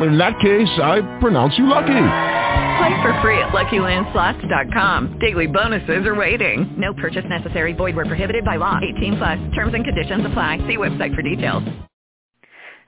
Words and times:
In 0.00 0.18
that 0.18 0.40
case, 0.40 0.68
I 0.82 1.02
pronounce 1.20 1.56
you 1.56 1.68
lucky. 1.68 1.86
Play 1.86 3.00
for 3.00 3.18
free 3.22 3.38
at 3.38 3.50
LuckyLandSlots.com. 3.50 5.20
Daily 5.20 5.46
bonuses 5.46 6.04
are 6.04 6.16
waiting. 6.16 6.74
No 6.76 6.92
purchase 6.94 7.24
necessary. 7.28 7.72
Void 7.74 7.94
where 7.94 8.04
prohibited 8.04 8.44
by 8.44 8.56
law. 8.56 8.80
18 8.82 9.16
plus. 9.18 9.38
Terms 9.54 9.72
and 9.74 9.84
conditions 9.84 10.26
apply. 10.26 10.58
See 10.66 10.76
website 10.76 11.14
for 11.14 11.22
details. 11.22 11.62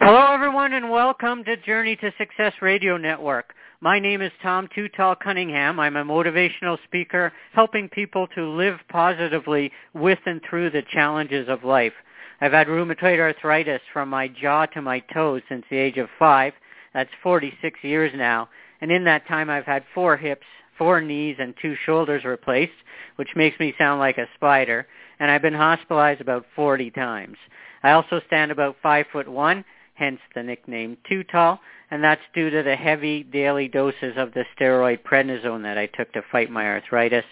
Hello, 0.00 0.34
everyone, 0.34 0.72
and 0.72 0.90
welcome 0.90 1.44
to 1.44 1.56
Journey 1.58 1.94
to 1.96 2.10
Success 2.18 2.54
Radio 2.60 2.96
Network. 2.96 3.54
My 3.80 4.00
name 4.00 4.20
is 4.20 4.32
Tom 4.42 4.68
Too 4.74 4.88
Tall 4.88 5.14
Cunningham. 5.14 5.78
I'm 5.78 5.94
a 5.96 6.04
motivational 6.04 6.76
speaker 6.84 7.32
helping 7.52 7.88
people 7.88 8.26
to 8.34 8.48
live 8.48 8.78
positively 8.88 9.70
with 9.94 10.18
and 10.26 10.40
through 10.50 10.70
the 10.70 10.82
challenges 10.92 11.48
of 11.48 11.62
life. 11.62 11.92
I've 12.40 12.52
had 12.52 12.66
rheumatoid 12.66 13.20
arthritis 13.20 13.80
from 13.92 14.08
my 14.08 14.26
jaw 14.26 14.66
to 14.66 14.82
my 14.82 15.00
toes 15.14 15.42
since 15.48 15.64
the 15.70 15.76
age 15.76 15.98
of 15.98 16.08
five. 16.18 16.52
That's 16.96 17.10
46 17.22 17.78
years 17.82 18.10
now. 18.16 18.48
And 18.80 18.90
in 18.90 19.04
that 19.04 19.28
time, 19.28 19.50
I've 19.50 19.66
had 19.66 19.84
four 19.94 20.16
hips, 20.16 20.46
four 20.78 21.02
knees, 21.02 21.36
and 21.38 21.52
two 21.60 21.76
shoulders 21.84 22.24
replaced, 22.24 22.72
which 23.16 23.28
makes 23.36 23.60
me 23.60 23.74
sound 23.76 24.00
like 24.00 24.16
a 24.16 24.26
spider. 24.34 24.86
And 25.20 25.30
I've 25.30 25.42
been 25.42 25.52
hospitalized 25.52 26.22
about 26.22 26.46
40 26.56 26.90
times. 26.92 27.36
I 27.82 27.90
also 27.90 28.22
stand 28.26 28.50
about 28.50 28.76
five 28.82 29.04
foot 29.12 29.28
one, 29.28 29.62
hence 29.92 30.20
the 30.34 30.42
nickname 30.42 30.96
Too 31.06 31.22
Tall, 31.22 31.60
and 31.90 32.02
that's 32.02 32.22
due 32.34 32.48
to 32.48 32.62
the 32.62 32.76
heavy 32.76 33.22
daily 33.24 33.68
doses 33.68 34.14
of 34.16 34.32
the 34.32 34.46
steroid 34.58 35.00
prednisone 35.02 35.64
that 35.64 35.76
I 35.76 35.88
took 35.88 36.10
to 36.14 36.22
fight 36.32 36.50
my 36.50 36.66
arthritis. 36.66 37.26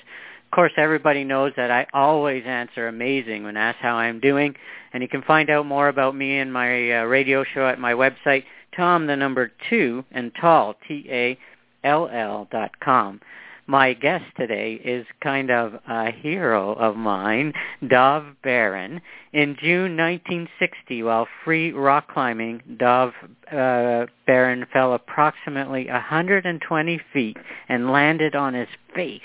Of 0.45 0.51
course, 0.55 0.73
everybody 0.77 1.25
knows 1.25 1.55
that 1.57 1.71
I 1.71 1.87
always 1.95 2.45
answer 2.45 2.87
amazing 2.87 3.45
when 3.45 3.57
asked 3.57 3.79
how 3.79 3.97
I'm 3.97 4.21
doing, 4.21 4.57
and 4.93 5.03
you 5.03 5.09
can 5.09 5.23
find 5.23 5.49
out 5.49 5.65
more 5.65 5.89
about 5.89 6.15
me 6.15 6.39
and 6.39 6.53
my 6.53 7.01
uh, 7.01 7.05
radio 7.05 7.45
show 7.45 7.67
at 7.67 7.81
my 7.81 7.95
website, 7.95 8.45
Tom 8.77 9.07
the 9.07 9.17
number 9.17 9.51
two 9.71 10.05
and 10.11 10.33
Tall 10.41 10.75
T 10.87 11.07
A 11.11 11.39
L 11.85 12.09
L 12.13 12.49
dot 12.51 12.79
com. 12.81 13.21
My 13.67 13.95
guest 13.95 14.25
today 14.37 14.75
is 14.75 15.07
kind 15.23 15.51
of 15.51 15.75
a 15.89 16.11
hero 16.11 16.75
of 16.75 16.97
mine, 16.97 17.55
Dov 17.89 18.25
Baron. 18.43 19.01
In 19.33 19.57
June 19.59 19.97
1960, 19.97 21.03
while 21.03 21.27
free 21.45 21.73
rock 21.73 22.13
climbing, 22.13 22.61
Dov 22.79 23.13
uh, 23.51 24.05
Baron 24.27 24.67
fell 24.71 24.93
approximately 24.93 25.87
120 25.87 27.01
feet 27.11 27.39
and 27.71 27.91
landed 27.91 28.37
on 28.37 28.53
his 28.53 28.69
face. 28.95 29.23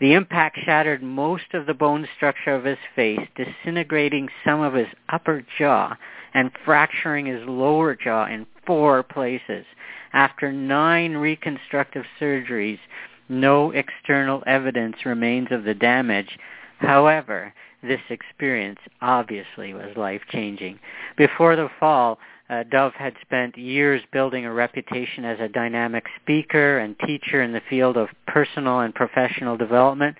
The 0.00 0.14
impact 0.14 0.58
shattered 0.64 1.00
most 1.00 1.54
of 1.54 1.66
the 1.66 1.74
bone 1.74 2.08
structure 2.16 2.56
of 2.56 2.64
his 2.64 2.78
face, 2.96 3.20
disintegrating 3.36 4.28
some 4.44 4.60
of 4.60 4.74
his 4.74 4.88
upper 5.08 5.44
jaw 5.56 5.96
and 6.34 6.50
fracturing 6.64 7.26
his 7.26 7.42
lower 7.46 7.94
jaw 7.94 8.26
in 8.26 8.46
four 8.66 9.02
places. 9.02 9.64
After 10.12 10.52
nine 10.52 11.14
reconstructive 11.14 12.04
surgeries, 12.20 12.78
no 13.28 13.70
external 13.70 14.42
evidence 14.46 14.96
remains 15.04 15.48
of 15.50 15.64
the 15.64 15.74
damage. 15.74 16.38
However, 16.78 17.54
this 17.82 18.00
experience 18.10 18.78
obviously 19.00 19.74
was 19.74 19.96
life-changing. 19.96 20.78
Before 21.16 21.56
the 21.56 21.70
fall, 21.80 22.18
uh, 22.50 22.64
Dov 22.64 22.92
had 22.94 23.14
spent 23.22 23.56
years 23.56 24.02
building 24.12 24.44
a 24.44 24.52
reputation 24.52 25.24
as 25.24 25.40
a 25.40 25.48
dynamic 25.48 26.04
speaker 26.20 26.78
and 26.78 26.98
teacher 27.06 27.42
in 27.42 27.52
the 27.52 27.62
field 27.70 27.96
of 27.96 28.08
personal 28.26 28.80
and 28.80 28.94
professional 28.94 29.56
development, 29.56 30.16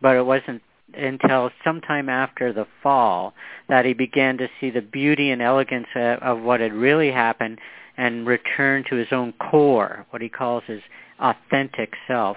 but 0.00 0.16
it 0.16 0.24
wasn't 0.24 0.62
until 0.94 1.50
sometime 1.64 2.08
after 2.08 2.52
the 2.52 2.66
fall 2.82 3.34
that 3.68 3.84
he 3.84 3.94
began 3.94 4.36
to 4.38 4.48
see 4.60 4.70
the 4.70 4.82
beauty 4.82 5.30
and 5.30 5.42
elegance 5.42 5.86
of 5.96 6.40
what 6.40 6.60
had 6.60 6.72
really 6.72 7.10
happened 7.10 7.58
and 7.96 8.26
return 8.26 8.84
to 8.88 8.96
his 8.96 9.08
own 9.12 9.32
core, 9.34 10.06
what 10.10 10.22
he 10.22 10.28
calls 10.28 10.62
his 10.66 10.80
authentic 11.20 11.92
self. 12.06 12.36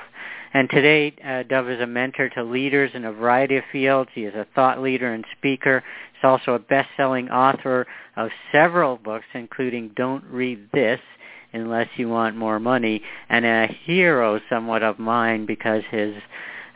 And 0.53 0.69
today, 0.69 1.13
uh, 1.25 1.43
Dov 1.43 1.69
is 1.69 1.81
a 1.81 1.87
mentor 1.87 2.29
to 2.29 2.43
leaders 2.43 2.91
in 2.93 3.03
a 3.05 3.11
variety 3.11 3.57
of 3.57 3.63
fields. 3.71 4.09
He 4.13 4.23
is 4.23 4.35
a 4.35 4.47
thought 4.55 4.81
leader 4.81 5.13
and 5.13 5.25
speaker. 5.37 5.83
He's 6.13 6.23
also 6.23 6.53
a 6.53 6.59
best-selling 6.59 7.29
author 7.29 7.85
of 8.15 8.29
several 8.53 8.95
books, 8.95 9.25
including 9.33 9.91
Don't 9.97 10.23
Read 10.25 10.69
This, 10.71 11.01
Unless 11.51 11.89
You 11.97 12.07
Want 12.07 12.37
More 12.37 12.59
Money, 12.59 13.01
and 13.27 13.45
a 13.45 13.67
hero 13.83 14.39
somewhat 14.49 14.81
of 14.81 14.97
mine 14.97 15.45
because 15.45 15.83
his 15.91 16.15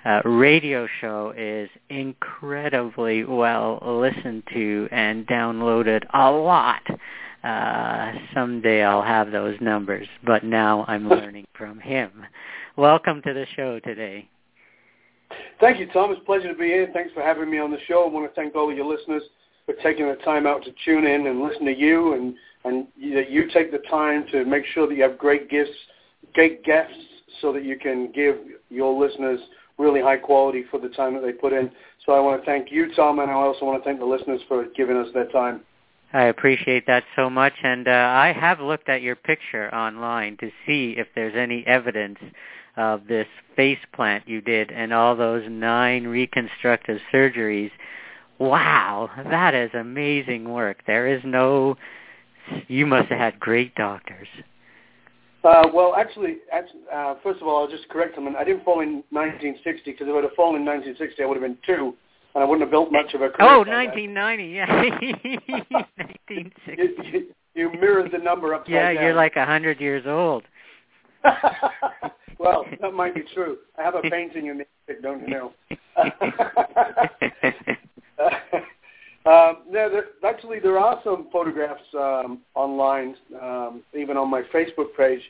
uh, 0.06 0.22
radio 0.26 0.88
show 1.00 1.34
is 1.38 1.70
incredibly 1.90 3.24
well 3.24 3.80
listened 3.86 4.44
to 4.54 4.88
and 4.92 5.26
downloaded 5.28 6.04
a 6.14 6.32
lot. 6.32 6.84
Uh, 7.44 8.12
someday 8.34 8.84
I'll 8.84 9.02
have 9.02 9.32
those 9.32 9.56
numbers, 9.62 10.08
but 10.26 10.44
now 10.44 10.86
I'm 10.88 11.08
learning 11.08 11.46
from 11.54 11.80
him. 11.80 12.12
Welcome 12.76 13.22
to 13.22 13.34
the 13.34 13.46
show 13.56 13.80
today. 13.80 14.30
Thank 15.60 15.80
you, 15.80 15.88
Tom. 15.92 16.12
It's 16.12 16.22
a 16.22 16.26
pleasure 16.26 16.50
to 16.50 16.58
be 16.58 16.68
here. 16.68 16.90
Thanks 16.94 17.14
for 17.14 17.22
having 17.22 17.50
me 17.50 17.60
on 17.60 17.72
the 17.72 17.80
show. 17.88 18.06
I 18.06 18.10
want 18.10 18.30
to 18.30 18.36
thank 18.36 18.56
all 18.56 18.70
of 18.70 18.76
your 18.76 18.86
listeners 18.86 19.24
for 19.66 19.74
taking 19.84 20.08
the 20.08 20.16
time 20.26 20.48
out 20.48 20.64
to 20.64 20.72
tune 20.84 21.06
in 21.06 21.28
and 21.28 21.42
listen 21.42 21.66
to 21.66 21.78
you, 21.78 22.14
and 22.14 22.36
and 22.66 22.88
that 23.16 23.30
you 23.30 23.50
take 23.54 23.72
the 23.72 23.80
time 23.90 24.26
to 24.32 24.44
make 24.44 24.66
sure 24.74 24.88
that 24.88 24.96
you 24.96 25.04
have 25.04 25.18
great 25.18 25.50
gifts, 25.50 25.78
great 26.34 26.64
guests, 26.64 26.94
so 27.42 27.54
that 27.54 27.64
you 27.64 27.78
can 27.78 28.12
give 28.12 28.36
your 28.70 29.00
listeners 29.00 29.40
really 29.78 30.02
high 30.02 30.18
quality 30.18 30.66
for 30.70 30.80
the 30.80 30.90
time 30.90 31.14
that 31.14 31.22
they 31.22 31.32
put 31.32 31.54
in. 31.54 31.72
So 32.06 32.12
I 32.12 32.20
want 32.20 32.42
to 32.42 32.46
thank 32.46 32.72
you, 32.72 32.94
Tom, 32.96 33.20
and 33.20 33.32
I 33.32 33.34
also 33.34 33.66
want 33.66 33.82
to 33.82 33.88
thank 33.88 34.00
the 34.00 34.06
listeners 34.06 34.42
for 34.48 34.66
giving 34.76 34.98
us 34.98 35.08
their 35.14 35.28
time. 35.28 35.62
I 36.12 36.24
appreciate 36.24 36.88
that 36.88 37.04
so 37.16 37.30
much, 37.30 37.54
and 37.62 37.88
uh, 37.88 37.92
I 37.92 38.34
have 38.34 38.60
looked 38.60 38.90
at 38.90 39.04
your 39.04 39.16
picture 39.16 39.74
online 39.74 40.38
to 40.38 40.50
see 40.66 40.96
if 40.98 41.08
there's 41.14 41.36
any 41.36 41.64
evidence 41.68 42.18
of 42.78 43.06
this 43.08 43.28
face 43.56 43.80
plant 43.94 44.28
you 44.28 44.42
did 44.42 44.72
and 44.72 44.92
all 44.92 45.16
those 45.16 45.44
nine 45.48 46.08
reconstructive 46.08 47.00
surgeries. 47.14 47.70
Wow, 48.40 49.12
that 49.30 49.54
is 49.54 49.70
amazing 49.76 50.50
work. 50.50 50.78
There 50.88 51.08
is 51.08 51.22
no, 51.24 51.78
you 52.68 52.88
must 52.88 53.10
have 53.10 53.20
had 53.20 53.40
great 53.40 53.76
doctors. 53.76 54.28
Uh, 55.44 55.68
well, 55.72 55.94
actually, 55.96 56.38
uh, 56.92 57.16
first 57.22 57.40
of 57.40 57.48
all, 57.48 57.62
I'll 57.62 57.70
just 57.70 57.88
correct 57.90 58.16
them. 58.16 58.28
I 58.36 58.44
didn't 58.44 58.66
fall 58.66 58.82
in 58.82 59.04
1960 59.12 59.92
because 59.92 60.08
if 60.08 60.16
I'd 60.16 60.24
have 60.24 60.34
fallen 60.36 60.62
in 60.62 60.66
1960, 60.66 61.22
I 61.22 61.26
would 61.28 61.38
have 61.38 61.44
been 61.44 61.58
two 61.66 61.94
and 62.36 62.44
I 62.44 62.48
wouldn't 62.48 62.62
have 62.62 62.72
built 62.72 62.92
much 62.92 63.14
of 63.14 63.22
a 63.22 63.30
career. 63.30 63.50
Oh, 63.50 63.60
1990, 63.60 64.46
yeah. 64.46 64.66
1960. 66.28 66.74
You, 66.78 66.96
you, 67.12 67.28
you 67.56 67.72
mirrored 67.80 68.12
the 68.12 68.20
number 68.20 68.54
upside 68.54 68.74
yeah, 68.74 68.94
down. 68.94 69.04
you're 69.04 69.16
like 69.16 69.36
a 69.36 69.46
hundred 69.46 69.80
years 69.82 70.06
old. 70.08 70.44
well, 72.40 72.66
that 72.82 72.94
might 72.94 73.16
be 73.16 73.24
true. 73.34 73.58
I 73.78 73.84
have 73.84 73.96
a 73.96 74.02
painting 74.02 74.48
in 74.48 74.60
the 74.60 74.66
don't 75.02 75.22
you 75.22 75.28
know? 75.28 75.54
um, 79.26 79.58
no, 79.70 79.90
there, 79.90 80.06
actually, 80.26 80.60
there 80.60 80.80
are 80.80 81.00
some 81.04 81.28
photographs 81.32 81.82
um, 81.94 82.40
online, 82.56 83.16
um, 83.42 83.84
even 83.98 84.18
on 84.18 84.30
my 84.30 84.42
Facebook 84.54 84.96
page, 84.98 85.22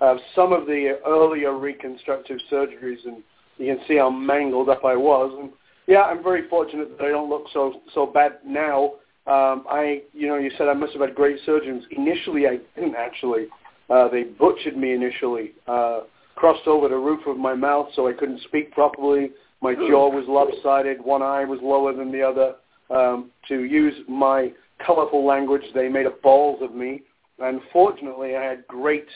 of 0.00 0.18
some 0.34 0.52
of 0.52 0.66
the 0.66 0.98
earlier 1.06 1.56
reconstructive 1.56 2.38
surgeries, 2.50 3.04
and 3.06 3.22
you 3.56 3.74
can 3.74 3.84
see 3.88 3.96
how 3.96 4.10
mangled 4.10 4.68
up 4.68 4.84
I 4.84 4.96
was. 4.96 5.34
And 5.40 5.50
yeah, 5.86 6.02
I'm 6.02 6.22
very 6.22 6.48
fortunate 6.48 6.96
that 6.98 7.04
I 7.04 7.08
don't 7.08 7.30
look 7.30 7.46
so 7.52 7.80
so 7.94 8.06
bad 8.06 8.38
now. 8.44 8.94
Um, 9.26 9.64
I, 9.68 10.02
you 10.12 10.28
know, 10.28 10.36
you 10.36 10.50
said 10.56 10.68
I 10.68 10.74
must 10.74 10.92
have 10.92 11.02
had 11.02 11.14
great 11.14 11.38
surgeons. 11.44 11.84
Initially, 11.90 12.46
I 12.46 12.58
didn't 12.74 12.94
actually. 12.96 13.46
Uh, 13.90 14.08
they 14.08 14.24
butchered 14.24 14.76
me 14.76 14.92
initially. 14.92 15.52
Uh, 15.66 16.00
crossed 16.36 16.66
over 16.66 16.88
the 16.88 16.96
roof 16.96 17.26
of 17.26 17.36
my 17.36 17.54
mouth 17.54 17.88
so 17.94 18.06
I 18.06 18.12
couldn't 18.12 18.40
speak 18.42 18.72
properly. 18.72 19.30
My 19.62 19.74
jaw 19.74 20.10
was 20.10 20.26
lopsided. 20.28 21.02
One 21.02 21.22
eye 21.22 21.44
was 21.44 21.58
lower 21.62 21.92
than 21.94 22.12
the 22.12 22.22
other. 22.22 22.54
Um, 22.90 23.30
to 23.48 23.64
use 23.64 23.94
my 24.06 24.52
colorful 24.84 25.26
language, 25.26 25.62
they 25.74 25.88
made 25.88 26.06
a 26.06 26.10
balls 26.10 26.60
of 26.62 26.74
me. 26.74 27.02
And 27.38 27.60
fortunately, 27.72 28.36
I 28.36 28.42
had 28.42 28.66
great 28.66 29.06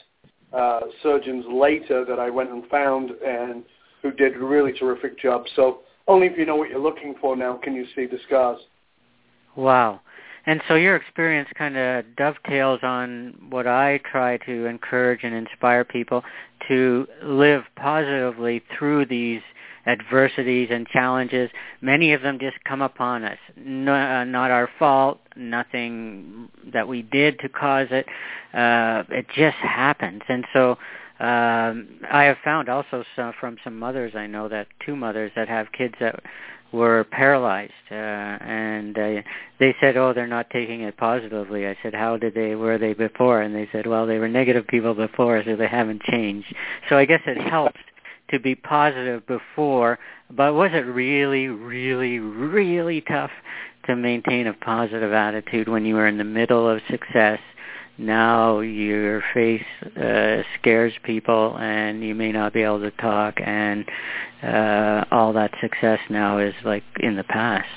uh, 0.53 0.81
surgeons 1.03 1.45
later 1.49 2.05
that 2.05 2.19
I 2.19 2.31
went 2.31 2.51
and 2.51 2.67
found 2.67 3.11
and 3.25 3.63
who 4.03 4.11
did 4.11 4.37
a 4.37 4.45
really 4.45 4.73
terrific 4.73 5.19
job. 5.21 5.45
So 5.55 5.81
only 6.11 6.27
if 6.27 6.37
you 6.37 6.45
know 6.45 6.57
what 6.57 6.69
you're 6.69 6.81
looking 6.81 7.15
for 7.21 7.37
now 7.37 7.59
can 7.63 7.75
you 7.75 7.87
see 7.95 8.07
the 8.07 8.19
scars. 8.27 8.59
Wow. 9.57 10.01
And 10.47 10.61
so 10.67 10.75
your 10.75 10.97
experience 10.97 11.49
kind 11.57 11.77
of 11.77 12.05
dovetails 12.17 12.81
on 12.83 13.35
what 13.51 13.67
I 13.67 14.01
try 14.11 14.39
to 14.39 14.67
encourage 14.67 15.21
and 15.23 15.35
inspire 15.35 15.85
people 15.85 16.25
to 16.69 17.07
live 17.23 17.63
positively 17.77 18.63
through 18.77 19.07
these 19.07 19.43
adversities 19.87 20.69
and 20.71 20.87
challenges, 20.89 21.51
many 21.81 22.13
of 22.13 22.23
them 22.23 22.39
just 22.39 22.63
come 22.65 22.83
upon 22.83 23.25
us. 23.25 23.39
No, 23.57 23.95
uh, 23.95 24.25
not 24.25 24.51
our 24.51 24.69
fault, 24.79 25.21
nothing 25.37 26.49
that 26.73 26.87
we 26.89 27.03
did 27.03 27.39
to 27.41 27.49
cause 27.49 27.89
it. 27.91 28.07
Uh, 28.53 29.05
it 29.11 29.27
just 29.35 29.57
happens. 29.57 30.23
And 30.29 30.45
so 30.53 30.77
um, 31.21 31.89
I 32.11 32.25
have 32.25 32.39
found 32.43 32.69
also 32.69 33.05
some, 33.15 33.33
from 33.39 33.57
some 33.63 33.79
mothers 33.79 34.13
I 34.15 34.27
know 34.27 34.49
that 34.49 34.69
two 34.85 34.97
mothers 34.97 35.31
that 35.37 35.49
have 35.49 35.71
kids 35.73 35.95
that 36.01 36.21
were 36.73 37.05
paralyzed 37.05 37.73
uh, 37.91 37.95
and 37.95 38.97
uh, 38.97 39.23
they 39.59 39.75
said 39.81 39.97
oh 39.97 40.13
they're 40.13 40.27
not 40.27 40.49
taking 40.51 40.83
it 40.83 40.97
positively. 40.97 41.67
I 41.67 41.77
said 41.83 41.95
how 41.95 42.17
did 42.17 42.35
they 42.35 42.55
were 42.55 42.79
they 42.79 42.95
before? 42.95 43.43
And 43.43 43.55
they 43.55 43.69
said 43.73 43.87
well 43.87 44.07
they 44.07 44.19
were 44.19 44.29
negative 44.29 44.67
people 44.67 44.95
before 44.95 45.43
so 45.45 45.57
they 45.57 45.69
haven't 45.69 46.03
changed. 46.03 46.55
So 46.89 46.97
i 46.97 47.05
guess 47.05 47.21
it 47.27 47.39
helps 47.39 47.81
to 48.31 48.39
be 48.39 48.55
positive 48.55 49.27
before 49.27 49.99
but 50.31 50.55
was 50.55 50.71
it 50.73 50.87
really 50.87 51.49
really 51.49 52.19
really 52.19 53.01
tough 53.03 53.33
to 53.87 53.97
maintain 53.97 54.47
a 54.47 54.55
positive 54.55 55.13
attitude 55.13 55.69
when 55.69 55.85
you 55.85 55.95
were 55.97 56.07
in 56.07 56.19
the 56.19 56.25
middle 56.25 56.69
of 56.69 56.81
success 56.89 57.41
now 58.01 58.61
your 58.61 59.23
face 59.35 59.63
uh, 59.97 60.43
scares 60.59 60.93
people 61.05 61.57
and 61.59 62.03
you 62.03 62.15
may 62.15 62.33
not 62.33 62.53
be 62.53 62.63
able 62.63 62.81
to 62.81 62.91
talk 62.93 63.35
and 63.45 63.85
uh, 64.43 65.05
all 65.11 65.33
that 65.33 65.53
success 65.61 65.99
now 66.09 66.39
is 66.39 66.55
like 66.65 66.83
in 67.01 67.17
the 67.17 67.25
past. 67.25 67.69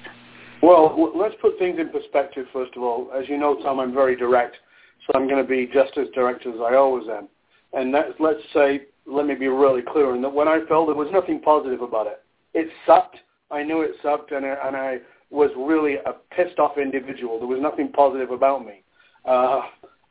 Well, 0.62 1.12
let's 1.14 1.36
put 1.42 1.60
things 1.60 1.78
in 1.80 1.90
perspective 1.90 2.46
first 2.54 2.72
of 2.78 2.84
all. 2.84 3.10
As 3.14 3.28
you 3.28 3.38
know, 3.38 3.62
Tom, 3.62 3.80
I'm 3.80 3.94
very 3.94 4.16
direct, 4.16 4.56
so 5.06 5.20
I'm 5.20 5.28
going 5.28 5.44
to 5.44 5.50
be 5.50 5.70
just 5.74 5.98
as 5.98 6.08
direct 6.16 6.46
as 6.48 6.54
I 6.62 6.76
always 6.76 7.08
am. 7.10 7.28
And 7.74 7.94
let's 8.20 8.40
say, 8.54 8.84
let 9.06 9.26
me 9.26 9.36
be 9.36 9.48
really 9.48 9.82
clear, 9.82 10.14
and 10.14 10.24
that 10.24 10.34
when 10.34 10.48
I 10.48 10.60
felt 10.70 10.88
there 10.88 10.96
was 10.96 11.10
nothing 11.12 11.42
positive 11.42 11.82
about 11.82 12.08
it. 12.08 12.24
It 12.54 12.70
sucked. 12.86 13.18
I 13.52 13.64
knew 13.64 13.82
it 13.82 13.92
sucked, 14.02 14.32
and 14.32 14.46
I, 14.46 14.56
and 14.66 14.76
I 14.76 15.00
was 15.30 15.50
really 15.58 15.96
a 15.96 16.14
pissed 16.34 16.60
off 16.60 16.78
individual. 16.78 17.40
There 17.40 17.48
was 17.48 17.60
nothing 17.62 17.92
positive 17.92 18.32
about 18.32 18.66
me. 18.66 18.84
Uh, 19.26 19.62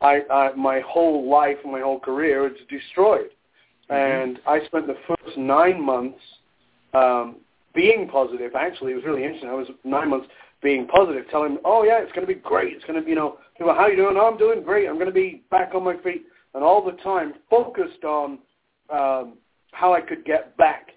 I, 0.03 0.23
I 0.31 0.53
my 0.55 0.81
whole 0.81 1.29
life, 1.31 1.57
my 1.65 1.81
whole 1.81 2.01
career, 2.01 2.47
it's 2.47 2.61
destroyed. 2.69 3.31
Mm-hmm. 3.91 3.95
And 3.95 4.39
I 4.47 4.65
spent 4.67 4.87
the 4.87 4.97
first 5.07 5.37
nine 5.37 5.85
months 5.85 6.19
um, 6.95 7.37
being 7.75 8.09
positive. 8.09 8.55
Actually, 8.55 8.93
it 8.93 8.97
was 8.97 9.05
really 9.05 9.23
interesting. 9.23 9.49
I 9.49 9.55
was 9.55 9.69
nine 9.85 10.11
months 10.11 10.29
being 10.63 10.87
positive, 10.87 11.25
telling, 11.31 11.59
"Oh 11.65 11.85
yeah, 11.85 11.99
it's 12.01 12.13
going 12.13 12.27
to 12.27 12.33
be 12.33 12.41
great. 12.41 12.75
It's 12.75 12.85
going 12.85 12.99
to 12.99 13.05
be, 13.05 13.11
you 13.11 13.17
know, 13.17 13.39
people, 13.57 13.75
how 13.75 13.87
you 13.87 13.97
doing? 13.97 14.17
Oh, 14.19 14.27
I'm 14.27 14.39
doing 14.39 14.63
great. 14.63 14.89
I'm 14.89 14.95
going 14.97 15.07
to 15.07 15.13
be 15.13 15.43
back 15.51 15.75
on 15.75 15.85
my 15.85 15.97
feet." 15.99 16.27
And 16.55 16.63
all 16.63 16.85
the 16.85 16.97
time 17.03 17.35
focused 17.49 18.05
on 18.05 18.39
um, 18.91 19.39
how 19.73 19.95
I 19.95 20.01
could 20.01 20.25
get 20.25 20.57
back. 20.57 20.89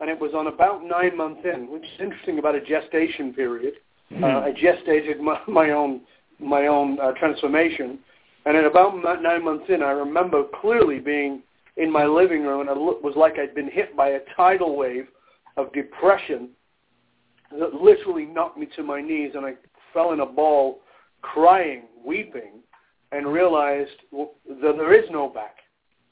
And 0.00 0.10
it 0.10 0.18
was 0.18 0.32
on 0.34 0.48
about 0.48 0.82
nine 0.82 1.16
months 1.16 1.42
in, 1.44 1.70
which 1.70 1.82
is 1.82 2.00
interesting 2.00 2.38
about 2.38 2.54
a 2.54 2.60
gestation 2.60 3.32
period. 3.32 3.74
Mm-hmm. 4.10 4.24
Uh, 4.24 4.40
I 4.40 4.52
gestated 4.52 5.20
my, 5.20 5.40
my 5.48 5.70
own 5.70 6.00
my 6.40 6.66
own 6.66 6.98
uh, 7.00 7.12
transformation 7.12 7.98
and 8.46 8.56
at 8.56 8.64
about 8.64 8.94
nine 9.22 9.44
months 9.44 9.64
in, 9.68 9.82
I 9.82 9.90
remember 9.90 10.44
clearly 10.60 10.98
being 10.98 11.42
in 11.76 11.90
my 11.90 12.04
living 12.04 12.44
room, 12.44 12.60
and 12.60 12.70
it 12.70 13.02
was 13.02 13.14
like 13.16 13.38
I'd 13.38 13.54
been 13.54 13.70
hit 13.70 13.96
by 13.96 14.10
a 14.10 14.20
tidal 14.36 14.76
wave 14.76 15.06
of 15.56 15.72
depression 15.72 16.50
that 17.58 17.74
literally 17.74 18.26
knocked 18.26 18.58
me 18.58 18.68
to 18.76 18.82
my 18.82 19.00
knees, 19.00 19.32
and 19.34 19.46
I 19.46 19.54
fell 19.92 20.12
in 20.12 20.20
a 20.20 20.26
ball, 20.26 20.80
crying, 21.22 21.84
weeping, 22.04 22.60
and 23.12 23.32
realized 23.32 23.90
that 24.12 24.76
there 24.76 24.92
is 24.92 25.08
no 25.10 25.28
back. 25.28 25.56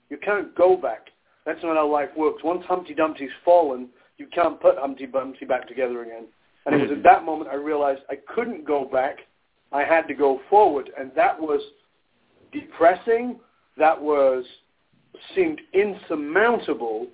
You 0.08 0.16
can't 0.16 0.54
go 0.54 0.76
back. 0.76 1.08
That's 1.44 1.62
not 1.62 1.76
how 1.76 1.90
life 1.90 2.10
works. 2.16 2.44
Once 2.44 2.64
Humpty 2.66 2.94
Dumpty's 2.94 3.30
fallen, 3.44 3.88
you 4.18 4.26
can't 4.32 4.60
put 4.60 4.78
Humpty 4.78 5.06
Dumpty 5.06 5.44
back 5.44 5.66
together 5.66 6.02
again. 6.02 6.26
And 6.64 6.74
it 6.76 6.80
was 6.80 6.96
at 6.96 7.02
that 7.02 7.24
moment 7.24 7.50
I 7.50 7.56
realized 7.56 8.02
I 8.08 8.18
couldn't 8.32 8.64
go 8.64 8.84
back. 8.84 9.18
I 9.72 9.82
had 9.82 10.06
to 10.08 10.14
go 10.14 10.40
forward, 10.48 10.90
and 10.98 11.10
that 11.16 11.38
was– 11.38 11.60
depressing, 12.52 13.40
that 13.76 14.00
was 14.00 14.44
seemed 15.34 15.60
insurmountable, 15.72 17.06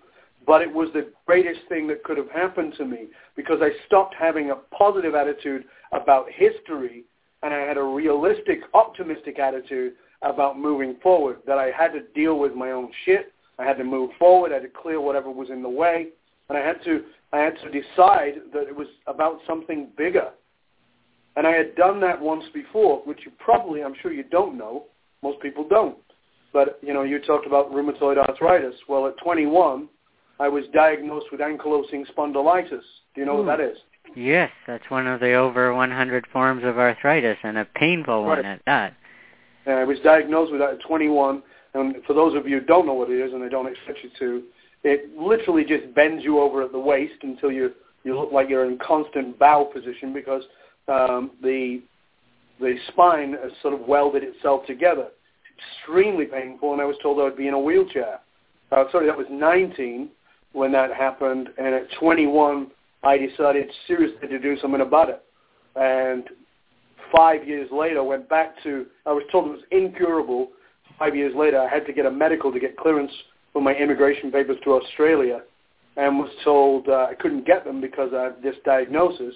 but 0.46 0.62
it 0.62 0.72
was 0.72 0.88
the 0.94 1.10
greatest 1.26 1.60
thing 1.68 1.86
that 1.88 2.04
could 2.04 2.16
have 2.16 2.30
happened 2.30 2.74
to 2.78 2.84
me 2.84 3.08
because 3.36 3.58
I 3.60 3.70
stopped 3.86 4.14
having 4.18 4.50
a 4.50 4.56
positive 4.76 5.14
attitude 5.14 5.64
about 5.92 6.26
history 6.30 7.04
and 7.42 7.54
I 7.54 7.58
had 7.58 7.76
a 7.76 7.82
realistic, 7.82 8.60
optimistic 8.74 9.38
attitude 9.38 9.92
about 10.22 10.58
moving 10.58 10.96
forward, 11.02 11.38
that 11.46 11.58
I 11.58 11.70
had 11.70 11.92
to 11.92 12.00
deal 12.14 12.38
with 12.38 12.54
my 12.54 12.72
own 12.72 12.90
shit. 13.04 13.32
I 13.58 13.64
had 13.64 13.78
to 13.78 13.84
move 13.84 14.10
forward. 14.18 14.50
I 14.50 14.54
had 14.54 14.62
to 14.62 14.68
clear 14.68 15.00
whatever 15.00 15.30
was 15.30 15.50
in 15.50 15.62
the 15.62 15.68
way. 15.68 16.08
And 16.48 16.58
I 16.58 16.60
had 16.60 16.82
to, 16.84 17.04
I 17.32 17.38
had 17.38 17.54
to 17.62 17.70
decide 17.70 18.40
that 18.52 18.66
it 18.68 18.74
was 18.74 18.88
about 19.06 19.38
something 19.46 19.88
bigger. 19.96 20.30
And 21.36 21.46
I 21.46 21.52
had 21.52 21.76
done 21.76 22.00
that 22.00 22.20
once 22.20 22.44
before, 22.52 22.98
which 23.04 23.20
you 23.24 23.30
probably, 23.38 23.84
I'm 23.84 23.94
sure 24.02 24.12
you 24.12 24.24
don't 24.24 24.58
know, 24.58 24.86
most 25.22 25.40
people 25.40 25.66
don't. 25.68 25.96
But, 26.52 26.78
you 26.82 26.94
know, 26.94 27.02
you 27.02 27.18
talked 27.20 27.46
about 27.46 27.70
rheumatoid 27.72 28.16
arthritis. 28.16 28.74
Well, 28.88 29.06
at 29.06 29.16
21, 29.18 29.88
I 30.40 30.48
was 30.48 30.64
diagnosed 30.72 31.26
with 31.30 31.40
ankylosing 31.40 32.04
spondylitis. 32.16 32.80
Do 33.14 33.20
you 33.20 33.26
know 33.26 33.34
Ooh. 33.34 33.44
what 33.44 33.58
that 33.58 33.60
is? 33.60 33.76
Yes, 34.16 34.50
that's 34.66 34.88
one 34.88 35.06
of 35.06 35.20
the 35.20 35.34
over 35.34 35.74
100 35.74 36.26
forms 36.32 36.64
of 36.64 36.78
arthritis, 36.78 37.36
and 37.42 37.58
a 37.58 37.64
painful 37.64 38.24
right. 38.24 38.38
one 38.38 38.46
at 38.46 38.62
that. 38.66 38.94
And 39.66 39.76
I 39.76 39.84
was 39.84 39.98
diagnosed 40.02 40.50
with 40.50 40.60
that 40.60 40.70
at 40.70 40.80
21, 40.80 41.42
and 41.74 41.96
for 42.06 42.14
those 42.14 42.34
of 42.34 42.48
you 42.48 42.60
who 42.60 42.66
don't 42.66 42.86
know 42.86 42.94
what 42.94 43.10
it 43.10 43.20
is, 43.20 43.32
and 43.34 43.44
I 43.44 43.48
don't 43.48 43.66
expect 43.66 43.98
you 44.02 44.10
to, 44.18 44.42
it 44.84 45.16
literally 45.18 45.64
just 45.64 45.94
bends 45.94 46.24
you 46.24 46.40
over 46.40 46.62
at 46.62 46.72
the 46.72 46.78
waist 46.78 47.22
until 47.22 47.52
you 47.52 47.72
you 48.04 48.18
look 48.18 48.32
like 48.32 48.48
you're 48.48 48.64
in 48.64 48.78
constant 48.78 49.38
bow 49.38 49.64
position 49.64 50.14
because 50.14 50.42
um, 50.86 51.32
the 51.42 51.82
the 52.60 52.76
spine 52.88 53.36
has 53.42 53.52
sort 53.62 53.74
of 53.74 53.80
welded 53.80 54.22
itself 54.22 54.66
together. 54.66 55.08
Extremely 55.80 56.26
painful, 56.26 56.72
and 56.72 56.80
I 56.80 56.84
was 56.84 56.96
told 57.02 57.18
I 57.18 57.24
would 57.24 57.36
be 57.36 57.48
in 57.48 57.54
a 57.54 57.58
wheelchair. 57.58 58.20
Uh, 58.70 58.84
sorry, 58.92 59.06
that 59.06 59.16
was 59.16 59.26
19 59.30 60.08
when 60.52 60.72
that 60.72 60.92
happened, 60.92 61.48
and 61.58 61.74
at 61.74 61.90
21, 61.98 62.68
I 63.02 63.16
decided 63.16 63.70
seriously 63.86 64.28
to 64.28 64.38
do 64.38 64.58
something 64.60 64.80
about 64.80 65.08
it. 65.08 65.22
And 65.76 66.24
five 67.14 67.46
years 67.46 67.68
later, 67.72 68.02
went 68.02 68.28
back 68.28 68.62
to, 68.64 68.86
I 69.06 69.12
was 69.12 69.22
told 69.30 69.46
it 69.46 69.50
was 69.50 69.60
incurable. 69.70 70.48
Five 70.98 71.14
years 71.14 71.34
later, 71.36 71.60
I 71.60 71.68
had 71.68 71.86
to 71.86 71.92
get 71.92 72.06
a 72.06 72.10
medical 72.10 72.52
to 72.52 72.58
get 72.58 72.76
clearance 72.76 73.12
for 73.52 73.62
my 73.62 73.74
immigration 73.74 74.32
papers 74.32 74.58
to 74.64 74.74
Australia 74.74 75.42
and 75.96 76.18
was 76.18 76.30
told 76.44 76.88
uh, 76.88 77.08
I 77.10 77.14
couldn't 77.14 77.46
get 77.46 77.64
them 77.64 77.80
because 77.80 78.10
of 78.12 78.42
this 78.42 78.54
diagnosis. 78.64 79.34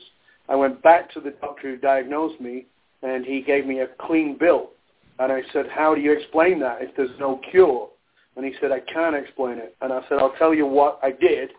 I 0.48 0.56
went 0.56 0.82
back 0.82 1.12
to 1.12 1.20
the 1.20 1.30
doctor 1.40 1.70
who 1.70 1.76
diagnosed 1.76 2.40
me 2.40 2.66
and 3.02 3.24
he 3.24 3.42
gave 3.42 3.66
me 3.66 3.80
a 3.80 3.88
clean 3.98 4.36
bill. 4.38 4.70
And 5.18 5.32
I 5.32 5.42
said, 5.52 5.66
how 5.70 5.94
do 5.94 6.00
you 6.00 6.12
explain 6.12 6.58
that 6.60 6.78
if 6.80 6.96
there's 6.96 7.10
no 7.18 7.40
cure? 7.50 7.88
And 8.36 8.44
he 8.46 8.52
said, 8.60 8.72
I 8.72 8.80
can't 8.80 9.14
explain 9.14 9.58
it. 9.58 9.76
And 9.80 9.92
I 9.92 10.00
said, 10.08 10.18
I'll 10.18 10.34
tell 10.38 10.54
you 10.54 10.66
what 10.66 10.98
I 11.02 11.10
did 11.10 11.50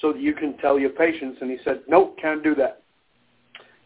so 0.00 0.12
that 0.12 0.20
you 0.20 0.34
can 0.34 0.56
tell 0.58 0.78
your 0.78 0.90
patients. 0.90 1.38
And 1.40 1.50
he 1.50 1.58
said, 1.64 1.80
nope, 1.88 2.16
can't 2.20 2.42
do 2.42 2.54
that. 2.56 2.82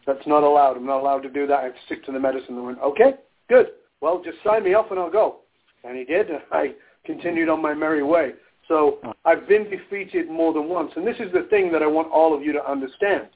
That's 0.05 0.25
not 0.25 0.43
allowed. 0.43 0.77
I'm 0.77 0.85
not 0.85 1.01
allowed 1.01 1.23
to 1.23 1.29
do 1.29 1.47
that. 1.47 1.59
I 1.59 1.63
have 1.63 1.73
to 1.73 1.79
stick 1.85 2.05
to 2.05 2.11
the 2.11 2.19
medicine. 2.19 2.55
And 2.55 2.59
I 2.59 2.61
went, 2.61 2.79
okay, 2.79 3.13
good. 3.49 3.67
Well, 3.99 4.21
just 4.23 4.37
sign 4.43 4.63
me 4.63 4.73
off 4.73 4.91
and 4.91 4.99
I'll 4.99 5.11
go. 5.11 5.37
And 5.83 5.97
he 5.97 6.05
did. 6.05 6.29
And 6.29 6.39
I 6.51 6.73
continued 7.05 7.49
on 7.49 7.61
my 7.61 7.73
merry 7.73 8.03
way. 8.03 8.33
So 8.67 8.99
I've 9.25 9.47
been 9.47 9.69
defeated 9.69 10.29
more 10.29 10.53
than 10.53 10.67
once. 10.67 10.91
And 10.95 11.07
this 11.07 11.15
is 11.19 11.31
the 11.33 11.47
thing 11.49 11.71
that 11.71 11.81
I 11.81 11.87
want 11.87 12.11
all 12.11 12.35
of 12.35 12.43
you 12.43 12.51
to 12.53 12.69
understand. 12.69 13.27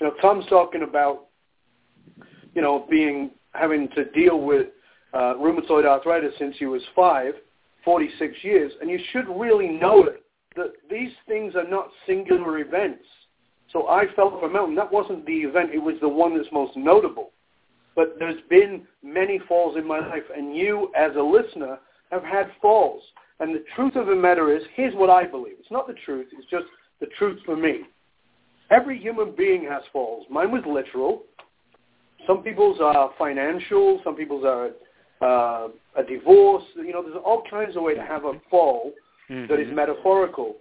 You 0.00 0.08
know, 0.08 0.14
Tom's 0.20 0.46
talking 0.46 0.82
about 0.82 1.23
you 2.54 2.62
know, 2.62 2.86
being 2.90 3.30
having 3.52 3.88
to 3.90 4.04
deal 4.10 4.40
with 4.40 4.68
uh, 5.12 5.34
rheumatoid 5.34 5.84
arthritis 5.86 6.32
since 6.38 6.56
he 6.58 6.66
was 6.66 6.82
five, 6.94 7.34
46 7.84 8.36
years, 8.42 8.72
and 8.80 8.90
you 8.90 8.98
should 9.12 9.28
really 9.28 9.68
know 9.68 10.04
it, 10.04 10.22
that 10.56 10.72
these 10.90 11.12
things 11.28 11.54
are 11.54 11.68
not 11.68 11.88
singular 12.06 12.58
events. 12.58 13.04
So 13.72 13.88
I 13.88 14.04
fell 14.14 14.28
off 14.28 14.42
a 14.42 14.48
mountain. 14.48 14.76
That 14.76 14.92
wasn't 14.92 15.26
the 15.26 15.32
event. 15.32 15.70
It 15.72 15.82
was 15.82 15.96
the 16.00 16.08
one 16.08 16.36
that's 16.36 16.50
most 16.52 16.76
notable. 16.76 17.30
But 17.96 18.16
there's 18.18 18.40
been 18.50 18.82
many 19.02 19.40
falls 19.48 19.76
in 19.76 19.86
my 19.86 20.00
life, 20.00 20.24
and 20.36 20.56
you, 20.56 20.90
as 20.96 21.12
a 21.16 21.22
listener, 21.22 21.78
have 22.10 22.24
had 22.24 22.50
falls. 22.60 23.02
And 23.40 23.54
the 23.54 23.64
truth 23.74 23.96
of 23.96 24.06
the 24.06 24.14
matter 24.14 24.56
is, 24.56 24.62
here's 24.74 24.94
what 24.94 25.10
I 25.10 25.24
believe. 25.24 25.54
It's 25.58 25.70
not 25.70 25.86
the 25.86 25.94
truth. 26.04 26.28
It's 26.32 26.48
just 26.50 26.66
the 27.00 27.06
truth 27.18 27.40
for 27.44 27.56
me. 27.56 27.80
Every 28.70 28.98
human 28.98 29.34
being 29.36 29.66
has 29.70 29.82
falls. 29.92 30.24
Mine 30.30 30.50
was 30.50 30.62
literal. 30.66 31.24
Some 32.26 32.42
people's 32.42 32.80
are 32.80 33.10
financial. 33.18 34.00
Some 34.04 34.16
people's 34.16 34.44
are 34.44 34.70
uh, 35.20 35.68
a 35.96 36.02
divorce. 36.02 36.64
You 36.76 36.92
know, 36.92 37.02
there's 37.02 37.16
all 37.24 37.42
kinds 37.48 37.76
of 37.76 37.82
ways 37.82 37.96
to 37.96 38.04
have 38.04 38.24
a 38.24 38.32
fall 38.50 38.92
mm-hmm. 39.30 39.50
that 39.50 39.60
is 39.60 39.68
metaphorical. 39.72 40.56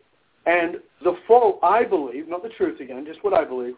And 0.46 0.78
the 1.04 1.16
fall, 1.28 1.60
I 1.64 1.84
believe, 1.84 2.28
not 2.28 2.44
the 2.44 2.50
truth 2.50 2.80
again, 2.82 3.06
just 3.06 3.24
what 3.24 3.34
I 3.34 3.46
believe, 3.46 3.76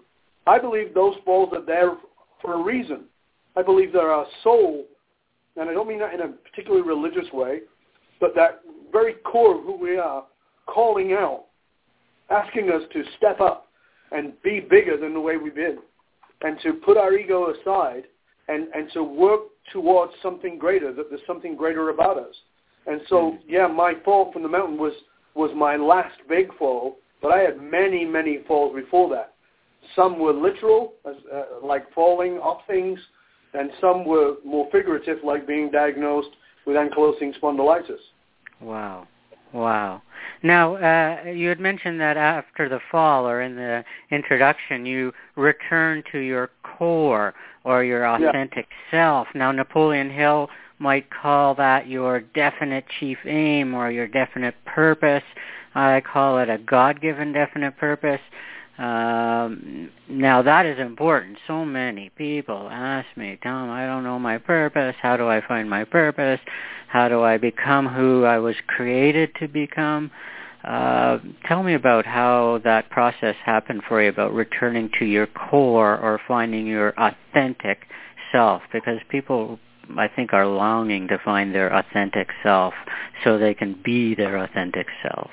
I 0.47 0.59
believe 0.59 0.93
those 0.93 1.15
falls 1.23 1.49
are 1.53 1.63
there 1.63 1.93
for 2.41 2.53
a 2.53 2.63
reason. 2.63 3.05
I 3.55 3.61
believe 3.61 3.93
there 3.93 4.09
are 4.09 4.21
our 4.21 4.27
soul, 4.43 4.85
and 5.55 5.69
I 5.69 5.73
don't 5.73 5.87
mean 5.87 5.99
that 5.99 6.13
in 6.13 6.21
a 6.21 6.27
particularly 6.27 6.85
religious 6.85 7.31
way, 7.31 7.61
but 8.19 8.35
that 8.35 8.61
very 8.91 9.13
core 9.13 9.57
of 9.57 9.63
who 9.63 9.77
we 9.77 9.97
are 9.97 10.25
calling 10.65 11.13
out 11.13 11.45
asking 12.29 12.71
us 12.71 12.81
to 12.91 13.03
step 13.17 13.39
up 13.39 13.67
and 14.11 14.33
be 14.41 14.59
bigger 14.59 14.97
than 14.97 15.13
the 15.13 15.19
way 15.19 15.37
we've 15.37 15.55
been, 15.55 15.77
and 16.41 16.59
to 16.61 16.73
put 16.73 16.97
our 16.97 17.13
ego 17.13 17.53
aside 17.53 18.03
and, 18.47 18.67
and 18.73 18.91
to 18.93 19.03
work 19.03 19.41
towards 19.73 20.13
something 20.21 20.57
greater, 20.57 20.93
that 20.93 21.09
there's 21.09 21.21
something 21.25 21.55
greater 21.55 21.89
about 21.89 22.17
us. 22.17 22.35
And 22.87 23.01
so, 23.09 23.37
yeah, 23.47 23.67
my 23.67 23.93
fall 24.03 24.31
from 24.31 24.43
the 24.43 24.49
mountain 24.49 24.77
was, 24.77 24.93
was 25.33 25.51
my 25.55 25.75
last 25.75 26.15
big 26.29 26.55
fall, 26.57 26.97
but 27.21 27.31
I 27.31 27.39
had 27.39 27.59
many, 27.59 28.05
many 28.05 28.39
falls 28.47 28.75
before 28.75 29.09
that. 29.09 29.33
Some 29.95 30.19
were 30.19 30.33
literal, 30.33 30.93
as, 31.07 31.15
uh, 31.33 31.65
like 31.65 31.91
falling 31.93 32.33
off 32.33 32.61
things, 32.67 32.99
and 33.53 33.71
some 33.81 34.05
were 34.05 34.35
more 34.45 34.67
figurative, 34.71 35.19
like 35.23 35.47
being 35.47 35.71
diagnosed 35.71 36.29
with 36.65 36.75
ankylosing 36.75 37.33
spondylitis. 37.39 37.99
Wow. 38.61 39.07
Wow. 39.53 40.01
Now, 40.45 40.75
uh, 40.75 41.29
you 41.29 41.49
had 41.49 41.59
mentioned 41.59 41.99
that 42.01 42.17
after 42.17 42.69
the 42.69 42.79
fall 42.91 43.27
or 43.27 43.41
in 43.41 43.55
the 43.55 43.83
introduction, 44.11 44.85
you 44.85 45.11
return 45.35 46.03
to 46.11 46.19
your 46.19 46.51
core 46.61 47.33
or 47.63 47.83
your 47.83 48.05
authentic 48.05 48.67
yeah. 48.69 48.91
self. 48.91 49.27
Now, 49.33 49.51
Napoleon 49.51 50.11
Hill 50.11 50.49
might 50.77 51.09
call 51.09 51.55
that 51.55 51.87
your 51.87 52.19
definite 52.19 52.85
chief 52.99 53.17
aim 53.25 53.73
or 53.73 53.89
your 53.89 54.07
definite 54.07 54.53
purpose. 54.65 55.23
I 55.73 56.01
call 56.01 56.37
it 56.37 56.47
a 56.47 56.59
God-given 56.59 57.33
definite 57.33 57.75
purpose. 57.77 58.21
Um, 58.77 59.89
now 60.09 60.41
that 60.41 60.65
is 60.65 60.77
important. 60.79 61.37
So 61.47 61.65
many 61.65 62.09
people 62.09 62.67
ask 62.69 63.07
me, 63.15 63.39
Tom, 63.41 63.71
I 63.71 63.85
don't 63.85 64.03
know 64.03 64.19
my 64.19 64.37
purpose. 64.37 64.95
How 65.01 65.17
do 65.17 65.27
I 65.27 65.41
find 65.47 65.67
my 65.69 65.85
purpose? 65.85 66.41
How 66.95 67.09
do 67.09 67.23
I 67.23 67.35
become 67.35 67.89
who 67.89 68.23
I 68.23 68.37
was 68.37 68.55
created 68.67 69.35
to 69.41 69.49
become? 69.49 70.11
Uh, 70.63 71.17
tell 71.45 71.61
me 71.61 71.73
about 71.73 72.05
how 72.05 72.61
that 72.63 72.89
process 72.89 73.35
happened 73.43 73.81
for 73.85 74.01
you 74.01 74.07
about 74.07 74.33
returning 74.33 74.89
to 74.99 75.03
your 75.03 75.27
core 75.27 75.97
or 75.97 76.21
finding 76.25 76.65
your 76.65 76.93
authentic 76.97 77.79
self 78.31 78.61
because 78.71 78.99
people 79.09 79.59
I 79.97 80.07
think 80.07 80.31
are 80.31 80.47
longing 80.47 81.09
to 81.09 81.17
find 81.17 81.53
their 81.53 81.67
authentic 81.67 82.29
self 82.41 82.73
so 83.25 83.37
they 83.37 83.53
can 83.53 83.77
be 83.83 84.15
their 84.15 84.37
authentic 84.37 84.87
self. 85.03 85.31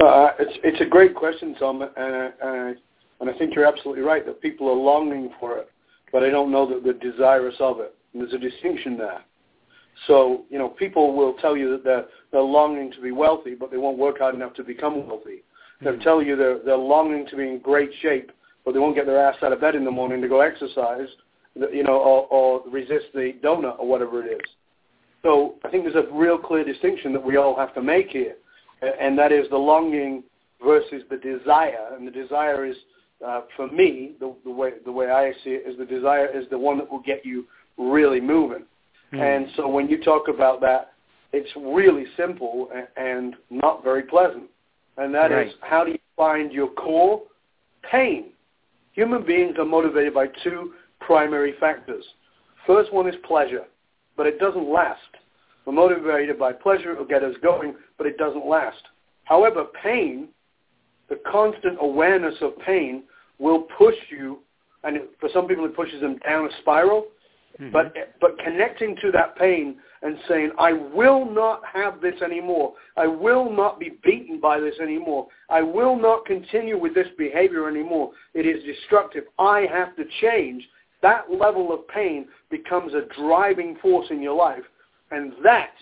Uh, 0.00 0.30
it's 0.38 0.58
it's 0.64 0.80
a 0.80 0.86
great 0.86 1.14
question, 1.14 1.54
Tom, 1.56 1.82
and, 1.82 2.32
and, 2.42 2.76
and 3.20 3.28
I 3.28 3.36
think 3.36 3.54
you're 3.54 3.66
absolutely 3.66 4.04
right 4.04 4.24
that 4.24 4.40
people 4.40 4.70
are 4.70 4.74
longing 4.74 5.28
for 5.38 5.58
it, 5.58 5.70
but 6.12 6.24
I 6.24 6.30
don't 6.30 6.50
know 6.50 6.66
that 6.66 6.82
they're 6.82 7.12
desirous 7.12 7.56
of 7.60 7.80
it. 7.80 7.94
And 8.14 8.22
there's 8.22 8.32
a 8.32 8.38
distinction 8.38 8.96
there. 8.96 9.22
So 10.06 10.44
you 10.50 10.58
know, 10.58 10.68
people 10.68 11.14
will 11.14 11.34
tell 11.34 11.56
you 11.56 11.70
that 11.72 11.84
they're 11.84 12.06
they're 12.32 12.40
longing 12.40 12.92
to 12.92 13.00
be 13.00 13.12
wealthy, 13.12 13.54
but 13.54 13.70
they 13.70 13.76
won't 13.76 13.98
work 13.98 14.18
hard 14.18 14.34
enough 14.34 14.54
to 14.54 14.64
become 14.64 15.06
wealthy. 15.06 15.42
They'll 15.80 15.94
mm-hmm. 15.94 16.02
tell 16.02 16.22
you 16.22 16.36
they're 16.36 16.58
they're 16.58 16.76
longing 16.76 17.26
to 17.28 17.36
be 17.36 17.44
in 17.44 17.58
great 17.58 17.90
shape, 18.02 18.32
but 18.64 18.72
they 18.72 18.78
won't 18.78 18.94
get 18.94 19.06
their 19.06 19.18
ass 19.18 19.36
out 19.42 19.52
of 19.52 19.60
bed 19.60 19.74
in 19.74 19.84
the 19.84 19.90
morning 19.90 20.20
to 20.22 20.28
go 20.28 20.40
exercise, 20.40 21.08
you 21.54 21.82
know, 21.82 21.98
or, 21.98 22.26
or 22.26 22.62
resist 22.70 23.06
the 23.14 23.34
donut 23.42 23.78
or 23.78 23.88
whatever 23.88 24.22
it 24.22 24.30
is. 24.32 24.50
So 25.22 25.56
I 25.64 25.70
think 25.70 25.84
there's 25.84 25.96
a 25.96 26.12
real 26.12 26.38
clear 26.38 26.64
distinction 26.64 27.12
that 27.12 27.24
we 27.24 27.36
all 27.36 27.56
have 27.56 27.74
to 27.74 27.82
make 27.82 28.10
here 28.10 28.36
and 28.82 29.18
that 29.18 29.32
is 29.32 29.48
the 29.50 29.56
longing 29.56 30.22
versus 30.64 31.02
the 31.10 31.16
desire. 31.16 31.94
And 31.96 32.06
the 32.06 32.10
desire 32.10 32.64
is, 32.64 32.76
uh, 33.26 33.42
for 33.56 33.68
me, 33.68 34.12
the, 34.20 34.34
the 34.44 34.50
way 34.50 34.72
the 34.84 34.92
way 34.92 35.10
I 35.10 35.32
see 35.44 35.50
it 35.50 35.66
is 35.66 35.78
the 35.78 35.84
desire 35.84 36.26
is 36.26 36.48
the 36.50 36.58
one 36.58 36.78
that 36.78 36.90
will 36.90 37.00
get 37.00 37.24
you 37.24 37.46
really 37.78 38.20
moving. 38.20 38.64
Mm. 39.16 39.36
And 39.36 39.52
so 39.56 39.68
when 39.68 39.88
you 39.88 40.02
talk 40.02 40.28
about 40.28 40.60
that, 40.60 40.92
it's 41.32 41.50
really 41.56 42.04
simple 42.16 42.68
and, 42.96 43.34
not 43.50 43.82
very 43.82 44.02
pleasant. 44.02 44.44
And 44.96 45.14
that 45.14 45.30
right. 45.30 45.48
is 45.48 45.54
how 45.60 45.84
do 45.84 45.92
you 45.92 45.98
find 46.16 46.52
your 46.52 46.68
core? 46.68 47.22
Pain. 47.90 48.26
Human 48.92 49.24
beings 49.24 49.56
are 49.58 49.64
motivated 49.64 50.14
by 50.14 50.26
two 50.42 50.72
primary 51.00 51.54
factors. 51.60 52.04
First 52.66 52.92
one 52.92 53.08
is 53.08 53.14
pleasure, 53.24 53.64
but 54.16 54.26
it 54.26 54.38
doesn't 54.38 54.68
last. 54.68 55.00
We're 55.64 55.74
motivated 55.74 56.38
by 56.38 56.52
pleasure. 56.52 56.92
It 56.92 56.98
will 56.98 57.06
get 57.06 57.22
us 57.22 57.34
going, 57.42 57.74
but 57.98 58.06
it 58.06 58.16
doesn't 58.16 58.46
last. 58.46 58.82
However, 59.24 59.66
pain, 59.82 60.28
the 61.08 61.20
constant 61.30 61.78
awareness 61.80 62.34
of 62.40 62.58
pain, 62.60 63.02
will 63.38 63.66
push 63.76 63.94
you, 64.10 64.38
and 64.84 64.98
for 65.20 65.28
some 65.32 65.46
people 65.46 65.64
it 65.66 65.76
pushes 65.76 66.00
them 66.00 66.18
down 66.26 66.46
a 66.46 66.50
spiral. 66.60 67.06
Mm-hmm. 67.60 67.72
But 67.72 67.94
but 68.20 68.38
connecting 68.38 68.96
to 68.96 69.10
that 69.12 69.36
pain 69.36 69.76
and 70.02 70.18
saying, 70.28 70.52
I 70.58 70.72
will 70.72 71.24
not 71.30 71.62
have 71.72 72.00
this 72.00 72.20
anymore. 72.22 72.74
I 72.96 73.06
will 73.06 73.50
not 73.50 73.80
be 73.80 73.98
beaten 74.04 74.40
by 74.40 74.60
this 74.60 74.74
anymore. 74.80 75.28
I 75.48 75.62
will 75.62 75.96
not 75.98 76.26
continue 76.26 76.78
with 76.78 76.94
this 76.94 77.08
behavior 77.16 77.68
anymore. 77.68 78.12
It 78.34 78.46
is 78.46 78.62
destructive. 78.64 79.24
I 79.38 79.66
have 79.72 79.96
to 79.96 80.04
change. 80.20 80.62
That 81.02 81.30
level 81.30 81.72
of 81.72 81.86
pain 81.88 82.26
becomes 82.50 82.92
a 82.94 83.02
driving 83.18 83.76
force 83.82 84.06
in 84.10 84.22
your 84.22 84.36
life 84.36 84.64
and 85.10 85.32
that 85.42 85.74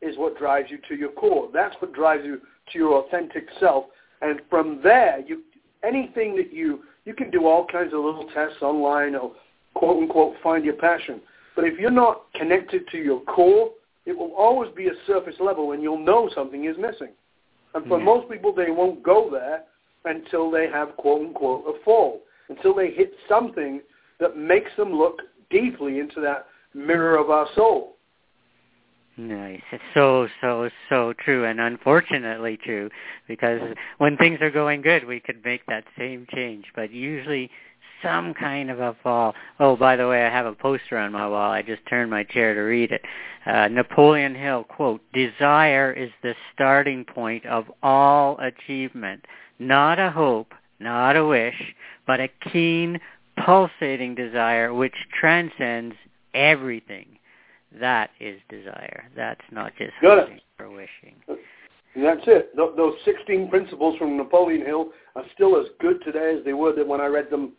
is 0.00 0.16
what 0.16 0.38
drives 0.38 0.70
you 0.70 0.78
to 0.88 0.94
your 0.94 1.12
core. 1.12 1.48
That's 1.52 1.74
what 1.80 1.92
drives 1.92 2.24
you 2.24 2.40
to 2.72 2.78
your 2.78 3.04
authentic 3.04 3.46
self. 3.58 3.86
And 4.22 4.40
from 4.48 4.80
there, 4.82 5.20
you 5.20 5.42
anything 5.82 6.36
that 6.36 6.52
you 6.52 6.80
you 7.04 7.14
can 7.14 7.30
do 7.30 7.46
all 7.46 7.66
kinds 7.66 7.92
of 7.92 8.00
little 8.00 8.28
tests 8.34 8.62
online 8.62 9.14
or 9.14 9.32
quote 9.74 10.02
unquote 10.02 10.34
find 10.42 10.64
your 10.64 10.74
passion. 10.74 11.20
But 11.56 11.64
if 11.64 11.78
you're 11.78 11.90
not 11.90 12.22
connected 12.34 12.88
to 12.92 12.98
your 12.98 13.20
core, 13.22 13.70
it 14.06 14.16
will 14.16 14.32
always 14.36 14.70
be 14.74 14.88
a 14.88 14.94
surface 15.06 15.36
level 15.40 15.72
and 15.72 15.82
you'll 15.82 15.98
know 15.98 16.30
something 16.34 16.64
is 16.64 16.76
missing. 16.78 17.12
And 17.74 17.86
for 17.86 17.96
mm-hmm. 17.96 18.04
most 18.04 18.30
people, 18.30 18.52
they 18.52 18.70
won't 18.70 19.02
go 19.02 19.28
there 19.30 19.62
until 20.04 20.50
they 20.50 20.68
have 20.68 20.96
quote 20.96 21.26
unquote 21.26 21.64
a 21.66 21.84
fall, 21.84 22.20
until 22.48 22.74
they 22.74 22.90
hit 22.90 23.12
something 23.28 23.80
that 24.18 24.36
makes 24.36 24.70
them 24.76 24.92
look 24.92 25.20
deeply 25.50 25.98
into 25.98 26.20
that 26.20 26.46
mirror 26.74 27.16
of 27.16 27.30
our 27.30 27.46
soul. 27.54 27.96
Nice. 29.16 29.60
It's 29.70 29.82
so, 29.92 30.28
so, 30.40 30.70
so 30.88 31.12
true 31.24 31.44
and 31.44 31.60
unfortunately 31.60 32.56
true 32.56 32.88
because 33.28 33.60
when 33.98 34.16
things 34.16 34.38
are 34.40 34.50
going 34.50 34.80
good, 34.80 35.04
we 35.04 35.20
could 35.20 35.44
make 35.44 35.66
that 35.66 35.84
same 35.98 36.26
change, 36.32 36.66
but 36.74 36.90
usually 36.90 37.50
some 38.02 38.34
kind 38.34 38.70
of 38.70 38.80
a 38.80 38.96
fall. 39.02 39.34
Oh, 39.58 39.76
by 39.76 39.96
the 39.96 40.08
way, 40.08 40.24
I 40.24 40.30
have 40.30 40.46
a 40.46 40.54
poster 40.54 40.98
on 40.98 41.12
my 41.12 41.26
wall. 41.28 41.50
I 41.50 41.62
just 41.62 41.86
turned 41.88 42.10
my 42.10 42.24
chair 42.24 42.54
to 42.54 42.60
read 42.60 42.92
it. 42.92 43.02
Uh, 43.46 43.68
Napoleon 43.68 44.34
Hill, 44.34 44.64
quote, 44.64 45.00
desire 45.12 45.92
is 45.92 46.10
the 46.22 46.34
starting 46.54 47.04
point 47.04 47.46
of 47.46 47.64
all 47.82 48.38
achievement, 48.38 49.24
not 49.58 49.98
a 49.98 50.10
hope, 50.10 50.52
not 50.78 51.16
a 51.16 51.24
wish, 51.24 51.74
but 52.06 52.20
a 52.20 52.28
keen, 52.52 52.98
pulsating 53.44 54.14
desire 54.14 54.74
which 54.74 54.94
transcends 55.18 55.94
everything 56.34 57.06
that 57.78 58.10
is 58.18 58.40
desire. 58.48 59.04
That's 59.16 59.40
not 59.52 59.72
just 59.78 59.92
hoping 60.00 60.40
or 60.58 60.70
wishing. 60.70 61.14
And 61.94 62.04
that's 62.04 62.22
it. 62.26 62.56
Those 62.56 62.94
16 63.04 63.48
principles 63.48 63.96
from 63.98 64.16
Napoleon 64.16 64.64
Hill 64.64 64.90
are 65.16 65.24
still 65.34 65.58
as 65.58 65.66
good 65.80 66.02
today 66.04 66.36
as 66.38 66.44
they 66.44 66.52
were 66.52 66.72
when 66.84 67.00
I 67.00 67.06
read 67.06 67.30
them 67.30 67.52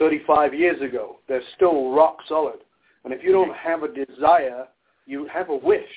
35 0.00 0.52
years 0.54 0.82
ago. 0.82 1.18
They're 1.28 1.42
still 1.54 1.92
rock 1.92 2.16
solid. 2.28 2.58
And 3.04 3.14
if 3.14 3.22
you 3.22 3.30
don't 3.30 3.52
mm-hmm. 3.52 3.68
have 3.68 3.84
a 3.84 4.06
desire, 4.06 4.66
you 5.06 5.28
have 5.32 5.50
a 5.50 5.56
wish. 5.56 5.88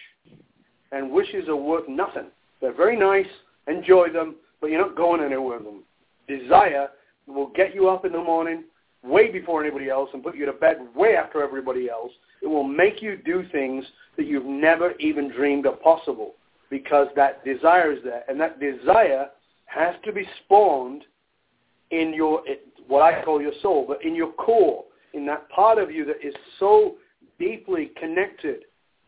And 0.91 1.12
wishes 1.12 1.48
are 1.48 1.55
worth 1.55 1.89
nothing. 1.89 2.27
They're 2.62 2.75
very 2.75 2.98
nice, 2.98 3.27
enjoy 3.67 4.10
them, 4.12 4.36
but 4.62 4.69
you're 4.69 4.86
not 4.86 4.95
going 4.95 5.22
anywhere 5.24 5.57
with 5.57 5.65
them. 5.65 5.83
Desire 6.27 6.89
will 7.25 7.50
get 7.55 7.74
you 7.74 7.89
up 7.89 8.05
in 8.05 8.12
the 8.12 8.22
morning 8.22 8.65
way 9.03 9.31
before 9.31 9.63
anybody 9.63 9.89
else 9.89 10.10
and 10.13 10.24
put 10.24 10.36
you 10.36 10.45
to 10.45 10.53
bed 10.53 10.77
way 10.95 11.15
after 11.15 11.41
everybody 11.43 11.89
else 11.89 12.12
it 12.43 12.48
will 12.48 12.63
make 12.65 13.01
you 13.01 13.17
do 13.17 13.45
things 13.51 13.86
that 14.17 14.27
you've 14.27 14.45
never 14.45 14.91
even 15.00 15.31
dreamed 15.31 15.65
of 15.65 15.81
possible 15.81 16.33
because 16.69 17.07
that 17.15 17.43
desire 17.45 17.93
is 17.93 18.03
there. 18.03 18.24
And 18.27 18.39
that 18.41 18.60
desire 18.60 19.27
has 19.65 19.95
to 20.03 20.12
be 20.12 20.27
spawned 20.43 21.03
in 21.91 22.13
your, 22.13 22.43
what 22.87 23.01
I 23.01 23.23
call 23.23 23.41
your 23.41 23.53
soul, 23.61 23.85
but 23.87 24.03
in 24.03 24.15
your 24.15 24.31
core, 24.33 24.83
in 25.13 25.25
that 25.27 25.49
part 25.49 25.77
of 25.77 25.91
you 25.91 26.05
that 26.05 26.25
is 26.25 26.33
so 26.59 26.95
deeply 27.39 27.91
connected 27.99 28.63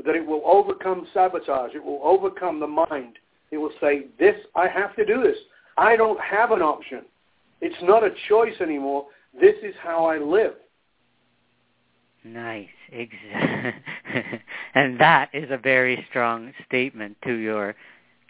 that 0.05 0.15
it 0.15 0.25
will 0.25 0.41
overcome 0.45 1.07
sabotage. 1.13 1.71
It 1.73 1.83
will 1.83 2.01
overcome 2.03 2.59
the 2.59 2.67
mind. 2.67 3.17
It 3.51 3.57
will 3.57 3.71
say, 3.79 4.07
this, 4.19 4.35
I 4.55 4.67
have 4.67 4.95
to 4.97 5.05
do 5.05 5.21
this. 5.23 5.37
I 5.77 5.95
don't 5.95 6.19
have 6.19 6.51
an 6.51 6.61
option. 6.61 7.01
It's 7.61 7.75
not 7.83 8.03
a 8.03 8.09
choice 8.27 8.55
anymore. 8.61 9.07
This 9.39 9.55
is 9.63 9.73
how 9.81 10.05
I 10.05 10.17
live. 10.17 10.53
Nice. 12.23 12.67
Exactly. 12.91 13.81
and 14.75 14.99
that 14.99 15.29
is 15.33 15.49
a 15.51 15.57
very 15.57 16.05
strong 16.09 16.51
statement 16.67 17.17
to 17.23 17.33
your 17.33 17.75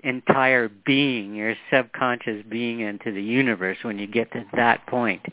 entire 0.05 0.69
being, 0.85 1.35
your 1.35 1.55
subconscious 1.73 2.43
being 2.49 2.79
into 2.79 3.11
the 3.11 3.21
universe 3.41 3.77
when 3.81 3.97
you 3.99 4.07
get 4.07 4.31
to 4.31 4.45
that 4.55 4.85
point. 4.87 5.23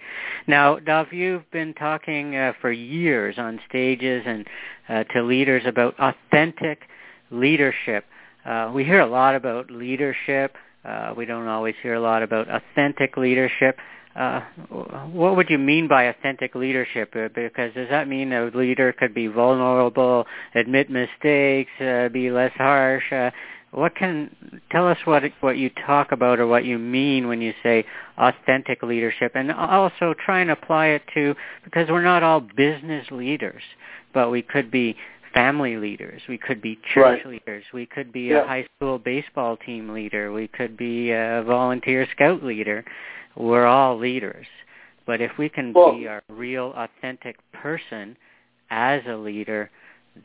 Now, 0.46 0.78
Dov, 0.78 1.12
you've 1.12 1.48
been 1.50 1.74
talking 1.74 2.34
uh, 2.36 2.52
for 2.60 2.72
years 2.72 3.34
on 3.38 3.60
stages 3.68 4.22
and 4.26 4.46
uh, 4.88 5.04
to 5.12 5.22
leaders 5.22 5.62
about 5.66 5.94
authentic 5.98 6.78
leadership. 7.30 8.04
Uh, 8.44 8.72
we 8.74 8.82
hear 8.84 9.00
a 9.00 9.06
lot 9.06 9.34
about 9.34 9.70
leadership, 9.70 10.56
Uh, 10.84 11.14
we 11.16 11.24
don't 11.26 11.46
always 11.46 11.76
hear 11.82 11.94
a 11.94 12.00
lot 12.00 12.22
about 12.22 12.48
authentic 12.48 13.16
leadership. 13.16 13.78
Uh, 14.16 14.40
what 15.12 15.36
would 15.36 15.48
you 15.48 15.58
mean 15.58 15.86
by 15.88 16.02
authentic 16.04 16.54
leadership? 16.54 17.14
Uh, 17.14 17.28
because 17.34 17.72
does 17.74 17.88
that 17.88 18.08
mean 18.08 18.32
a 18.32 18.50
leader 18.52 18.92
could 18.92 19.14
be 19.14 19.28
vulnerable, 19.28 20.26
admit 20.54 20.90
mistakes, 20.90 21.70
be 22.12 22.30
less 22.30 22.52
harsh? 22.56 23.08
What 23.72 23.96
can 23.96 24.60
tell 24.70 24.86
us 24.86 24.98
what 25.04 25.22
what 25.40 25.56
you 25.56 25.70
talk 25.86 26.12
about 26.12 26.38
or 26.38 26.46
what 26.46 26.66
you 26.66 26.78
mean 26.78 27.26
when 27.26 27.40
you 27.40 27.54
say 27.62 27.84
authentic 28.18 28.82
leadership, 28.82 29.32
and 29.34 29.50
also 29.50 30.14
try 30.24 30.40
and 30.40 30.50
apply 30.50 30.88
it 30.88 31.02
to 31.14 31.34
because 31.64 31.88
we're 31.88 32.02
not 32.02 32.22
all 32.22 32.40
business 32.40 33.10
leaders, 33.10 33.62
but 34.12 34.30
we 34.30 34.42
could 34.42 34.70
be 34.70 34.96
family 35.32 35.78
leaders, 35.78 36.20
we 36.28 36.36
could 36.36 36.60
be 36.60 36.78
church 36.92 37.24
Right. 37.24 37.26
leaders, 37.26 37.64
we 37.72 37.86
could 37.86 38.12
be 38.12 38.24
Yeah. 38.28 38.44
a 38.44 38.46
high 38.46 38.66
school 38.76 38.98
baseball 38.98 39.56
team 39.56 39.88
leader, 39.88 40.30
we 40.32 40.48
could 40.48 40.76
be 40.76 41.10
a 41.10 41.42
volunteer 41.46 42.06
scout 42.06 42.42
leader. 42.42 42.84
We're 43.34 43.64
all 43.64 43.96
leaders. 43.96 44.46
But 45.06 45.22
if 45.22 45.38
we 45.38 45.48
can 45.48 45.72
Well- 45.72 45.92
be 45.96 46.06
our 46.06 46.22
real 46.28 46.74
authentic 46.76 47.36
person 47.52 48.18
as 48.70 49.06
a 49.06 49.16
leader, 49.16 49.70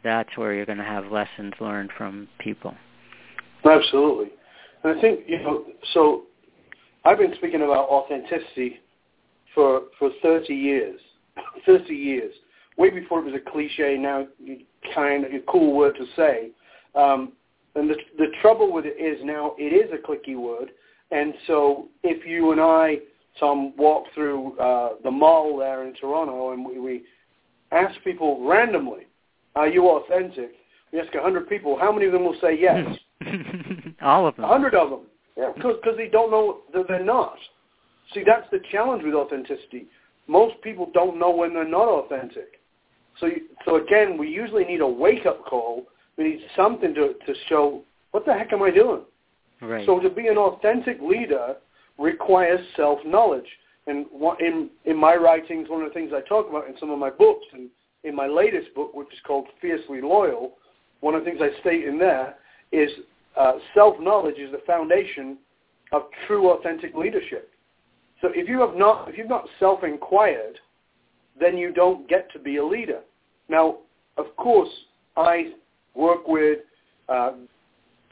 that's 0.03 0.35
where 0.35 0.53
you're 0.53 0.65
going 0.65 0.77
to 0.77 0.83
have 0.83 1.09
lessons 1.09 1.53
learned 1.61 1.93
from 1.93 2.27
people. 2.39 2.75
Absolutely. 3.69 4.31
And 4.83 4.97
I 4.97 5.01
think, 5.01 5.21
you 5.27 5.39
know, 5.39 5.65
so 5.93 6.23
I've 7.05 7.17
been 7.17 7.33
speaking 7.37 7.61
about 7.61 7.89
authenticity 7.89 8.79
for 9.53 9.83
for 9.99 10.11
30 10.21 10.53
years. 10.53 10.99
30 11.65 11.93
years. 11.93 12.33
Way 12.77 12.89
before 12.89 13.19
it 13.19 13.25
was 13.25 13.33
a 13.33 13.51
cliche, 13.51 13.97
now 13.97 14.27
kind 14.93 15.25
of 15.25 15.31
a 15.33 15.39
cool 15.47 15.75
word 15.75 15.95
to 15.95 16.05
say. 16.15 16.51
Um, 16.95 17.33
and 17.75 17.89
the, 17.89 17.95
the 18.17 18.27
trouble 18.41 18.71
with 18.71 18.85
it 18.85 18.99
is 18.99 19.19
now 19.23 19.55
it 19.57 19.73
is 19.73 19.91
a 19.91 19.97
clicky 19.97 20.35
word. 20.35 20.71
And 21.11 21.33
so 21.47 21.87
if 22.03 22.25
you 22.25 22.51
and 22.51 22.61
I, 22.61 22.97
Tom, 23.39 23.73
walk 23.77 24.05
through 24.13 24.57
uh, 24.59 24.89
the 25.03 25.11
mall 25.11 25.57
there 25.57 25.87
in 25.87 25.93
Toronto 25.93 26.53
and 26.53 26.65
we, 26.65 26.79
we 26.79 27.03
ask 27.71 27.95
people 28.03 28.47
randomly, 28.47 29.07
are 29.55 29.67
you 29.67 29.89
authentic? 29.89 30.51
We 30.91 30.99
ask 30.99 31.13
100 31.13 31.47
people, 31.47 31.77
how 31.79 31.91
many 31.91 32.05
of 32.05 32.13
them 32.13 32.23
will 32.23 32.37
say 32.41 32.57
yes? 32.59 32.85
all 34.01 34.27
of 34.27 34.35
them. 34.35 34.45
A 34.45 34.47
hundred 34.47 34.75
of 34.75 34.89
them. 34.89 35.01
Yeah, 35.37 35.51
because 35.55 35.95
they 35.97 36.07
don't 36.07 36.31
know 36.31 36.59
that 36.73 36.87
they're 36.87 37.03
not. 37.03 37.37
See, 38.13 38.23
that's 38.25 38.49
the 38.51 38.59
challenge 38.71 39.03
with 39.03 39.13
authenticity. 39.13 39.87
Most 40.27 40.55
people 40.61 40.89
don't 40.93 41.19
know 41.19 41.29
when 41.29 41.53
they're 41.53 41.67
not 41.67 41.87
authentic. 41.87 42.59
So, 43.19 43.27
you, 43.27 43.41
so 43.65 43.75
again, 43.77 44.17
we 44.17 44.29
usually 44.29 44.65
need 44.65 44.81
a 44.81 44.87
wake-up 44.87 45.45
call. 45.45 45.85
We 46.17 46.23
need 46.25 46.39
something 46.55 46.93
to 46.95 47.13
to 47.25 47.33
show 47.47 47.83
what 48.11 48.25
the 48.25 48.33
heck 48.33 48.53
am 48.53 48.63
I 48.63 48.71
doing. 48.71 49.01
Right. 49.61 49.85
So 49.85 49.99
to 49.99 50.09
be 50.09 50.27
an 50.27 50.37
authentic 50.37 50.99
leader 51.01 51.55
requires 51.97 52.59
self-knowledge. 52.75 53.47
And 53.87 54.05
in 54.39 54.69
in 54.85 54.97
my 54.97 55.15
writings, 55.15 55.69
one 55.69 55.81
of 55.81 55.89
the 55.89 55.93
things 55.93 56.11
I 56.15 56.27
talk 56.27 56.49
about 56.49 56.67
in 56.67 56.75
some 56.79 56.89
of 56.89 56.99
my 56.99 57.09
books, 57.09 57.45
and 57.53 57.69
in 58.03 58.15
my 58.15 58.27
latest 58.27 58.73
book, 58.75 58.93
which 58.93 59.11
is 59.13 59.19
called 59.25 59.47
Fiercely 59.61 60.01
Loyal, 60.01 60.53
one 61.01 61.15
of 61.15 61.23
the 61.23 61.29
things 61.29 61.41
I 61.41 61.59
state 61.61 61.85
in 61.85 61.97
there 61.97 62.35
is 62.71 62.89
uh, 63.39 63.53
self-knowledge 63.73 64.37
is 64.37 64.51
the 64.51 64.61
foundation 64.65 65.37
of 65.91 66.03
true 66.25 66.51
authentic 66.51 66.95
leadership. 66.95 67.49
So 68.21 68.29
if 68.33 68.49
you 68.49 68.59
have 68.61 68.75
not, 68.75 69.09
if 69.09 69.17
you've 69.17 69.29
not 69.29 69.47
self-inquired, 69.59 70.59
then 71.39 71.57
you 71.57 71.71
don't 71.71 72.09
get 72.09 72.31
to 72.33 72.39
be 72.39 72.57
a 72.57 72.65
leader. 72.65 73.01
Now, 73.47 73.77
of 74.17 74.35
course, 74.37 74.69
I 75.15 75.53
work 75.93 76.27
with 76.27 76.59
uh, 77.07 77.33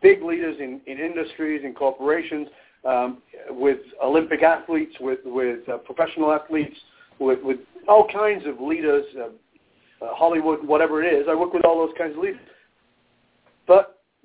big 0.01 0.21
leaders 0.21 0.57
in, 0.59 0.79
in 0.85 0.99
industries, 0.99 1.61
in 1.63 1.73
corporations, 1.73 2.47
um, 2.85 3.21
with 3.49 3.79
Olympic 4.03 4.43
athletes, 4.43 4.95
with, 4.99 5.19
with 5.25 5.67
uh, 5.67 5.77
professional 5.77 6.31
athletes, 6.31 6.75
with, 7.19 7.41
with 7.43 7.57
all 7.87 8.07
kinds 8.07 8.45
of 8.45 8.61
leaders, 8.61 9.05
uh, 9.17 10.05
uh, 10.05 10.13
Hollywood, 10.13 10.65
whatever 10.65 11.03
it 11.03 11.11
is. 11.11 11.25
I 11.27 11.33
work 11.33 11.53
with 11.53 11.65
all 11.65 11.77
those 11.85 11.95
kinds 11.97 12.13
of 12.15 12.19
leaders. 12.19 12.39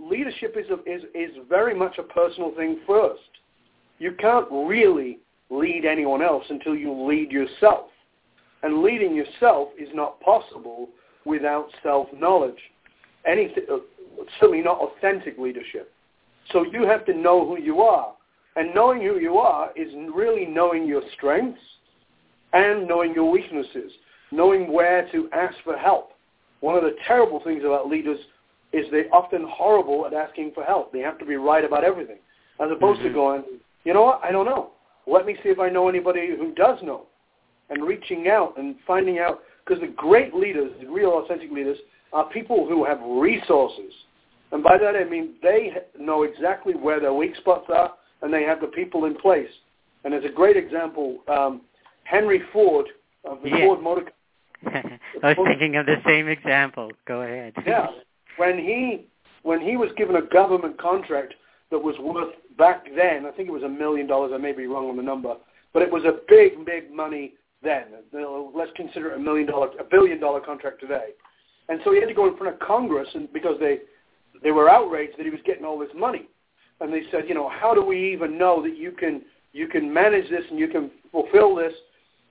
Leadership 0.00 0.56
is, 0.56 0.66
a, 0.70 0.74
is, 0.90 1.02
is 1.14 1.36
very 1.48 1.74
much 1.74 1.98
a 1.98 2.02
personal 2.02 2.54
thing 2.54 2.80
first. 2.86 3.20
You 3.98 4.12
can't 4.18 4.46
really 4.50 5.18
lead 5.50 5.84
anyone 5.84 6.22
else 6.22 6.44
until 6.48 6.74
you 6.74 6.92
lead 6.92 7.30
yourself. 7.30 7.86
And 8.62 8.82
leading 8.82 9.14
yourself 9.14 9.68
is 9.78 9.88
not 9.94 10.20
possible 10.20 10.88
without 11.24 11.68
self-knowledge. 11.82 12.58
Anything, 13.26 13.64
certainly 14.38 14.62
not 14.62 14.78
authentic 14.78 15.38
leadership. 15.38 15.92
So 16.52 16.64
you 16.64 16.86
have 16.86 17.04
to 17.06 17.14
know 17.14 17.46
who 17.46 17.60
you 17.60 17.82
are. 17.82 18.14
And 18.56 18.74
knowing 18.74 19.02
who 19.02 19.18
you 19.18 19.38
are 19.38 19.70
is 19.76 19.88
really 20.14 20.46
knowing 20.46 20.86
your 20.86 21.02
strengths 21.14 21.60
and 22.52 22.88
knowing 22.88 23.14
your 23.14 23.30
weaknesses, 23.30 23.92
knowing 24.32 24.72
where 24.72 25.08
to 25.12 25.28
ask 25.32 25.54
for 25.62 25.76
help. 25.76 26.12
One 26.60 26.76
of 26.76 26.82
the 26.82 26.96
terrible 27.06 27.40
things 27.44 27.62
about 27.64 27.88
leaders 27.88 28.18
is 28.72 28.86
they're 28.90 29.12
often 29.12 29.46
horrible 29.48 30.06
at 30.06 30.14
asking 30.14 30.52
for 30.54 30.64
help. 30.64 30.92
They 30.92 31.00
have 31.00 31.18
to 31.18 31.24
be 31.24 31.36
right 31.36 31.64
about 31.64 31.84
everything, 31.84 32.18
as 32.60 32.70
opposed 32.70 33.02
to 33.02 33.08
Mhm. 33.08 33.14
going, 33.14 33.44
you 33.84 33.94
know 33.94 34.02
what, 34.02 34.20
I 34.22 34.30
don't 34.30 34.46
know. 34.46 34.70
Let 35.06 35.26
me 35.26 35.36
see 35.42 35.48
if 35.48 35.58
I 35.58 35.68
know 35.68 35.88
anybody 35.88 36.36
who 36.36 36.52
does 36.52 36.80
know. 36.82 37.06
And 37.70 37.84
reaching 37.84 38.28
out 38.28 38.56
and 38.56 38.78
finding 38.80 39.18
out, 39.18 39.42
because 39.64 39.80
the 39.80 39.88
great 39.88 40.34
leaders, 40.34 40.72
the 40.80 40.88
real 40.88 41.18
authentic 41.18 41.50
leaders, 41.50 41.78
are 42.12 42.24
people 42.24 42.66
who 42.66 42.84
have 42.84 43.00
resources. 43.02 43.92
And 44.52 44.62
by 44.62 44.76
that 44.78 44.96
I 44.96 45.04
mean 45.04 45.34
they 45.42 45.76
know 45.98 46.24
exactly 46.24 46.74
where 46.74 46.98
their 47.00 47.14
weak 47.14 47.36
spots 47.36 47.70
are, 47.70 47.94
and 48.22 48.32
they 48.32 48.42
have 48.42 48.60
the 48.60 48.66
people 48.66 49.04
in 49.04 49.14
place. 49.14 49.50
And 50.04 50.12
as 50.14 50.24
a 50.24 50.28
great 50.28 50.56
example, 50.56 51.22
um, 51.28 51.62
Henry 52.04 52.40
Ford 52.52 52.86
of 53.24 53.42
the 53.42 53.50
Yeah. 53.50 53.66
Ford 53.66 53.82
Motor 53.82 54.12
I 54.66 54.98
was 55.22 55.36
thinking 55.46 55.76
of 55.76 55.86
the 55.86 56.02
same 56.04 56.28
example. 56.28 56.92
Go 57.06 57.22
ahead. 57.22 57.54
Yeah. 57.66 57.90
When 58.40 58.56
he 58.56 59.04
when 59.42 59.60
he 59.60 59.76
was 59.76 59.90
given 59.98 60.16
a 60.16 60.22
government 60.22 60.80
contract 60.80 61.34
that 61.70 61.78
was 61.78 61.94
worth 62.00 62.32
back 62.56 62.86
then, 62.96 63.26
I 63.26 63.32
think 63.32 63.50
it 63.50 63.52
was 63.52 63.64
a 63.64 63.68
million 63.68 64.06
dollars. 64.06 64.32
I 64.34 64.38
may 64.38 64.52
be 64.52 64.66
wrong 64.66 64.88
on 64.88 64.96
the 64.96 65.02
number, 65.02 65.34
but 65.74 65.82
it 65.82 65.92
was 65.92 66.04
a 66.04 66.20
big, 66.26 66.64
big 66.64 66.90
money 66.90 67.34
then. 67.62 67.84
Let's 68.54 68.70
consider 68.76 69.10
it 69.10 69.16
a 69.16 69.20
million 69.20 69.46
dollar, 69.46 69.68
a 69.78 69.84
billion 69.84 70.18
dollar 70.18 70.40
contract 70.40 70.80
today. 70.80 71.08
And 71.68 71.80
so 71.84 71.92
he 71.92 72.00
had 72.00 72.08
to 72.08 72.14
go 72.14 72.28
in 72.28 72.36
front 72.38 72.54
of 72.54 72.60
Congress, 72.60 73.08
and 73.14 73.30
because 73.30 73.60
they 73.60 73.80
they 74.42 74.52
were 74.52 74.70
outraged 74.70 75.18
that 75.18 75.24
he 75.24 75.30
was 75.30 75.40
getting 75.44 75.66
all 75.66 75.78
this 75.78 75.92
money, 75.94 76.26
and 76.80 76.90
they 76.90 77.02
said, 77.10 77.24
you 77.28 77.34
know, 77.34 77.50
how 77.50 77.74
do 77.74 77.84
we 77.84 78.10
even 78.10 78.38
know 78.38 78.62
that 78.62 78.74
you 78.74 78.92
can 78.92 79.20
you 79.52 79.68
can 79.68 79.92
manage 79.92 80.30
this 80.30 80.44
and 80.48 80.58
you 80.58 80.68
can 80.68 80.90
fulfill 81.12 81.54
this? 81.54 81.74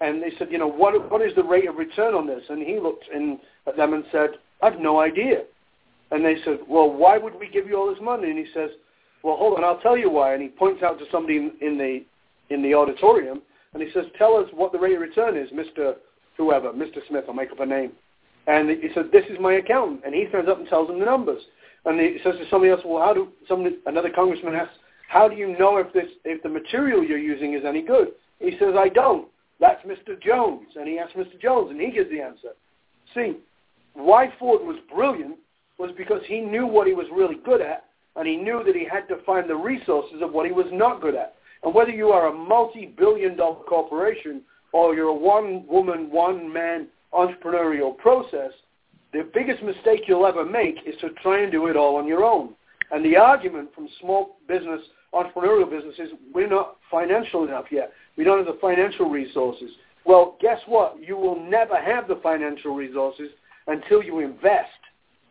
And 0.02 0.24
they 0.24 0.32
said, 0.40 0.48
you 0.50 0.58
know, 0.58 0.72
what 0.72 1.12
what 1.12 1.22
is 1.22 1.36
the 1.36 1.44
rate 1.44 1.70
of 1.70 1.76
return 1.76 2.16
on 2.16 2.26
this? 2.26 2.42
And 2.50 2.64
he 2.64 2.80
looked 2.80 3.06
in, 3.14 3.38
at 3.68 3.78
them 3.78 3.94
and 3.94 4.04
said, 4.12 4.32
I've 4.64 4.80
no 4.80 5.02
idea. 5.02 5.44
And 6.12 6.26
they 6.26 6.36
said, 6.44 6.60
well, 6.68 6.92
why 6.92 7.18
would 7.18 7.40
we 7.40 7.50
give 7.50 7.68
you 7.68 7.78
all 7.78 7.90
this 7.90 8.02
money? 8.02 8.30
And 8.30 8.40
he 8.40 8.46
says, 8.54 8.72
well, 9.24 9.38
hold 9.38 9.58
on, 9.58 9.64
I'll 9.64 9.80
tell 9.80 9.98
you 9.98 10.10
why. 10.10 10.34
And 10.34 10.42
he 10.42 10.50
points 10.50 10.82
out 10.82 10.98
to 11.00 11.06
somebody 11.12 11.38
in, 11.38 11.52
in 11.62 11.78
the 11.78 12.04
in 12.50 12.64
the 12.64 12.74
auditorium, 12.74 13.42
and 13.74 13.84
he 13.84 13.92
says, 13.94 14.06
tell 14.18 14.36
us 14.36 14.48
what 14.54 14.72
the 14.72 14.80
rate 14.80 14.96
of 14.96 15.02
return 15.02 15.38
is, 15.38 15.50
Mr. 15.52 15.96
Whoever, 16.38 16.72
Mr. 16.72 16.98
Smith, 17.08 17.26
I'll 17.28 17.34
make 17.34 17.52
up 17.52 17.60
a 17.60 17.66
name. 17.66 17.92
And 18.48 18.70
he 18.70 18.90
said, 18.96 19.12
this 19.12 19.26
is 19.30 19.38
my 19.40 19.54
accountant. 19.54 20.02
And 20.06 20.16
he 20.16 20.26
turns 20.26 20.50
up 20.50 20.58
and 20.58 20.68
tells 20.68 20.88
them 20.88 21.00
the 21.00 21.06
numbers. 21.06 21.42
And 21.86 22.00
he 22.00 22.18
says 22.24 22.36
to 22.40 22.50
somebody 22.50 22.72
else, 22.72 22.82
well, 22.84 23.04
how 23.04 23.14
do 23.14 23.30
somebody, 23.48 23.78
another 23.86 24.10
congressman 24.10 24.56
asks, 24.56 24.74
how 25.08 25.28
do 25.28 25.36
you 25.36 25.58
know 25.58 25.78
if 25.78 25.92
this 25.94 26.06
if 26.24 26.42
the 26.44 26.50
material 26.50 27.04
you're 27.04 27.18
using 27.18 27.54
is 27.54 27.64
any 27.66 27.82
good? 27.82 28.10
He 28.40 28.52
says, 28.60 28.76
I 28.78 28.90
don't. 28.90 29.28
That's 29.60 29.84
Mr. 29.86 30.20
Jones. 30.22 30.68
And 30.76 30.88
he 30.88 30.98
asks 30.98 31.14
Mr. 31.14 31.40
Jones, 31.40 31.72
and 31.72 31.80
he 31.80 31.92
gives 31.92 32.10
the 32.10 32.22
answer. 32.22 32.50
See, 33.14 33.38
why 33.94 34.32
Ford 34.40 34.62
was 34.62 34.78
brilliant 34.94 35.38
was 35.80 35.92
because 35.98 36.22
he 36.28 36.42
knew 36.42 36.68
what 36.68 36.86
he 36.86 36.94
was 36.94 37.08
really 37.12 37.38
good 37.44 37.62
at, 37.62 37.86
and 38.16 38.28
he 38.28 38.36
knew 38.36 38.62
that 38.66 38.76
he 38.76 38.86
had 38.86 39.08
to 39.08 39.24
find 39.26 39.50
the 39.50 39.56
resources 39.56 40.22
of 40.22 40.34
what 40.34 40.46
he 40.46 40.52
was 40.52 40.68
not 40.72 41.02
good 41.02 41.16
at. 41.16 41.36
And 41.64 41.74
whether 41.74 41.92
you 41.92 42.10
are 42.10 42.28
a 42.28 42.34
multi-billion 42.34 43.38
dollar 43.38 43.64
corporation 43.64 44.42
or 44.74 44.94
you're 44.94 45.08
a 45.08 45.14
one-woman, 45.14 46.12
one-man 46.12 46.88
entrepreneurial 47.14 47.98
process, 47.98 48.52
the 49.14 49.28
biggest 49.34 49.64
mistake 49.64 50.02
you'll 50.08 50.28
ever 50.28 50.46
make 50.46 50.76
is 50.86 50.96
to 51.02 51.10
try 51.24 51.42
and 51.42 51.52
do 51.52 51.68
it 51.68 51.76
all 51.76 51.96
on 51.96 52.08
your 52.08 52.24
own. 52.24 52.54
And 52.92 53.04
the 53.04 53.18
argument 53.18 53.70
from 53.74 53.88
small 54.02 54.38
business, 54.48 54.82
entrepreneurial 55.14 55.70
businesses, 55.70 56.10
we're 56.34 56.50
not 56.50 56.78
financial 56.92 57.46
enough 57.46 57.66
yet. 57.72 57.94
We 58.18 58.24
don't 58.24 58.38
have 58.38 58.54
the 58.54 58.60
financial 58.60 59.10
resources. 59.10 59.72
Well, 60.06 60.38
guess 60.42 60.60
what? 60.68 60.98
You 61.02 61.18
will 61.18 61.42
never 61.42 61.78
have 61.78 62.08
the 62.08 62.20
financial 62.22 62.76
resources 62.76 63.30
until 63.68 64.04
you 64.04 64.20
invest. 64.20 64.70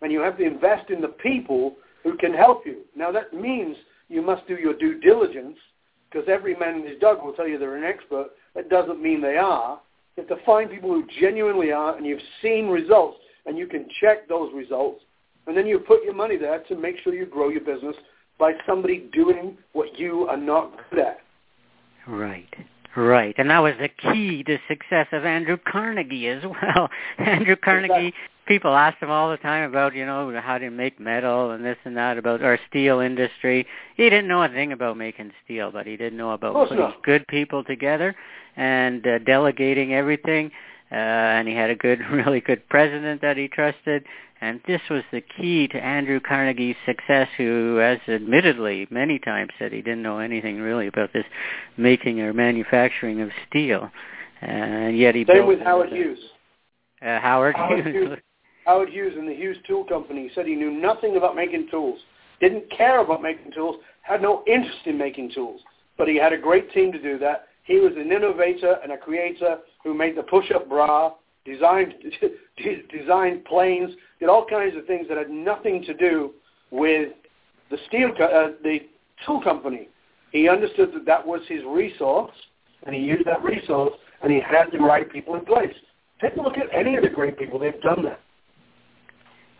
And 0.03 0.13
you 0.13 0.21
have 0.21 0.39
to 0.39 0.45
invest 0.45 0.91
in 0.91 1.01
the 1.01 1.09
people 1.09 1.77
who 2.05 2.17
can 2.17 2.33
help 2.33 2.65
you. 2.65 2.83
Now, 2.97 3.11
that 3.13 3.33
means 3.35 3.77
you 4.09 4.23
must 4.23 4.47
do 4.47 4.55
your 4.55 4.75
due 4.75 5.01
diligence 5.01 5.57
because 6.11 6.29
every 6.29 6.55
man 6.57 6.77
and 6.77 6.89
his 6.89 6.99
dog 7.01 7.23
will 7.23 7.33
tell 7.33 7.49
you 7.49 7.59
they're 7.59 7.77
an 7.77 7.85
expert. 7.85 8.29
That 8.55 8.71
doesn't 8.71 9.03
mean 9.03 9.21
they 9.21 9.37
are. 9.37 9.81
You 10.17 10.25
have 10.27 10.39
to 10.39 10.45
find 10.45 10.71
people 10.71 10.91
who 10.91 11.05
genuinely 11.21 11.73
are 11.73 11.97
and 11.97 12.07
you've 12.07 12.21
seen 12.43 12.69
results 12.69 13.19
and 13.47 13.59
you 13.59 13.67
can 13.67 13.87
check 14.01 14.29
those 14.29 14.53
results. 14.55 15.03
And 15.47 15.57
then 15.57 15.67
you 15.67 15.79
put 15.79 16.05
your 16.05 16.15
money 16.15 16.37
there 16.37 16.61
to 16.69 16.77
make 16.77 16.97
sure 17.03 17.15
you 17.15 17.27
grow 17.27 17.49
your 17.49 17.61
business 17.63 17.97
by 18.39 18.53
somebody 18.67 19.09
doing 19.13 19.57
what 19.73 19.99
you 19.99 20.27
are 20.29 20.37
not 20.37 20.73
good 20.91 21.01
at. 21.01 21.19
Right. 22.07 22.49
Right, 22.99 23.37
and 23.39 23.49
that 23.51 23.61
was 23.61 23.75
the 23.79 23.89
key 23.89 24.43
to 24.43 24.59
success 24.67 25.07
of 25.13 25.25
Andrew 25.25 25.57
Carnegie 25.57 26.27
as 26.27 26.43
well. 26.43 26.91
Andrew 27.19 27.55
Carnegie, 27.55 28.13
people 28.49 28.75
asked 28.75 29.01
him 29.01 29.09
all 29.09 29.31
the 29.31 29.37
time 29.37 29.71
about, 29.71 29.95
you 29.95 30.05
know, 30.05 30.37
how 30.43 30.59
to 30.59 30.69
make 30.69 30.99
metal 30.99 31.53
and 31.53 31.65
this 31.65 31.77
and 31.85 31.97
that 31.97 32.19
about 32.19 32.43
our 32.43 32.59
steel 32.69 32.99
industry. 32.99 33.65
He 33.97 34.03
didn't 34.11 34.27
know 34.27 34.43
a 34.43 34.49
thing 34.49 34.73
about 34.73 34.97
making 34.97 35.31
steel, 35.45 35.71
but 35.71 35.87
he 35.87 35.97
did 35.97 36.13
know 36.13 36.33
about 36.33 36.55
putting 36.55 36.79
not. 36.79 37.01
good 37.05 37.25
people 37.29 37.63
together 37.63 38.17
and 38.57 39.07
uh, 39.07 39.19
delegating 39.21 39.95
everything. 39.95 40.51
Uh, 40.91 40.97
and 40.97 41.47
he 41.47 41.55
had 41.55 41.71
a 41.71 41.77
good, 41.77 42.01
really 42.11 42.41
good 42.41 42.69
president 42.69 43.21
that 43.21 43.37
he 43.37 43.47
trusted, 43.47 44.05
and 44.41 44.61
this 44.67 44.81
was 44.89 45.03
the 45.11 45.21
key 45.21 45.67
to 45.69 45.85
Andrew 45.85 46.21
Carnegie's 46.21 46.77
success, 46.87 47.29
who 47.37 47.77
has 47.77 47.99
admittedly 48.07 48.87
many 48.91 49.19
times 49.19 49.51
said 49.59 49.73
he 49.73 49.83
didn't 49.83 50.03
know 50.03 50.19
anything 50.19 50.61
really 50.61 50.87
about 50.87 51.13
this 51.13 51.25
making 51.77 52.21
or 52.21 52.33
manufacturing 52.33 53.21
of 53.21 53.31
steel. 53.49 53.91
And 54.41 54.97
yet 54.97 55.15
he 55.15 55.25
Same 55.25 55.39
built 55.39 55.49
with 55.49 55.61
Howard 55.61 55.91
Hughes. 55.91 56.19
Uh, 57.03 57.19
Howard, 57.21 57.57
Howard 57.57 57.87
Hughes. 57.87 57.95
Hughes. 57.95 58.19
Howard 58.65 58.91
Hughes 58.91 59.15
and 59.17 59.27
the 59.27 59.35
Hughes 59.35 59.57
Tool 59.67 59.85
Company 59.85 60.31
said 60.35 60.47
he 60.47 60.55
knew 60.55 60.71
nothing 60.71 61.17
about 61.17 61.35
making 61.35 61.69
tools, 61.71 61.99
didn't 62.39 62.71
care 62.71 63.01
about 63.01 63.23
making 63.23 63.51
tools, 63.53 63.77
had 64.03 64.23
no 64.23 64.45
interest 64.47 64.81
in 64.85 64.99
making 64.99 65.33
tools. 65.33 65.61
But 65.97 66.07
he 66.07 66.17
had 66.17 66.33
a 66.33 66.39
great 66.39 66.71
team 66.73 66.93
to 66.93 67.03
do 67.03 67.19
that. 67.19 67.47
He 67.65 67.81
was 67.81 67.93
an 67.97 68.13
innovator 68.13 68.77
and 68.83 68.93
a 68.93 68.99
creator 68.99 69.59
who 69.83 69.95
made 69.95 70.17
the 70.17 70.23
push-up 70.23 70.69
bra, 70.69 71.13
designed 71.49 71.95
designed 72.91 73.45
planes, 73.45 73.91
did 74.21 74.29
all 74.29 74.45
kinds 74.47 74.77
of 74.77 74.87
things 74.87 75.07
that 75.09 75.17
had 75.17 75.31
nothing 75.31 75.83
to 75.85 75.95
do 75.95 76.33
with 76.71 77.11
the 77.71 77.79
steel 77.89 78.11
co- 78.17 78.25
uh, 78.25 78.53
the 78.63 78.81
tool 79.27 79.41
company. 79.41 79.89
He 80.33 80.49
understood 80.49 80.93
that 80.95 81.07
that 81.07 81.27
was 81.27 81.41
his 81.49 81.63
resource, 81.67 82.35
and 82.85 82.95
he 82.95 83.01
used 83.01 83.27
that 83.27 83.43
resource, 83.43 83.95
and 84.23 84.31
he 84.33 84.41
had 84.41 84.67
the 84.73 84.79
right 84.79 85.11
people 85.11 85.35
in 85.37 85.45
place. 85.45 85.75
Take 86.21 86.37
a 86.37 86.43
look 86.43 86.59
at 86.59 86.67
any 86.75 86.97
of 86.97 87.03
the 87.03 87.09
great 87.09 87.39
people; 87.39 87.59
they've 87.59 87.81
done 87.81 88.05
that. 88.05 88.21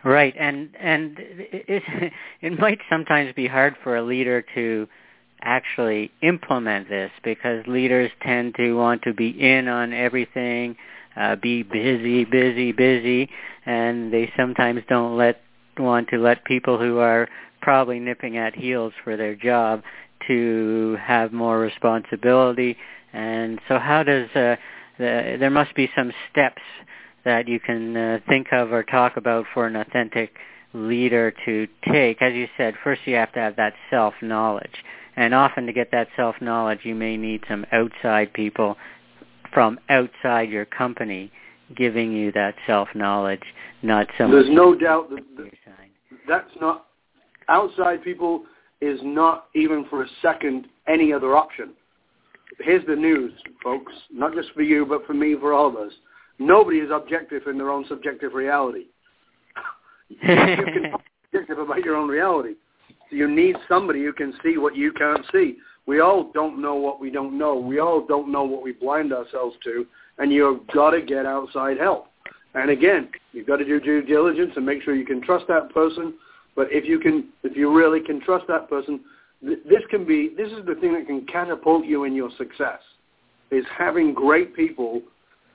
Right, 0.03 0.33
and 0.39 0.69
and 0.79 1.15
it 1.19 1.83
it 2.41 2.59
might 2.59 2.79
sometimes 2.89 3.33
be 3.33 3.47
hard 3.47 3.75
for 3.83 3.97
a 3.97 4.03
leader 4.03 4.43
to 4.55 4.87
actually 5.41 6.11
implement 6.21 6.89
this 6.89 7.11
because 7.23 7.65
leaders 7.65 8.11
tend 8.21 8.55
to 8.55 8.73
want 8.73 9.01
to 9.03 9.13
be 9.13 9.29
in 9.29 9.67
on 9.67 9.93
everything 9.93 10.75
uh, 11.15 11.35
be 11.35 11.63
busy, 11.63 12.25
busy, 12.25 12.71
busy, 12.71 13.29
and 13.65 14.11
they 14.13 14.31
sometimes 14.37 14.81
don't 14.89 15.17
let 15.17 15.41
want 15.77 16.09
to 16.09 16.17
let 16.17 16.43
people 16.45 16.77
who 16.77 16.97
are 16.97 17.27
probably 17.61 17.99
nipping 17.99 18.37
at 18.37 18.55
heels 18.55 18.93
for 19.03 19.15
their 19.15 19.35
job 19.35 19.81
to 20.27 20.97
have 21.01 21.31
more 21.31 21.59
responsibility. 21.59 22.77
And 23.13 23.59
so, 23.67 23.79
how 23.79 24.03
does 24.03 24.29
uh, 24.31 24.55
the, 24.97 25.37
there 25.39 25.49
must 25.49 25.73
be 25.75 25.89
some 25.95 26.11
steps 26.31 26.61
that 27.25 27.47
you 27.47 27.59
can 27.59 27.95
uh, 27.95 28.19
think 28.27 28.47
of 28.51 28.71
or 28.71 28.83
talk 28.83 29.17
about 29.17 29.45
for 29.53 29.67
an 29.67 29.75
authentic 29.75 30.35
leader 30.73 31.33
to 31.45 31.67
take? 31.91 32.21
As 32.21 32.33
you 32.33 32.47
said, 32.57 32.75
first 32.83 33.01
you 33.05 33.15
have 33.15 33.31
to 33.33 33.39
have 33.39 33.55
that 33.55 33.73
self 33.89 34.13
knowledge. 34.21 34.83
And 35.15 35.33
often 35.33 35.65
to 35.65 35.73
get 35.73 35.91
that 35.91 36.07
self 36.15 36.35
knowledge, 36.41 36.79
you 36.83 36.95
may 36.95 37.17
need 37.17 37.43
some 37.47 37.65
outside 37.71 38.31
people 38.33 38.77
from 39.53 39.79
outside 39.89 40.49
your 40.49 40.65
company 40.65 41.31
giving 41.75 42.11
you 42.11 42.31
that 42.31 42.55
self-knowledge, 42.65 43.43
not 43.83 44.07
some. 44.17 44.31
There's 44.31 44.49
no 44.49 44.75
doubt 44.75 45.09
that, 45.11 45.23
that 45.37 45.51
that's 46.27 46.51
not 46.61 46.85
outside 47.49 48.03
people 48.03 48.43
is 48.81 48.99
not 49.03 49.47
even 49.55 49.85
for 49.89 50.03
a 50.03 50.07
second 50.21 50.67
any 50.87 51.11
other 51.11 51.35
option. 51.35 51.71
Here's 52.59 52.85
the 52.85 52.95
news, 52.95 53.33
folks, 53.63 53.91
not 54.11 54.33
just 54.33 54.49
for 54.53 54.61
you, 54.61 54.85
but 54.85 55.05
for 55.05 55.13
me, 55.13 55.35
for 55.39 55.53
all 55.53 55.67
of 55.67 55.75
us. 55.75 55.91
Nobody 56.39 56.77
is 56.77 56.89
objective 56.93 57.43
in 57.47 57.57
their 57.57 57.69
own 57.69 57.85
subjective 57.87 58.33
reality. 58.33 58.85
you 60.09 60.17
can 60.17 60.83
be 60.83 60.91
objective 61.33 61.59
about 61.59 61.79
your 61.79 61.95
own 61.95 62.07
reality. 62.07 62.53
So 63.09 63.15
you 63.15 63.29
need 63.29 63.55
somebody 63.67 64.03
who 64.03 64.13
can 64.13 64.33
see 64.43 64.57
what 64.57 64.75
you 64.75 64.93
can't 64.93 65.25
see. 65.31 65.57
We 65.89 66.01
all 66.01 66.29
don't 66.35 66.61
know 66.61 66.75
what 66.75 66.99
we 66.99 67.09
don't 67.09 67.35
know. 67.35 67.55
We 67.55 67.79
all 67.79 68.05
don't 68.05 68.31
know 68.31 68.43
what 68.43 68.61
we 68.61 68.73
blind 68.73 69.11
ourselves 69.11 69.55
to, 69.63 69.87
and 70.19 70.31
you've 70.31 70.67
got 70.67 70.91
to 70.91 71.01
get 71.01 71.25
outside 71.25 71.79
help. 71.79 72.09
And 72.53 72.69
again, 72.69 73.09
you've 73.33 73.47
got 73.47 73.55
to 73.55 73.65
do 73.65 73.79
due 73.79 74.03
diligence 74.03 74.51
and 74.55 74.63
make 74.63 74.83
sure 74.83 74.93
you 74.93 75.03
can 75.03 75.19
trust 75.19 75.45
that 75.47 75.73
person. 75.73 76.13
But 76.55 76.67
if 76.69 76.85
you 76.85 76.99
can, 76.99 77.29
if 77.41 77.57
you 77.57 77.75
really 77.75 78.01
can 78.01 78.21
trust 78.21 78.45
that 78.49 78.69
person, 78.69 78.99
th- 79.43 79.63
this 79.67 79.81
can 79.89 80.05
be, 80.05 80.29
this 80.37 80.51
is 80.51 80.63
the 80.63 80.75
thing 80.75 80.93
that 80.93 81.07
can 81.07 81.25
catapult 81.25 81.87
you 81.87 82.03
in 82.03 82.13
your 82.13 82.29
success, 82.37 82.81
is 83.49 83.65
having 83.75 84.13
great 84.13 84.55
people 84.55 85.01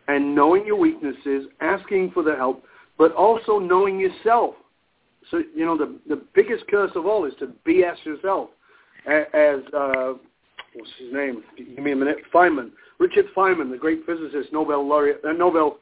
and 0.09 0.35
knowing 0.35 0.66
your 0.66 0.81
weaknesses, 0.81 1.47
asking 1.61 2.11
for 2.11 2.25
the 2.25 2.35
help, 2.35 2.64
but 2.99 3.12
also 3.12 3.61
knowing 3.61 4.01
yourself. 4.01 4.57
So, 5.31 5.44
you 5.55 5.64
know, 5.64 5.79
the, 5.79 5.97
the 6.09 6.20
biggest 6.35 6.66
curse 6.66 6.90
of 6.97 7.07
all 7.07 7.25
is 7.25 7.35
to 7.38 7.53
BS 7.64 8.05
yourself 8.05 8.51
as 9.06 9.60
uh, 9.76 10.14
what's 10.74 10.90
his 10.98 11.12
name? 11.12 11.42
Give 11.56 11.78
me 11.78 11.92
a 11.92 11.96
minute. 11.96 12.18
Feynman, 12.32 12.70
Richard 12.98 13.26
Feynman, 13.36 13.70
the 13.70 13.78
great 13.78 14.04
physicist, 14.06 14.52
Nobel 14.52 14.86
laureate, 14.86 15.20
uh, 15.24 15.32
Nobel 15.32 15.78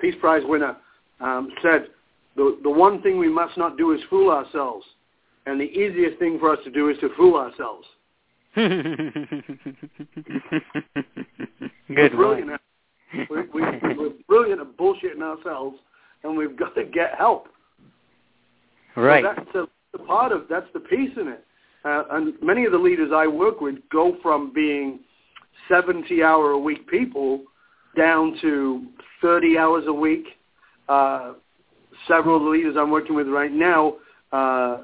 Peace 0.00 0.14
Prize 0.20 0.42
winner, 0.44 0.76
um, 1.20 1.50
said 1.62 1.88
the 2.36 2.58
the 2.62 2.70
one 2.70 3.02
thing 3.02 3.18
we 3.18 3.28
must 3.28 3.56
not 3.58 3.76
do 3.76 3.92
is 3.92 4.00
fool 4.08 4.30
ourselves, 4.30 4.86
and 5.46 5.60
the 5.60 5.64
easiest 5.64 6.18
thing 6.18 6.38
for 6.38 6.52
us 6.52 6.58
to 6.64 6.70
do 6.70 6.88
is 6.88 6.98
to 7.00 7.10
fool 7.16 7.36
ourselves. 7.36 7.86
Good 8.54 8.70
we're 11.88 12.10
brilliant. 12.10 12.60
we, 13.30 13.42
we, 13.54 13.62
we're 13.96 14.12
brilliant 14.28 14.60
at 14.60 14.76
bullshitting 14.76 15.22
ourselves, 15.22 15.78
and 16.22 16.36
we've 16.36 16.56
got 16.56 16.74
to 16.74 16.84
get 16.84 17.14
help. 17.16 17.48
Right. 18.94 19.24
So 19.52 19.66
that's 19.94 20.02
a 20.02 20.06
part 20.06 20.32
of 20.32 20.44
that's 20.50 20.66
the 20.74 20.80
piece 20.80 21.16
in 21.18 21.28
it. 21.28 21.44
Uh, 21.84 22.04
and 22.12 22.34
many 22.42 22.64
of 22.64 22.72
the 22.72 22.78
leaders 22.78 23.10
I 23.14 23.26
work 23.26 23.60
with 23.60 23.76
go 23.90 24.16
from 24.22 24.52
being 24.52 25.00
70 25.68 26.22
hour 26.22 26.50
a 26.52 26.58
week 26.58 26.88
people 26.88 27.42
down 27.96 28.36
to 28.40 28.86
30 29.20 29.58
hours 29.58 29.84
a 29.86 29.92
week. 29.92 30.24
Uh, 30.88 31.34
several 32.08 32.36
of 32.36 32.42
the 32.42 32.48
leaders 32.48 32.76
I'm 32.78 32.90
working 32.90 33.14
with 33.14 33.28
right 33.28 33.52
now, 33.52 33.94
uh, 34.32 34.82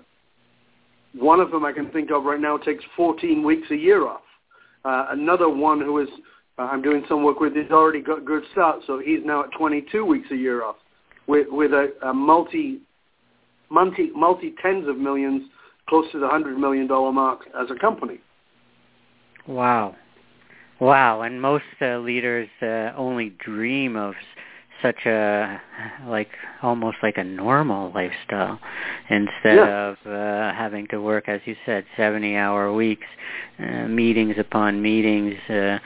one 1.15 1.41
of 1.41 1.51
them 1.51 1.65
I 1.65 1.73
can 1.73 1.91
think 1.91 2.11
of 2.11 2.25
right 2.25 2.41
now 2.41 2.57
takes 2.57 2.85
14 2.97 3.43
weeks 3.43 3.69
a 3.71 3.77
year 3.77 4.07
off. 4.07 4.21
Uh, 4.85 5.07
another 5.11 5.49
one 5.49 5.81
who 5.81 5.99
is 5.99 6.09
uh, 6.59 6.63
I'm 6.63 6.83
doing 6.83 7.05
some 7.09 7.23
work 7.23 7.41
with 7.41 7.55
has 7.57 7.71
already 7.71 8.01
got 8.03 8.25
good 8.25 8.43
start, 8.53 8.81
so 8.87 8.99
he's 8.99 9.21
now 9.25 9.45
at 9.45 9.51
22 9.57 10.05
weeks 10.05 10.29
a 10.33 10.37
year 10.37 10.65
off, 10.65 10.77
with 11.27 11.47
with 11.51 11.73
a, 11.73 11.93
a 12.03 12.13
multi 12.13 12.81
multi 13.71 14.11
multi 14.15 14.55
tens 14.61 14.89
of 14.89 14.99
millions 14.99 15.43
close 15.88 16.05
to 16.12 16.18
the 16.18 16.29
hundred 16.29 16.59
million 16.59 16.87
dollar 16.87 17.12
mark 17.12 17.40
as 17.59 17.68
a 17.70 17.79
company. 17.79 18.18
Wow, 19.46 19.96
wow! 20.81 21.22
And 21.22 21.40
most 21.40 21.64
uh, 21.81 21.98
leaders 21.98 22.48
uh, 22.62 22.92
only 22.96 23.31
dream 23.44 23.96
of 23.96 24.14
such 24.83 25.07
a 25.07 25.61
like 26.07 26.29
almost 26.62 26.98
like 27.03 27.18
a 27.18 27.24
normal 27.24 27.92
lifestyle 27.92 28.61
instead 29.11 29.57
yeah. 29.57 29.88
of 29.88 29.96
uh, 30.07 30.55
having 30.55 30.87
to 30.88 31.01
work, 31.01 31.29
as 31.29 31.40
you 31.46 31.57
said, 31.66 31.85
seventy 31.96 32.37
hour 32.37 32.72
weeks, 32.72 33.07
uh, 33.59 33.88
meetings 33.88 34.37
upon 34.38 34.81
meetings. 34.81 35.35
Uh, 35.48 35.79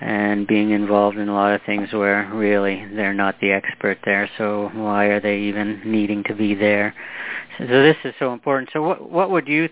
and 0.00 0.46
being 0.46 0.70
involved 0.70 1.16
in 1.16 1.28
a 1.28 1.34
lot 1.34 1.54
of 1.54 1.60
things 1.66 1.92
where 1.92 2.30
really 2.32 2.84
they're 2.94 3.14
not 3.14 3.40
the 3.40 3.50
expert 3.50 3.98
there, 4.04 4.30
so 4.38 4.70
why 4.74 5.06
are 5.06 5.20
they 5.20 5.38
even 5.40 5.80
needing 5.84 6.22
to 6.24 6.34
be 6.34 6.54
there? 6.54 6.94
So, 7.58 7.66
so 7.66 7.82
this 7.82 7.96
is 8.04 8.14
so 8.18 8.32
important. 8.32 8.70
So 8.72 8.82
what 8.82 9.10
what 9.10 9.30
would 9.30 9.48
you 9.48 9.68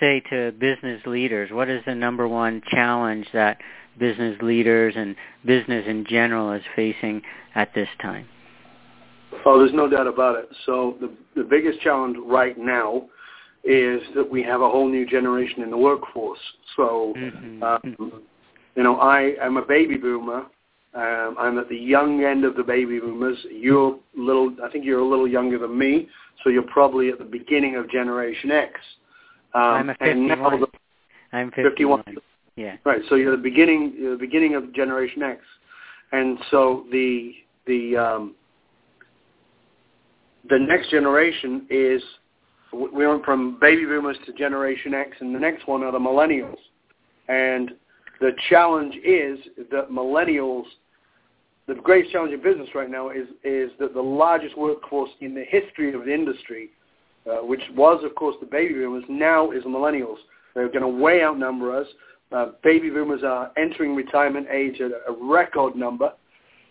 say 0.00 0.20
to 0.30 0.52
business 0.52 1.00
leaders? 1.06 1.50
What 1.52 1.68
is 1.68 1.82
the 1.86 1.94
number 1.94 2.26
one 2.26 2.62
challenge 2.70 3.26
that 3.32 3.58
business 3.98 4.40
leaders 4.42 4.94
and 4.96 5.16
business 5.44 5.84
in 5.86 6.04
general 6.08 6.52
is 6.52 6.62
facing 6.74 7.22
at 7.54 7.74
this 7.74 7.88
time? 8.00 8.26
Oh, 9.44 9.58
there's 9.58 9.74
no 9.74 9.88
doubt 9.88 10.06
about 10.06 10.36
it. 10.38 10.48
So 10.66 10.96
the 11.00 11.12
the 11.36 11.44
biggest 11.44 11.80
challenge 11.80 12.16
right 12.24 12.58
now 12.58 13.08
is 13.64 14.00
that 14.14 14.28
we 14.28 14.42
have 14.42 14.60
a 14.60 14.68
whole 14.68 14.88
new 14.88 15.06
generation 15.06 15.62
in 15.62 15.70
the 15.70 15.76
workforce. 15.76 16.38
So 16.76 17.12
mm-hmm. 17.16 17.62
um, 17.62 18.22
you 18.78 18.84
know, 18.84 19.00
I 19.00 19.34
am 19.42 19.56
a 19.56 19.66
baby 19.66 19.96
boomer. 19.96 20.46
Um, 20.94 21.34
I'm 21.36 21.58
at 21.58 21.68
the 21.68 21.76
young 21.76 22.22
end 22.22 22.44
of 22.44 22.54
the 22.54 22.62
baby 22.62 23.00
boomers. 23.00 23.36
You're 23.50 23.98
little, 24.16 24.54
I 24.64 24.70
think 24.70 24.84
you're 24.84 25.00
a 25.00 25.04
little 25.04 25.26
younger 25.26 25.58
than 25.58 25.76
me, 25.76 26.08
so 26.44 26.48
you're 26.48 26.62
probably 26.62 27.08
at 27.08 27.18
the 27.18 27.24
beginning 27.24 27.74
of 27.74 27.90
Generation 27.90 28.52
X. 28.52 28.74
Um, 29.52 29.62
I'm 29.62 29.90
a 29.90 29.94
51. 29.94 30.60
The, 30.60 30.66
I'm 31.32 31.50
51. 31.50 32.04
51. 32.04 32.22
Yeah. 32.54 32.76
Right. 32.84 33.00
So 33.08 33.16
you're 33.16 33.36
the 33.36 33.42
beginning, 33.42 33.94
you're 33.98 34.12
the 34.12 34.16
beginning 34.16 34.54
of 34.54 34.72
Generation 34.72 35.24
X, 35.24 35.40
and 36.12 36.38
so 36.48 36.86
the 36.92 37.32
the 37.66 37.96
um, 37.96 38.36
the 40.48 40.58
next 40.58 40.88
generation 40.90 41.66
is 41.68 42.00
we 42.72 43.08
went 43.08 43.24
from 43.24 43.58
baby 43.60 43.86
boomers 43.86 44.18
to 44.26 44.32
Generation 44.34 44.94
X, 44.94 45.16
and 45.18 45.34
the 45.34 45.40
next 45.40 45.66
one 45.66 45.82
are 45.82 45.90
the 45.90 45.98
millennials. 45.98 46.58
And 47.28 47.72
the 48.20 48.32
challenge 48.48 48.94
is 49.04 49.38
that 49.70 49.90
millennials, 49.90 50.64
the 51.66 51.74
greatest 51.74 52.12
challenge 52.12 52.32
in 52.32 52.42
business 52.42 52.68
right 52.74 52.90
now 52.90 53.10
is 53.10 53.28
is 53.44 53.70
that 53.78 53.94
the 53.94 54.02
largest 54.02 54.56
workforce 54.56 55.10
in 55.20 55.34
the 55.34 55.44
history 55.44 55.92
of 55.92 56.04
the 56.04 56.12
industry, 56.12 56.70
uh, 57.30 57.36
which 57.36 57.62
was 57.76 58.02
of 58.04 58.14
course 58.14 58.36
the 58.40 58.46
baby 58.46 58.74
boomers, 58.74 59.04
now 59.08 59.50
is 59.50 59.62
millennials. 59.64 60.16
They're 60.54 60.68
going 60.68 60.82
to 60.82 60.88
way 60.88 61.22
outnumber 61.22 61.76
us. 61.76 61.86
Uh, 62.32 62.46
baby 62.62 62.90
boomers 62.90 63.22
are 63.22 63.52
entering 63.56 63.94
retirement 63.94 64.48
age 64.50 64.80
at 64.80 64.90
a 64.90 65.12
record 65.20 65.76
number, 65.76 66.12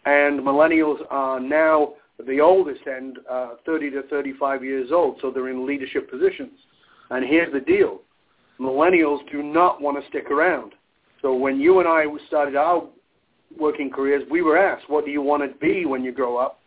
and 0.06 0.40
millennials 0.42 1.00
are 1.10 1.40
now 1.40 1.94
the 2.26 2.42
oldest 2.42 2.82
end, 2.88 3.20
uh, 3.30 3.52
30 3.66 3.92
to 3.92 4.04
35 4.04 4.64
years 4.64 4.92
old, 4.92 5.20
so 5.22 5.32
they're 5.32 5.50
in 5.50 5.66
leadership 5.66 6.10
positions. 6.10 6.60
And 7.10 7.24
here's 7.24 7.54
the 7.54 7.60
deal. 7.60 8.02
Millennials 8.60 9.20
do 9.32 9.44
not 9.44 9.82
want 9.82 10.02
to 10.02 10.10
stick 10.10 10.32
around. 10.32 10.74
So 11.21 11.34
when 11.34 11.60
you 11.60 11.80
and 11.80 11.88
I 11.88 12.06
started 12.27 12.56
our 12.56 12.88
working 13.60 13.89
careers, 13.89 14.23
we 14.30 14.41
were 14.41 14.58
asked, 14.58 14.89
what 14.89 15.06
do 15.06 15.12
you 15.12 15.21
want 15.21 15.43
to 15.43 15.58
be 15.60 15.86
when 15.86 16.03
you 16.03 16.12
grow 16.12 16.38
up? 16.38 16.60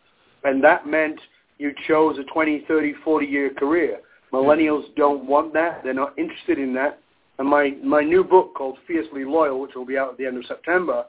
And 0.43 0.63
that 0.63 0.87
meant 0.87 1.19
you 1.57 1.73
chose 1.87 2.17
a 2.17 2.23
20, 2.33 2.65
30, 2.67 2.95
40-year 3.05 3.53
career. 3.53 3.99
Millennials 4.33 4.83
don't 4.95 5.25
want 5.25 5.53
that. 5.53 5.81
They're 5.83 5.93
not 5.93 6.17
interested 6.17 6.57
in 6.57 6.73
that. 6.73 6.99
And 7.37 7.47
my, 7.47 7.75
my 7.83 8.01
new 8.01 8.23
book 8.23 8.53
called 8.55 8.77
Fiercely 8.87 9.25
Loyal, 9.25 9.59
which 9.61 9.71
will 9.75 9.85
be 9.85 9.97
out 9.97 10.11
at 10.11 10.17
the 10.17 10.25
end 10.25 10.37
of 10.37 10.45
September, 10.45 11.05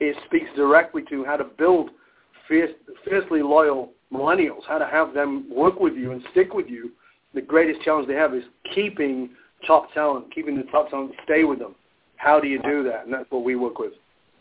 it 0.00 0.16
speaks 0.26 0.48
directly 0.56 1.02
to 1.10 1.24
how 1.24 1.36
to 1.36 1.44
build– 1.44 1.90
fierce, 2.48 2.70
fiercely 3.04 3.42
loyal 3.42 3.90
millennials, 4.12 4.62
how 4.68 4.78
to 4.78 4.86
have 4.86 5.14
them 5.14 5.46
work 5.50 5.80
with 5.80 5.94
you 5.94 6.12
and 6.12 6.22
stick 6.30 6.52
with 6.54 6.68
you. 6.68 6.92
The 7.34 7.40
greatest 7.40 7.82
challenge 7.82 8.08
they 8.08 8.14
have 8.14 8.34
is 8.34 8.44
keeping 8.74 9.30
top 9.66 9.92
talent, 9.94 10.32
keeping 10.34 10.56
the 10.56 10.64
top 10.64 10.90
talent 10.90 11.12
stay 11.24 11.44
with 11.44 11.58
them. 11.58 11.74
How 12.22 12.38
do 12.38 12.46
you 12.46 12.62
do 12.62 12.84
that? 12.84 13.04
And 13.04 13.12
that's 13.12 13.28
what 13.30 13.42
we 13.42 13.56
work 13.56 13.80
with. 13.80 13.92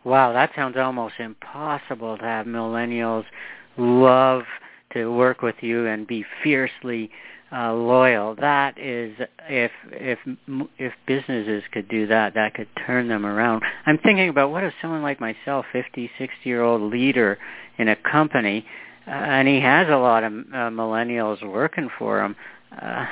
Wow, 0.04 0.34
that 0.34 0.52
sounds 0.56 0.78
almost 0.78 1.16
impossible 1.18 2.16
to 2.16 2.24
have 2.24 2.46
millennials 2.46 3.26
love 3.76 4.44
to 4.94 5.08
work 5.08 5.42
with 5.42 5.56
you 5.62 5.88
and 5.88 6.06
be 6.06 6.24
fiercely 6.44 7.10
uh, 7.52 7.74
loyal. 7.74 8.36
That 8.36 8.78
is, 8.78 9.16
if 9.50 9.72
if 9.92 10.20
if 10.78 10.94
businesses 11.08 11.64
could 11.72 11.90
do 11.90 12.06
that, 12.06 12.36
that 12.36 12.54
could 12.54 12.68
turn 12.86 13.08
them 13.08 13.26
around. 13.26 13.64
I'm 13.88 13.98
thinking 13.98 14.30
about 14.30 14.52
what 14.52 14.64
if 14.64 14.74
someone 14.80 15.02
like 15.02 15.20
myself, 15.20 15.66
50, 15.74 16.12
60 16.20 16.36
year 16.44 16.62
old 16.62 16.84
leader 16.92 17.40
in 17.80 17.88
a 17.88 17.96
company, 17.96 18.64
uh, 19.08 19.12
and 19.12 19.48
he 19.48 19.60
has 19.60 19.88
a 19.90 19.98
lot 19.98 20.24
of 20.24 20.32
uh, 20.32 20.70
millennials 20.70 21.44
working 21.44 21.90
for 21.98 22.24
him. 22.24 22.36
Uh, 22.80 23.08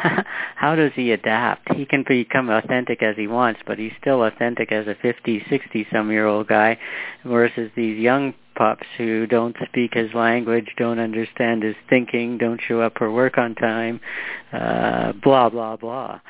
how 0.56 0.74
does 0.74 0.92
he 0.94 1.12
adapt? 1.12 1.72
He 1.74 1.84
can 1.86 2.04
become 2.06 2.50
authentic 2.50 3.02
as 3.02 3.16
he 3.16 3.26
wants, 3.26 3.60
but 3.66 3.78
he's 3.78 3.92
still 4.00 4.24
authentic 4.24 4.72
as 4.72 4.86
a 4.86 4.94
50, 5.00 5.44
60 5.48 5.86
some 5.92 6.10
year 6.10 6.26
old 6.26 6.48
guy 6.48 6.78
versus 7.24 7.70
these 7.76 7.98
young 7.98 8.34
pups 8.56 8.86
who 8.98 9.26
don't 9.26 9.56
speak 9.66 9.94
his 9.94 10.12
language, 10.14 10.68
don't 10.76 10.98
understand 10.98 11.62
his 11.62 11.76
thinking, 11.88 12.38
don't 12.38 12.60
show 12.66 12.80
up 12.80 12.92
for 12.98 13.10
work 13.10 13.38
on 13.38 13.54
time, 13.54 14.00
uh, 14.52 15.12
blah 15.22 15.48
blah 15.48 15.76
blah. 15.76 16.20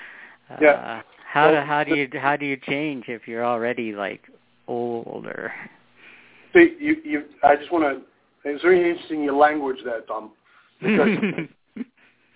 Uh, 0.50 0.56
yeah. 0.61 1.02
How 1.26 1.52
well, 1.52 1.64
how 1.64 1.85
do 1.85 1.94
you 1.94 2.09
how 2.20 2.37
do 2.37 2.46
you 2.46 2.56
change 2.56 3.04
if 3.09 3.28
you're 3.28 3.44
already 3.44 3.92
like 3.92 4.22
older? 4.66 5.52
See, 6.52 6.76
you 6.78 6.96
you 7.04 7.24
I 7.42 7.56
just 7.56 7.72
want 7.72 7.85
to. 7.85 8.02
It's 8.48 8.62
very 8.62 8.90
interesting 8.90 9.22
your 9.22 9.35
language 9.35 9.78
there, 9.85 10.00
Tom, 10.02 10.33
because 10.80 11.48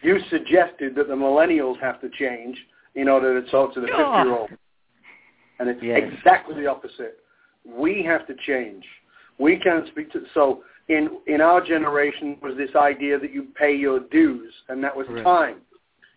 you 0.04 0.18
suggested 0.30 0.94
that 0.96 1.08
the 1.08 1.14
millennials 1.14 1.80
have 1.80 2.00
to 2.00 2.08
change 2.10 2.56
in 2.94 3.08
order 3.08 3.40
to 3.40 3.50
talk 3.50 3.74
to 3.74 3.80
the 3.80 3.86
50-year-old. 3.88 4.50
And 5.58 5.68
it's 5.68 5.82
yes. 5.82 6.00
exactly 6.12 6.54
the 6.54 6.66
opposite. 6.66 7.18
We 7.64 8.02
have 8.02 8.26
to 8.26 8.34
change. 8.46 8.84
We 9.38 9.56
can't 9.58 9.86
speak 9.88 10.12
to 10.12 10.20
so 10.34 10.62
in 10.88 11.18
in 11.26 11.40
our 11.40 11.64
generation 11.64 12.36
was 12.42 12.56
this 12.56 12.74
idea 12.76 13.18
that 13.18 13.32
you 13.32 13.48
pay 13.56 13.74
your 13.74 14.00
dues 14.00 14.52
and 14.68 14.82
that 14.84 14.94
was 14.96 15.06
right. 15.08 15.24
time. 15.24 15.56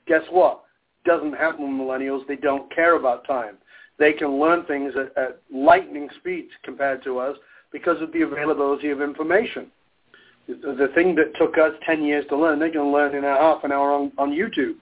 Guess 0.08 0.24
what? 0.30 0.64
Doesn't 1.06 1.34
happen 1.34 1.78
with 1.78 1.88
millennials. 1.88 2.28
They 2.28 2.36
don't 2.36 2.74
care 2.74 2.96
about 2.96 3.26
time. 3.26 3.58
They 3.98 4.14
can 4.14 4.40
learn 4.40 4.66
things 4.66 4.94
at, 4.96 5.18
at 5.22 5.42
lightning 5.54 6.10
speeds 6.20 6.52
compared 6.64 7.04
to 7.06 7.18
us 7.18 7.38
because 7.72 8.02
of 8.02 8.12
the 8.12 8.22
availability 8.22 8.90
of 8.90 9.02
information. 9.02 9.72
The 10.48 10.90
thing 10.96 11.16
that 11.16 11.36
took 11.38 11.58
us 11.58 11.74
10 11.86 12.04
years 12.04 12.26
to 12.30 12.38
learn, 12.38 12.60
they 12.60 12.70
can 12.70 12.92
learn 12.92 13.16
in 13.16 13.24
a 13.24 13.36
half 13.36 13.64
an 13.64 13.72
hour 13.72 13.92
on, 13.92 14.12
on 14.18 14.32
YouTube. 14.32 14.76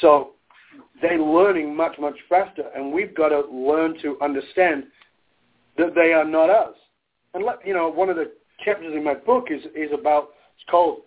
So 0.00 0.30
they're 1.00 1.20
learning 1.20 1.76
much, 1.76 1.96
much 2.00 2.16
faster, 2.28 2.64
and 2.74 2.92
we've 2.92 3.14
got 3.14 3.28
to 3.28 3.42
learn 3.52 3.96
to 4.02 4.16
understand 4.20 4.84
that 5.78 5.94
they 5.94 6.12
are 6.12 6.24
not 6.24 6.50
us 6.50 6.74
and 7.34 7.44
let, 7.44 7.64
you 7.66 7.74
know, 7.74 7.88
one 7.88 8.10
of 8.10 8.16
the 8.16 8.32
chapters 8.64 8.92
in 8.94 9.04
my 9.04 9.14
book 9.14 9.48
is 9.50 9.62
is 9.74 9.90
about 9.92 10.30
it's 10.56 10.64
called 10.70 11.00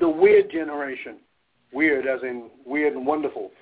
the 0.00 0.08
weird 0.08 0.50
generation. 0.50 1.18
Weird, 1.72 2.06
as 2.06 2.20
in 2.22 2.50
weird 2.66 2.94
and 2.94 3.06
wonderful, 3.06 3.52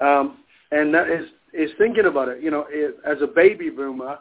um, 0.00 0.38
and 0.72 0.92
that 0.92 1.08
is 1.08 1.26
is 1.54 1.70
thinking 1.78 2.04
about 2.04 2.28
it. 2.28 2.42
You 2.42 2.50
know, 2.50 2.66
it, 2.68 2.96
as 3.06 3.16
a 3.22 3.26
baby 3.26 3.70
boomer, 3.70 4.18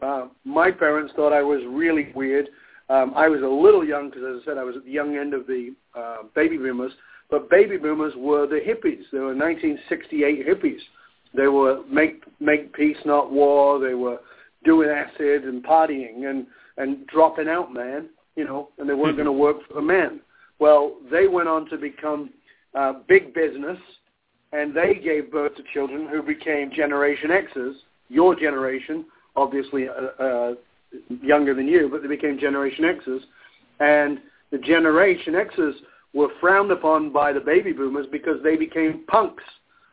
uh, 0.00 0.26
my 0.44 0.70
parents 0.70 1.12
thought 1.16 1.32
I 1.32 1.42
was 1.42 1.60
really 1.68 2.12
weird. 2.14 2.48
Um, 2.90 3.12
I 3.14 3.28
was 3.28 3.40
a 3.40 3.46
little 3.46 3.84
young 3.84 4.10
because, 4.10 4.24
as 4.24 4.42
I 4.42 4.44
said, 4.44 4.58
I 4.58 4.64
was 4.64 4.74
at 4.76 4.84
the 4.84 4.90
young 4.90 5.16
end 5.16 5.32
of 5.32 5.46
the 5.46 5.74
uh, 5.96 6.24
baby 6.34 6.56
boomers. 6.56 6.92
But 7.30 7.48
baby 7.48 7.76
boomers 7.76 8.12
were 8.16 8.48
the 8.48 8.56
hippies. 8.56 9.04
They 9.12 9.20
were 9.20 9.34
1968 9.34 10.46
hippies. 10.46 10.80
They 11.32 11.46
were 11.46 11.82
make 11.88 12.24
make 12.40 12.72
peace, 12.72 12.96
not 13.04 13.30
war. 13.30 13.78
They 13.78 13.94
were 13.94 14.18
doing 14.64 14.90
acid 14.90 15.44
and 15.44 15.64
partying 15.64 16.28
and 16.28 16.46
and 16.76 17.06
dropping 17.06 17.48
out, 17.48 17.72
man. 17.72 18.08
You 18.34 18.44
know, 18.44 18.70
and 18.78 18.88
they 18.88 18.94
weren't 18.94 19.16
going 19.16 19.26
to 19.26 19.32
work 19.32 19.58
for 19.68 19.74
the 19.74 19.82
men. 19.82 20.20
Well, 20.58 20.96
they 21.10 21.28
went 21.28 21.48
on 21.48 21.68
to 21.70 21.76
become 21.76 22.30
uh, 22.74 22.94
big 23.06 23.32
business, 23.32 23.78
and 24.52 24.74
they 24.74 24.94
gave 24.94 25.30
birth 25.30 25.54
to 25.56 25.62
children 25.72 26.08
who 26.08 26.22
became 26.22 26.72
Generation 26.74 27.30
X's, 27.30 27.76
your 28.08 28.34
generation, 28.34 29.04
obviously 29.36 29.88
uh, 29.88 30.22
uh, 30.22 30.54
younger 31.22 31.54
than 31.54 31.68
you, 31.68 31.88
but 31.90 32.02
they 32.02 32.08
became 32.08 32.38
Generation 32.38 32.84
X's, 32.84 33.22
and 33.80 34.18
the 34.50 34.58
Generation 34.58 35.34
X's 35.34 35.74
were 36.12 36.28
frowned 36.40 36.72
upon 36.72 37.12
by 37.12 37.32
the 37.32 37.40
baby 37.40 37.72
boomers 37.72 38.06
because 38.10 38.42
they 38.42 38.56
became 38.56 39.04
punks, 39.06 39.44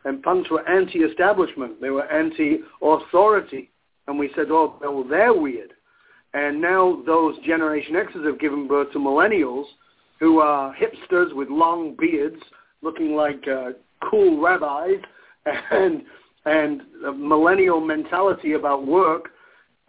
and 0.05 0.23
punks 0.23 0.49
were 0.49 0.67
anti-establishment. 0.67 1.79
They 1.81 1.89
were 1.89 2.05
anti-authority. 2.11 3.69
And 4.07 4.17
we 4.17 4.31
said, 4.35 4.47
oh, 4.49 4.77
well, 4.81 5.03
they're 5.03 5.33
weird. 5.33 5.73
And 6.33 6.61
now 6.61 7.01
those 7.05 7.37
Generation 7.45 7.95
X's 7.95 8.25
have 8.25 8.39
given 8.39 8.67
birth 8.67 8.91
to 8.93 8.99
millennials 8.99 9.65
who 10.19 10.39
are 10.39 10.73
hipsters 10.75 11.35
with 11.35 11.49
long 11.49 11.95
beards 11.99 12.41
looking 12.81 13.15
like 13.15 13.43
uh, 13.47 13.71
cool 14.09 14.41
rabbis 14.41 15.01
and 15.71 16.03
and 16.45 16.81
millennial 17.17 17.81
mentality 17.81 18.53
about 18.53 18.87
work. 18.87 19.31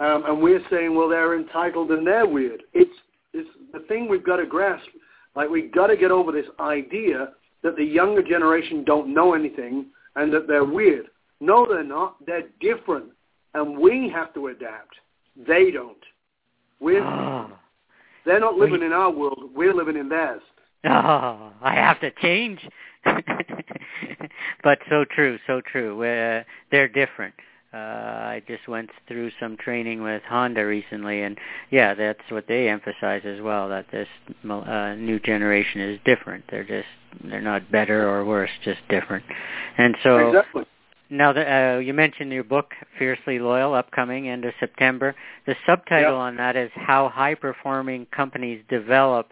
Um, 0.00 0.24
and 0.26 0.40
we're 0.40 0.62
saying, 0.70 0.94
well, 0.94 1.08
they're 1.08 1.36
entitled 1.38 1.90
and 1.90 2.06
they're 2.06 2.26
weird. 2.26 2.62
It's, 2.72 2.94
it's 3.32 3.48
the 3.72 3.80
thing 3.80 4.08
we've 4.08 4.24
got 4.24 4.36
to 4.36 4.46
grasp. 4.46 4.86
Like 5.34 5.50
we've 5.50 5.72
got 5.72 5.88
to 5.88 5.96
get 5.96 6.10
over 6.10 6.32
this 6.32 6.46
idea 6.60 7.30
that 7.62 7.76
the 7.76 7.84
younger 7.84 8.22
generation 8.22 8.84
don't 8.84 9.12
know 9.12 9.34
anything 9.34 9.86
and 10.16 10.32
that 10.32 10.46
they're 10.46 10.64
weird. 10.64 11.06
No, 11.40 11.66
they're 11.66 11.84
not. 11.84 12.24
They're 12.26 12.48
different 12.60 13.06
and 13.54 13.78
we 13.78 14.08
have 14.14 14.32
to 14.34 14.48
adapt. 14.48 14.94
They 15.46 15.70
don't. 15.70 15.96
We're, 16.80 17.04
oh. 17.04 17.50
They're 18.24 18.40
not 18.40 18.56
living 18.56 18.80
we, 18.80 18.86
in 18.86 18.92
our 18.92 19.10
world. 19.10 19.50
We're 19.54 19.74
living 19.74 19.96
in 19.96 20.08
theirs. 20.08 20.42
Oh, 20.84 21.52
I 21.60 21.74
have 21.74 22.00
to 22.00 22.10
change. 22.22 22.60
but 24.62 24.78
so 24.88 25.04
true, 25.04 25.38
so 25.46 25.60
true. 25.60 26.02
Uh, 26.02 26.44
they're 26.70 26.88
different. 26.88 27.34
Uh, 27.72 27.76
I 27.76 28.42
just 28.48 28.66
went 28.66 28.88
through 29.06 29.30
some 29.38 29.56
training 29.58 30.02
with 30.02 30.22
Honda 30.22 30.64
recently, 30.64 31.22
and 31.22 31.36
yeah, 31.70 31.92
that's 31.92 32.30
what 32.30 32.46
they 32.48 32.68
emphasize 32.68 33.22
as 33.26 33.42
well. 33.42 33.68
That 33.68 33.86
this 33.92 34.08
uh, 34.48 34.94
new 34.94 35.20
generation 35.20 35.82
is 35.82 36.00
different. 36.06 36.44
They're 36.50 36.64
just 36.64 36.88
they're 37.24 37.42
not 37.42 37.70
better 37.70 38.08
or 38.08 38.24
worse, 38.24 38.50
just 38.64 38.80
different. 38.88 39.24
And 39.76 39.96
so 40.02 40.28
exactly. 40.28 40.64
Now, 41.10 41.32
that 41.32 41.76
uh, 41.76 41.78
you 41.78 41.94
mentioned 41.94 42.32
your 42.32 42.44
book, 42.44 42.74
Fiercely 42.98 43.38
Loyal, 43.38 43.72
upcoming 43.72 44.28
end 44.28 44.44
of 44.44 44.52
September. 44.60 45.14
The 45.46 45.56
subtitle 45.66 46.12
yep. 46.12 46.20
on 46.20 46.36
that 46.36 46.54
is 46.54 46.70
How 46.74 47.08
High-Performing 47.08 48.08
Companies 48.14 48.62
Develop 48.68 49.30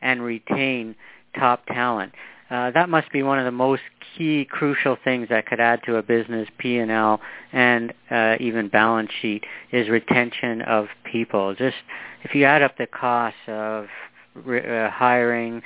and 0.00 0.22
Retain 0.22 0.94
Top 1.38 1.66
Talent. 1.66 2.14
Uh, 2.50 2.70
that 2.70 2.88
must 2.88 3.10
be 3.12 3.22
one 3.22 3.38
of 3.38 3.44
the 3.44 3.50
most 3.50 3.82
key, 4.16 4.46
crucial 4.50 4.96
things 5.04 5.28
that 5.28 5.46
could 5.46 5.60
add 5.60 5.80
to 5.84 5.96
a 5.96 6.02
business 6.02 6.48
P&L 6.58 7.20
and 7.52 7.92
uh, 8.10 8.36
even 8.40 8.68
balance 8.68 9.10
sheet 9.20 9.44
is 9.70 9.88
retention 9.88 10.62
of 10.62 10.86
people. 11.04 11.54
Just 11.54 11.76
if 12.24 12.34
you 12.34 12.44
add 12.44 12.62
up 12.62 12.76
the 12.78 12.86
costs 12.86 13.38
of 13.46 13.86
re- 14.34 14.66
uh, 14.66 14.90
hiring, 14.90 15.62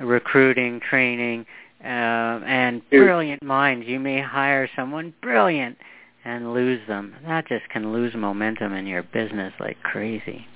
recruiting, 0.00 0.80
training, 0.80 1.46
uh, 1.84 2.40
and 2.46 2.88
brilliant 2.88 3.42
minds. 3.42 3.86
You 3.86 4.00
may 4.00 4.20
hire 4.20 4.68
someone 4.74 5.12
brilliant 5.20 5.76
and 6.24 6.54
lose 6.54 6.80
them. 6.88 7.14
That 7.26 7.46
just 7.46 7.68
can 7.68 7.92
lose 7.92 8.14
momentum 8.14 8.72
in 8.72 8.86
your 8.86 9.02
business 9.02 9.52
like 9.60 9.76
crazy. 9.82 10.46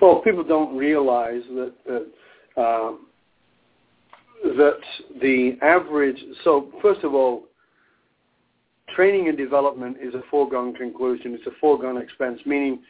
Well, 0.00 0.20
people 0.20 0.44
don't 0.44 0.76
realize 0.76 1.42
that 1.54 1.72
that, 1.86 2.62
um, 2.62 3.06
that 4.44 4.80
the 5.20 5.58
average. 5.62 6.18
So 6.44 6.70
first 6.82 7.02
of 7.04 7.14
all, 7.14 7.44
training 8.94 9.28
and 9.28 9.36
development 9.36 9.96
is 10.00 10.14
a 10.14 10.22
foregone 10.30 10.74
conclusion. 10.74 11.34
It's 11.34 11.46
a 11.46 11.58
foregone 11.60 11.96
expense, 11.96 12.40
meaning 12.46 12.80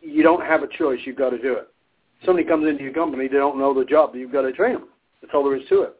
you 0.00 0.22
don't 0.22 0.44
have 0.44 0.62
a 0.62 0.68
choice. 0.68 1.00
You've 1.04 1.16
got 1.16 1.30
to 1.30 1.38
do 1.38 1.54
it. 1.54 1.68
Somebody 2.24 2.46
comes 2.48 2.66
into 2.66 2.82
your 2.82 2.94
company, 2.94 3.28
they 3.28 3.36
don't 3.36 3.58
know 3.58 3.74
the 3.74 3.84
job. 3.84 4.14
You've 4.14 4.32
got 4.32 4.42
to 4.42 4.52
train 4.52 4.74
them. 4.74 4.88
That's 5.20 5.34
all 5.34 5.44
there 5.44 5.56
is 5.56 5.68
to 5.68 5.82
it. 5.82 5.96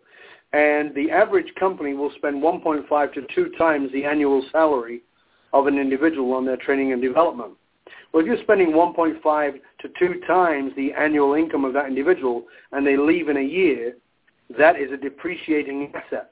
And 0.53 0.95
the 0.95 1.11
average 1.11 1.53
company 1.59 1.95
will 1.95 2.13
spend 2.17 2.43
1.5 2.43 3.13
to 3.15 3.27
2 3.35 3.51
times 3.59 3.91
the 3.93 4.05
annual 4.05 4.43
salary 4.51 5.03
of 5.53 5.67
an 5.67 5.79
individual 5.79 6.33
on 6.35 6.47
their 6.47 6.57
training 6.57 6.93
and 6.93 7.03
development. 7.03 7.53
Well, 8.13 8.23
if 8.23 8.27
you're 8.27 8.43
spending 8.43 8.71
1.5 8.71 9.61
to 9.81 9.89
2 9.99 10.21
times 10.27 10.73
the 10.77 10.93
annual 10.93 11.35
income 11.35 11.65
of 11.65 11.73
that 11.75 11.87
individual 11.87 12.45
and 12.73 12.87
they 12.87 12.97
leave 12.97 13.29
in 13.29 13.37
a 13.37 13.43
year, 13.43 13.95
that 14.59 14.81
is 14.81 14.93
a 14.93 14.97
depreciating 14.97 15.93
asset. 15.95 16.31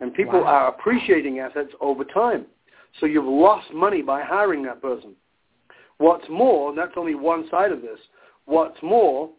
And 0.00 0.12
people 0.12 0.40
wow. 0.40 0.46
are 0.46 0.68
appreciating 0.68 1.38
assets 1.38 1.70
over 1.80 2.04
time. 2.04 2.46
So 3.00 3.06
you've 3.06 3.24
lost 3.24 3.72
money 3.72 4.02
by 4.02 4.22
hiring 4.22 4.62
that 4.64 4.82
person. 4.82 5.14
What's 5.98 6.28
more, 6.28 6.70
and 6.70 6.78
that's 6.78 6.92
only 6.96 7.14
one 7.14 7.48
side 7.50 7.72
of 7.72 7.82
this, 7.82 7.98
what's 8.46 8.80
more 8.82 9.30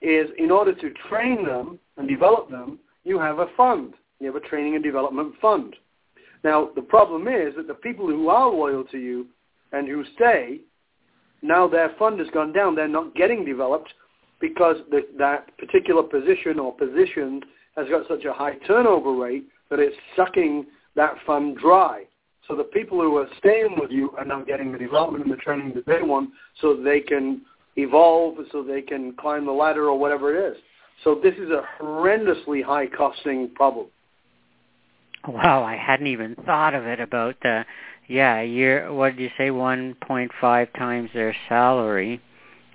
is 0.00 0.28
in 0.38 0.50
order 0.50 0.74
to 0.74 0.90
train 1.08 1.44
them 1.44 1.78
and 1.96 2.08
develop 2.08 2.50
them, 2.50 2.78
you 3.04 3.18
have 3.18 3.38
a 3.38 3.46
fund. 3.56 3.94
You 4.20 4.26
have 4.32 4.36
a 4.36 4.48
training 4.48 4.74
and 4.74 4.84
development 4.84 5.34
fund. 5.40 5.76
Now, 6.42 6.70
the 6.74 6.82
problem 6.82 7.28
is 7.28 7.54
that 7.56 7.66
the 7.66 7.74
people 7.74 8.06
who 8.06 8.28
are 8.28 8.50
loyal 8.50 8.84
to 8.84 8.98
you 8.98 9.26
and 9.72 9.86
who 9.86 10.04
stay, 10.14 10.60
now 11.42 11.68
their 11.68 11.90
fund 11.98 12.18
has 12.20 12.28
gone 12.32 12.52
down. 12.52 12.74
They're 12.74 12.88
not 12.88 13.14
getting 13.14 13.44
developed 13.44 13.92
because 14.40 14.76
the, 14.90 15.06
that 15.18 15.56
particular 15.58 16.02
position 16.02 16.58
or 16.58 16.74
position 16.74 17.42
has 17.76 17.88
got 17.88 18.06
such 18.08 18.24
a 18.24 18.32
high 18.32 18.54
turnover 18.66 19.12
rate 19.12 19.46
that 19.70 19.78
it's 19.78 19.96
sucking 20.16 20.66
that 20.94 21.14
fund 21.26 21.56
dry. 21.58 22.04
So 22.48 22.54
the 22.56 22.64
people 22.64 23.00
who 23.00 23.16
are 23.16 23.28
staying 23.38 23.76
with 23.78 23.90
you 23.90 24.12
are 24.16 24.24
not 24.24 24.46
getting 24.46 24.72
the 24.72 24.78
development 24.78 25.24
and 25.24 25.32
the 25.32 25.36
training 25.36 25.72
that 25.74 25.86
they 25.86 26.02
want 26.02 26.30
so 26.60 26.76
they 26.76 27.00
can 27.00 27.42
evolve, 27.76 28.36
so 28.52 28.62
they 28.62 28.82
can 28.82 29.12
climb 29.14 29.46
the 29.46 29.52
ladder 29.52 29.88
or 29.88 29.98
whatever 29.98 30.34
it 30.34 30.52
is. 30.52 30.56
So 31.04 31.20
this 31.22 31.34
is 31.34 31.50
a 31.50 31.62
horrendously 31.80 32.64
high 32.64 32.86
costing 32.86 33.50
problem. 33.54 33.86
Wow, 35.28 35.64
I 35.64 35.76
hadn't 35.76 36.06
even 36.06 36.36
thought 36.46 36.74
of 36.74 36.86
it 36.86 37.00
about 37.00 37.34
the 37.42 37.64
yeah, 38.08 38.40
year 38.42 38.92
what 38.92 39.16
did 39.16 39.22
you 39.22 39.30
say, 39.36 39.50
one 39.50 39.96
point 40.06 40.30
five 40.40 40.72
times 40.74 41.10
their 41.12 41.34
salary 41.48 42.20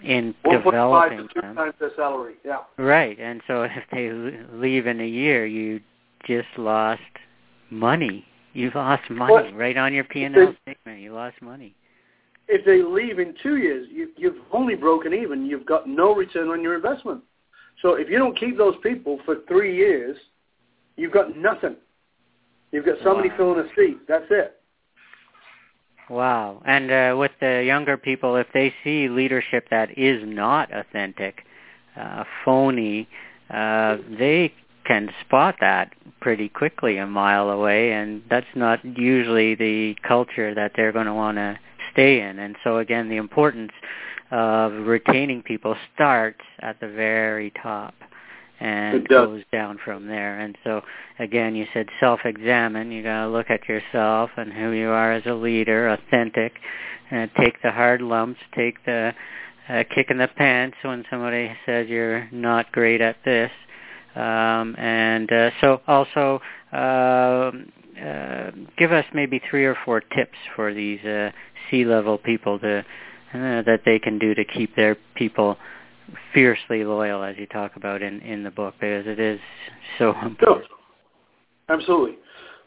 in 0.04 0.34
1. 0.44 0.64
developing 0.64 1.20
5 1.20 1.28
to 1.28 1.34
2 1.34 1.42
them. 1.42 1.56
times 1.56 1.74
their 1.80 1.92
salary, 1.96 2.36
yeah. 2.46 2.60
Right, 2.78 3.18
and 3.20 3.42
so 3.48 3.64
if 3.64 3.84
they 3.92 4.12
leave 4.56 4.88
in 4.88 5.02
a 5.02 5.08
year, 5.08 5.46
you 5.46 5.80
just 6.26 6.48
lost 6.58 7.02
money. 7.70 8.26
You 8.54 8.72
lost 8.76 9.10
money 9.10 9.34
Well, 9.34 9.54
right 9.54 9.78
on 9.78 9.94
your 9.94 10.04
P 10.04 10.24
and 10.24 10.36
L 10.36 10.54
statement. 10.64 11.00
You 11.00 11.14
lost 11.14 11.42
money. 11.42 11.74
If 12.48 12.66
they 12.66 12.82
leave 12.84 13.20
in 13.20 13.34
two 13.42 13.58
years, 13.58 13.88
you, 13.90 14.10
you've 14.18 14.36
only 14.52 14.76
broken 14.76 15.14
even. 15.14 15.46
You've 15.46 15.66
got 15.66 15.88
no 15.88 16.14
return 16.14 16.50
on 16.50 16.62
your 16.62 16.76
investment. 16.76 17.22
So 17.82 17.94
if 17.96 18.10
you 18.10 18.18
don't 18.18 18.38
keep 18.38 18.58
those 18.58 18.76
people 18.84 19.20
for 19.26 19.38
three 19.48 19.76
years, 19.76 20.18
you've 20.98 21.14
got 21.14 21.38
nothing. 21.38 21.78
You've 22.72 22.86
got 22.86 22.98
somebody 23.04 23.30
Wow. 23.30 23.38
filling 23.38 23.60
a 23.66 23.76
seat. 23.76 23.98
That's 24.08 24.26
it. 24.30 24.61
Wow. 26.12 26.62
And 26.66 26.92
uh, 26.92 27.16
with 27.18 27.32
the 27.40 27.64
younger 27.64 27.96
people, 27.96 28.36
if 28.36 28.48
they 28.54 28.74
see 28.84 29.08
leadership 29.08 29.68
that 29.72 29.98
is 29.98 30.22
not 30.26 30.70
authentic, 30.74 31.46
uh, 31.96 32.26
phony, 32.44 33.08
uh, 33.50 33.96
they 34.20 34.54
can 34.86 35.10
spot 35.26 35.56
that 35.62 35.94
pretty 36.20 36.50
quickly 36.50 36.98
a 36.98 37.08
mile 37.08 37.50
away, 37.50 37.94
and 37.94 38.22
that's 38.30 38.54
not 38.56 38.84
usually 38.84 39.56
the 39.56 39.96
culture 40.06 40.54
that 40.54 40.74
they're 40.76 40.92
going 40.92 41.06
to 41.06 41.14
want 41.14 41.38
to 41.38 41.58
stay 41.94 42.20
in. 42.20 42.40
And 42.40 42.58
so 42.62 42.80
again, 42.80 43.08
the 43.08 43.16
importance 43.16 43.72
of 44.32 44.74
retaining 44.86 45.42
people 45.42 45.78
starts 45.96 46.42
at 46.60 46.82
the 46.82 46.90
very 46.90 47.54
top 47.64 47.94
and 48.62 49.08
goes 49.08 49.44
down 49.52 49.80
from 49.84 50.08
there. 50.08 50.40
And 50.40 50.58
so 50.64 50.82
again, 51.20 51.56
you 51.56 51.66
said 51.74 51.88
self-examine. 52.00 52.92
You 52.92 53.04
got 53.04 53.26
to 53.26 53.30
look 53.30 53.50
at 53.50 53.68
yourself 53.68 54.30
and 54.38 54.54
who 54.54 54.72
you 54.72 54.90
are 54.90 55.12
as 55.14 55.24
a 55.26 55.34
leader, 55.34 55.90
authentic, 55.90 56.54
and 57.10 57.30
take 57.38 57.62
the 57.62 57.72
hard 57.72 58.02
lumps, 58.02 58.40
take 58.56 58.84
the 58.86 59.14
uh, 59.68 59.84
kick 59.94 60.08
in 60.10 60.18
the 60.18 60.28
pants 60.28 60.78
when 60.84 61.04
somebody 61.10 61.52
says 61.66 61.88
you're 61.90 62.28
not 62.32 62.72
great 62.72 63.02
at 63.02 63.18
this. 63.26 63.52
Um, 64.16 64.76
and 64.78 65.32
uh, 65.32 65.52
so 65.62 65.82
also 65.88 66.42
um 66.74 67.72
uh, 68.02 68.52
give 68.78 68.92
us 68.92 69.06
maybe 69.14 69.42
three 69.50 69.66
or 69.66 69.76
four 69.86 70.00
tips 70.00 70.38
for 70.56 70.74
these 70.74 71.04
uh, 71.06 71.30
C-level 71.70 72.18
people 72.18 72.58
to 72.60 72.80
uh, 72.80 72.84
that 73.34 73.82
they 73.86 74.00
can 74.00 74.18
do 74.18 74.34
to 74.34 74.44
keep 74.44 74.76
their 74.76 74.96
people 75.16 75.58
fiercely 76.34 76.84
loyal, 76.84 77.24
as 77.24 77.36
you 77.38 77.46
talk 77.48 77.76
about 77.76 78.02
in 78.02 78.20
in 78.22 78.44
the 78.44 78.52
book, 78.52 78.76
because 78.80 79.08
it 79.08 79.20
is 79.20 79.40
so 79.98 80.14
important. 80.22 80.68
Absolutely. 81.70 82.18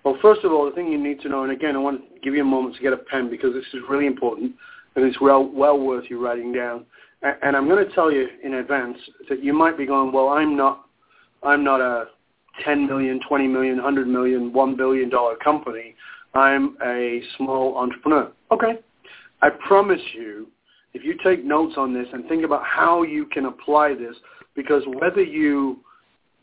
Well, 0.04 0.18
first 0.20 0.44
of 0.44 0.52
all, 0.52 0.66
the 0.66 0.72
thing 0.72 0.88
you 0.88 0.98
need 0.98 1.20
to 1.22 1.28
know, 1.28 1.44
and 1.44 1.52
again, 1.52 1.76
I 1.76 1.78
want 1.78 2.00
to 2.14 2.20
give 2.20 2.34
you 2.34 2.42
a 2.42 2.44
moment 2.44 2.76
to 2.76 2.82
get 2.82 2.92
a 2.92 2.96
pen 2.98 3.30
because 3.30 3.54
this 3.54 3.64
is 3.72 3.80
really 3.88 4.06
important 4.06 4.52
and 4.96 5.04
it's 5.04 5.20
well 5.20 5.44
well 5.44 5.78
worth 5.78 6.04
you 6.08 6.24
writing 6.24 6.52
down. 6.52 6.84
A- 7.22 7.42
And 7.42 7.56
I'm 7.56 7.68
going 7.68 7.86
to 7.86 7.94
tell 7.94 8.10
you 8.12 8.28
in 8.42 8.54
advance 8.54 8.98
that 9.28 9.42
you 9.42 9.52
might 9.52 9.76
be 9.78 9.86
going, 9.86 10.12
well, 10.12 10.28
I'm 10.28 10.56
not, 10.56 10.86
I'm 11.42 11.64
not 11.64 11.80
a 11.80 12.06
10 12.64 12.86
million, 12.86 13.20
20 13.26 13.48
million, 13.48 13.76
100 13.76 14.06
million, 14.06 14.52
1 14.52 14.76
billion 14.76 15.08
dollar 15.08 15.36
company. 15.36 15.94
I'm 16.34 16.76
a 16.84 17.22
small 17.36 17.76
entrepreneur. 17.76 18.30
Okay. 18.50 18.78
I 19.42 19.50
promise 19.50 20.00
you, 20.14 20.48
if 20.94 21.04
you 21.04 21.16
take 21.22 21.44
notes 21.44 21.74
on 21.76 21.92
this 21.92 22.06
and 22.12 22.26
think 22.28 22.44
about 22.44 22.62
how 22.64 23.02
you 23.02 23.26
can 23.26 23.46
apply 23.46 23.94
this, 23.94 24.16
because 24.54 24.82
whether 25.00 25.22
you, 25.22 25.80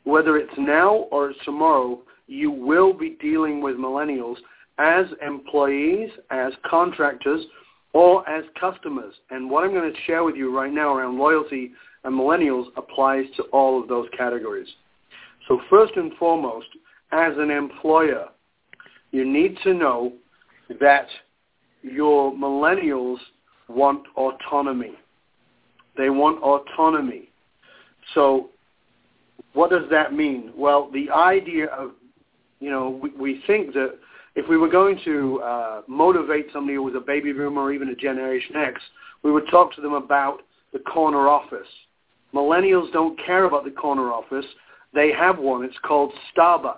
whether 0.04 0.38
it's 0.38 0.54
now 0.58 1.08
or 1.12 1.34
tomorrow, 1.46 2.02
you 2.28 2.52
will 2.52 2.94
be 2.94 3.18
dealing 3.22 3.62
with 3.62 3.78
millennials 3.78 4.36
as 4.78 5.06
employees, 5.26 6.10
as 6.30 6.54
contractors, 6.70 7.42
or 7.94 8.28
as 8.30 8.44
customers. 8.60 9.14
And 9.30 9.50
what 9.50 9.64
I'm 9.64 9.74
going 9.74 9.92
to 9.92 10.00
share 10.06 10.24
with 10.24 10.36
you 10.36 10.56
right 10.56 10.72
now 10.72 10.94
around 10.94 11.18
loyalty 11.18 11.72
and 12.04 12.14
millennials 12.14 12.68
applies 12.78 13.26
to 13.38 13.44
all 13.52 13.82
of 13.82 13.88
those 13.88 14.08
categories. 14.18 14.68
So 15.48 15.62
first 15.70 15.96
and 15.96 16.14
foremost, 16.18 16.68
as 17.12 17.34
an 17.38 17.52
employer, 17.52 18.28
you 19.12 19.26
need 19.26 19.58
to 19.64 19.74
know 19.74 20.14
that 20.80 21.08
your 21.84 22.32
millennials 22.32 23.18
want 23.74 24.06
autonomy. 24.16 24.94
They 25.98 26.10
want 26.10 26.42
autonomy. 26.42 27.30
So 28.14 28.50
what 29.54 29.70
does 29.70 29.90
that 29.92 30.14
mean? 30.14 30.52
Well, 30.56 30.90
the 30.92 31.10
idea 31.10 31.68
of, 31.68 31.92
you 32.60 32.70
know, 32.70 32.90
we, 32.90 33.10
we 33.12 33.44
think 33.48 33.74
that 33.74 33.98
if 34.36 34.48
we 34.48 34.58
were 34.58 34.70
going 34.70 35.00
to 35.04 35.42
uh, 35.42 35.82
motivate 35.88 36.48
somebody 36.54 36.76
who 36.76 36.84
was 36.84 36.96
a 36.96 37.02
baby 37.02 37.34
boomer 37.34 37.62
or 37.62 37.74
even 37.74 37.90
a 37.90 37.96
Generation 37.96 38.56
X, 38.56 38.82
we 39.24 39.32
would 39.32 39.48
talk 39.50 39.74
to 39.76 39.82
them 39.82 39.94
about 39.94 40.40
the 40.74 40.80
corner 40.80 41.28
office. 41.28 41.68
Millennials 42.34 42.92
don't 42.94 43.20
care 43.26 43.44
about 43.44 43.66
the 43.66 43.72
corner 43.72 44.12
office. 44.12 44.46
They 44.94 45.12
have 45.12 45.38
one. 45.38 45.64
It's 45.64 45.78
called 45.84 46.14
Starbucks. 46.36 46.78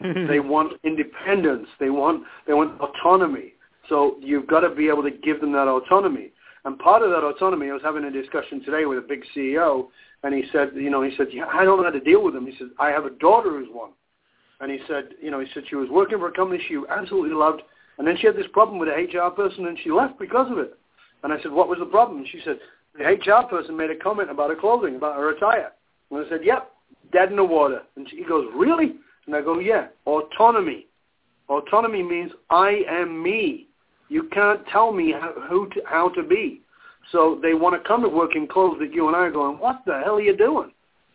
they 0.28 0.40
want 0.40 0.80
independence. 0.84 1.68
They 1.78 1.90
want 1.90 2.24
they 2.46 2.52
want 2.52 2.80
autonomy. 2.80 3.53
So 3.88 4.16
you've 4.20 4.46
got 4.46 4.60
to 4.60 4.70
be 4.70 4.88
able 4.88 5.02
to 5.02 5.10
give 5.10 5.40
them 5.40 5.52
that 5.52 5.68
autonomy. 5.68 6.32
And 6.64 6.78
part 6.78 7.02
of 7.02 7.10
that 7.10 7.24
autonomy, 7.24 7.68
I 7.70 7.74
was 7.74 7.82
having 7.82 8.04
a 8.04 8.10
discussion 8.10 8.64
today 8.64 8.86
with 8.86 8.98
a 8.98 9.02
big 9.02 9.22
CEO, 9.36 9.88
and 10.22 10.34
he 10.34 10.44
said, 10.50 10.70
you 10.74 10.88
know, 10.88 11.02
he 11.02 11.14
said, 11.16 11.26
yeah, 11.30 11.46
I 11.52 11.64
don't 11.64 11.78
know 11.78 11.84
how 11.84 11.90
to 11.90 12.00
deal 12.00 12.24
with 12.24 12.32
them. 12.32 12.46
He 12.46 12.56
said, 12.56 12.68
I 12.78 12.88
have 12.88 13.04
a 13.04 13.10
daughter 13.10 13.50
who's 13.50 13.68
one. 13.70 13.90
And 14.60 14.70
he 14.70 14.78
said, 14.88 15.10
you 15.20 15.30
know, 15.30 15.40
he 15.40 15.46
said 15.52 15.64
she 15.68 15.76
was 15.76 15.90
working 15.90 16.18
for 16.18 16.28
a 16.28 16.32
company 16.32 16.62
she 16.66 16.78
absolutely 16.88 17.34
loved, 17.34 17.62
and 17.98 18.06
then 18.06 18.16
she 18.18 18.26
had 18.26 18.36
this 18.36 18.46
problem 18.52 18.78
with 18.78 18.88
the 18.88 19.18
HR 19.18 19.30
person, 19.30 19.66
and 19.66 19.78
she 19.82 19.90
left 19.90 20.18
because 20.18 20.50
of 20.50 20.58
it. 20.58 20.78
And 21.22 21.32
I 21.32 21.40
said, 21.42 21.52
what 21.52 21.68
was 21.68 21.78
the 21.78 21.86
problem? 21.86 22.18
And 22.18 22.28
she 22.28 22.40
said, 22.44 22.58
the 22.96 23.04
HR 23.04 23.46
person 23.48 23.76
made 23.76 23.90
a 23.90 23.96
comment 23.96 24.30
about 24.30 24.50
her 24.50 24.56
clothing, 24.56 24.96
about 24.96 25.16
her 25.16 25.30
attire. 25.30 25.72
And 26.10 26.24
I 26.24 26.28
said, 26.28 26.40
yep, 26.44 26.70
dead 27.12 27.30
in 27.30 27.36
the 27.36 27.44
water. 27.44 27.82
And 27.96 28.08
she, 28.08 28.18
he 28.18 28.24
goes, 28.24 28.46
really? 28.54 28.94
And 29.26 29.34
I 29.34 29.42
go, 29.42 29.58
yeah, 29.58 29.88
autonomy. 30.06 30.86
Autonomy 31.48 32.02
means 32.02 32.32
I 32.50 32.82
am 32.88 33.22
me. 33.22 33.68
You 34.14 34.24
can't 34.32 34.60
tell 34.68 34.92
me 34.92 35.12
how, 35.12 35.32
who 35.48 35.68
to, 35.70 35.82
how 35.86 36.08
to 36.10 36.22
be. 36.22 36.62
So 37.12 37.38
they 37.42 37.54
want 37.54 37.80
to 37.80 37.86
come 37.86 38.02
to 38.02 38.08
work 38.08 38.34
in 38.34 38.46
clothes 38.46 38.78
that 38.80 38.94
you 38.94 39.08
and 39.08 39.16
I 39.16 39.20
are 39.20 39.30
going, 39.30 39.58
what 39.58 39.82
the 39.84 40.00
hell 40.04 40.16
are 40.16 40.22
you 40.22 40.36
doing? 40.36 40.70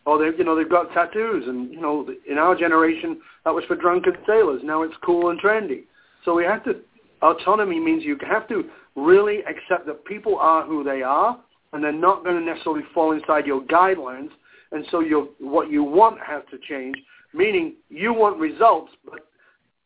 or 0.10 0.18
they 0.18 0.36
you 0.38 0.44
know 0.44 0.56
they've 0.56 0.70
got 0.70 0.92
tattoos, 0.92 1.48
and 1.48 1.72
you 1.72 1.80
know 1.80 2.08
in 2.28 2.38
our 2.40 2.56
generation 2.56 3.22
that 3.46 3.54
was 3.54 3.64
for 3.66 3.76
drunken 3.76 4.14
sailors. 4.26 4.62
Now 4.64 4.82
it's 4.82 4.96
cool 5.04 5.30
and 5.30 5.40
trendy. 5.40 5.84
So 6.26 6.34
we 6.34 6.44
have 6.46 6.64
to 6.64 6.78
autonomy 7.22 7.80
means 7.80 8.04
you 8.04 8.18
have 8.28 8.48
to 8.50 8.64
really 8.96 9.40
accept 9.40 9.86
that 9.86 10.04
people 10.06 10.38
are 10.40 10.66
who 10.66 10.84
they 10.84 11.04
are, 11.04 11.40
and 11.74 11.84
they're 11.84 11.92
not 11.92 12.24
going 12.24 12.40
to 12.40 12.44
necessarily 12.44 12.84
fall 12.94 13.12
inside 13.12 13.46
your 13.46 13.62
guidelines. 13.62 14.30
And 14.72 14.86
so 14.90 15.00
your 15.02 15.28
what 15.40 15.70
you 15.70 15.84
want 15.84 16.20
has 16.26 16.42
to 16.52 16.58
change. 16.58 16.96
Meaning 17.32 17.76
you 17.90 18.12
want 18.12 18.40
results, 18.40 18.92
but 19.06 19.28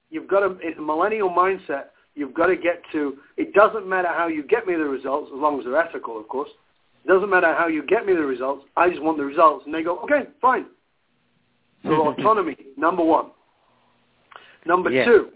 you've 0.09 0.30
got 0.30 0.43
in 0.43 0.74
a 0.78 0.82
millennial 0.82 1.30
mindset. 1.30 1.88
You've 2.16 2.34
got 2.34 2.47
to 2.47 2.55
get 2.55 2.82
to. 2.91 3.18
It 3.38 3.53
doesn't 3.53 3.88
matter 3.88 4.09
how 4.09 4.28
you 4.28 4.43
get 4.43 4.68
me 4.68 4.76
the 4.76 4.86
results, 4.86 5.32
as 5.34 5.39
long 5.39 5.59
as 5.59 5.66
they're 5.66 5.78
ethical, 5.78 6.20
of 6.20 6.28
course. 6.28 6.49
It 7.03 7.07
doesn't 7.07 7.30
matter 7.30 7.53
how 7.53 7.68
you 7.68 7.86
get 7.86 8.05
me 8.05 8.14
the 8.14 8.22
results. 8.22 8.66
I 8.78 8.89
just 8.89 9.01
want 9.01 9.18
the 9.18 9.26
results. 9.26 9.66
And 9.66 9.74
they 9.74 9.84
go, 9.84 9.99
okay, 9.99 10.24
fine. 10.41 10.66
So 11.84 12.07
autonomy, 12.07 12.55
number 12.78 13.03
one. 13.03 13.32
Number 14.66 14.89
Yeah. 14.89 15.03
two 15.03 15.30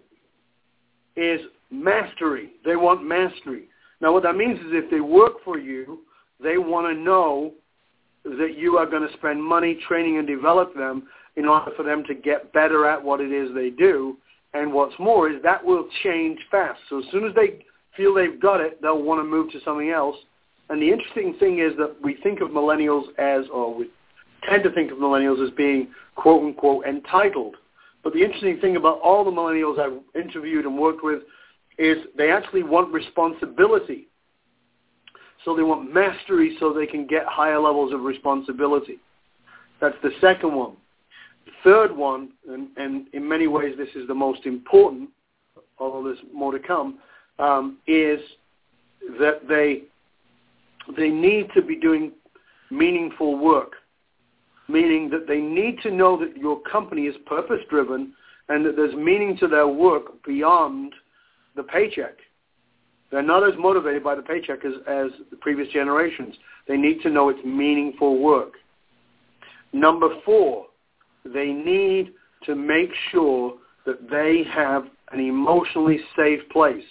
is 1.18 1.42
mastery. 1.70 2.52
They 2.64 2.78
want 2.78 3.04
mastery. 3.04 3.68
Now, 4.00 4.14
what 4.14 4.24
that 4.24 4.38
means 4.38 4.58
is 4.60 4.68
if 4.70 4.90
they 4.90 5.02
work 5.02 5.44
for 5.44 5.58
you, 5.58 6.00
they 6.42 6.58
want 6.58 6.88
to 6.88 6.98
know 6.98 7.52
that 8.24 8.58
you 8.58 8.78
are 8.78 8.86
going 8.86 9.06
to 9.06 9.14
spend 9.18 9.44
money 9.44 9.78
training 9.88 10.20
and 10.20 10.28
develop 10.28 10.74
them 10.74 11.08
in 11.36 11.46
order 11.46 11.72
for 11.76 11.84
them 11.84 12.04
to 12.06 12.14
get 12.14 12.54
better 12.54 12.88
at 12.88 13.04
what 13.04 13.22
it 13.22 13.32
is 13.32 13.54
they 13.54 13.70
do. 13.70 14.18
And 14.58 14.74
what's 14.74 14.98
more 14.98 15.30
is 15.30 15.42
that 15.44 15.64
will 15.64 15.88
change 16.04 16.40
fast. 16.50 16.80
So 16.90 17.00
as 17.00 17.06
soon 17.12 17.26
as 17.26 17.36
they 17.36 17.64
feel 17.96 18.14
they've 18.14 18.40
got 18.40 18.60
it, 18.60 18.82
they'll 18.82 19.02
want 19.02 19.20
to 19.20 19.24
move 19.24 19.52
to 19.52 19.60
something 19.64 19.92
else. 19.92 20.16
And 20.70 20.82
the 20.82 20.90
interesting 20.90 21.36
thing 21.40 21.60
is 21.60 21.74
that 21.78 21.96
we 22.02 22.16
think 22.24 22.42
of 22.42 22.50
millennials 22.50 23.04
as, 23.18 23.46
or 23.54 23.74
we 23.74 23.90
tend 24.50 24.64
to 24.64 24.72
think 24.72 24.92
of 24.92 24.98
millennials 24.98 25.46
as 25.46 25.54
being 25.54 25.90
quote 26.16 26.44
unquote 26.44 26.86
entitled. 26.86 27.56
But 28.04 28.14
the 28.14 28.24
interesting 28.24 28.60
thing 28.60 28.76
about 28.78 29.00
all 29.02 29.24
the 29.24 29.32
millennials 29.32 29.80
I've 29.80 30.00
interviewed 30.22 30.66
and 30.66 30.78
worked 30.78 31.04
with 31.04 31.22
is 31.78 31.98
they 32.18 32.32
actually 32.32 32.64
want 32.64 32.94
responsibility. 32.94 34.08
So 35.46 35.56
they 35.56 35.64
want 35.64 35.94
mastery 35.94 36.58
so 36.60 36.74
they 36.74 36.88
can 36.88 37.06
get 37.06 37.26
higher 37.26 37.60
levels 37.60 37.94
of 37.94 38.02
responsibility. 38.02 39.00
That's 39.80 39.96
the 40.02 40.12
second 40.20 40.56
one. 40.56 40.74
Third 41.68 41.98
one, 41.98 42.30
and, 42.50 42.70
and 42.78 43.08
in 43.12 43.28
many 43.28 43.48
ways 43.48 43.76
this 43.78 43.90
is 43.94 44.08
the 44.08 44.16
most 44.16 44.46
important, 44.46 45.10
although 45.80 46.02
there's 46.02 46.26
more 46.34 46.54
to 46.54 46.60
come, 46.60 47.00
um, 47.40 47.78
is 47.86 48.22
that 49.20 49.50
they 49.50 49.82
they 50.96 51.10
need 51.10 51.50
to 51.56 51.62
be 51.62 51.76
doing 51.76 52.14
meaningful 52.72 53.38
work, 53.38 53.74
meaning 54.70 55.10
that 55.10 55.28
they 55.28 55.42
need 55.42 55.82
to 55.84 55.92
know 55.92 56.18
that 56.18 56.38
your 56.38 56.62
company 56.62 57.02
is 57.02 57.16
purpose 57.26 57.60
driven 57.70 58.14
and 58.48 58.66
that 58.66 58.78
there's 58.78 58.96
meaning 58.96 59.36
to 59.40 59.50
their 59.50 59.68
work 59.68 60.24
beyond 60.26 60.94
the 61.58 61.64
paycheck. 61.64 62.16
They're 63.12 63.22
not 63.22 63.46
as 63.46 63.60
motivated 63.60 64.06
by 64.06 64.16
the 64.16 64.22
paycheck 64.22 64.64
as, 64.64 64.72
as 64.88 65.12
the 65.32 65.38
previous 65.42 65.68
generations. 65.74 66.34
They 66.66 66.78
need 66.78 67.02
to 67.02 67.10
know 67.10 67.28
it's 67.28 67.44
meaningful 67.44 68.22
work. 68.22 68.54
Number 69.74 70.08
four, 70.24 70.67
they 71.34 71.52
need 71.52 72.14
to 72.46 72.56
make 72.56 72.90
sure 73.12 73.54
that 73.86 74.10
they 74.10 74.44
have 74.52 74.86
an 75.12 75.20
emotionally 75.20 76.00
safe 76.16 76.42
place. 76.52 76.84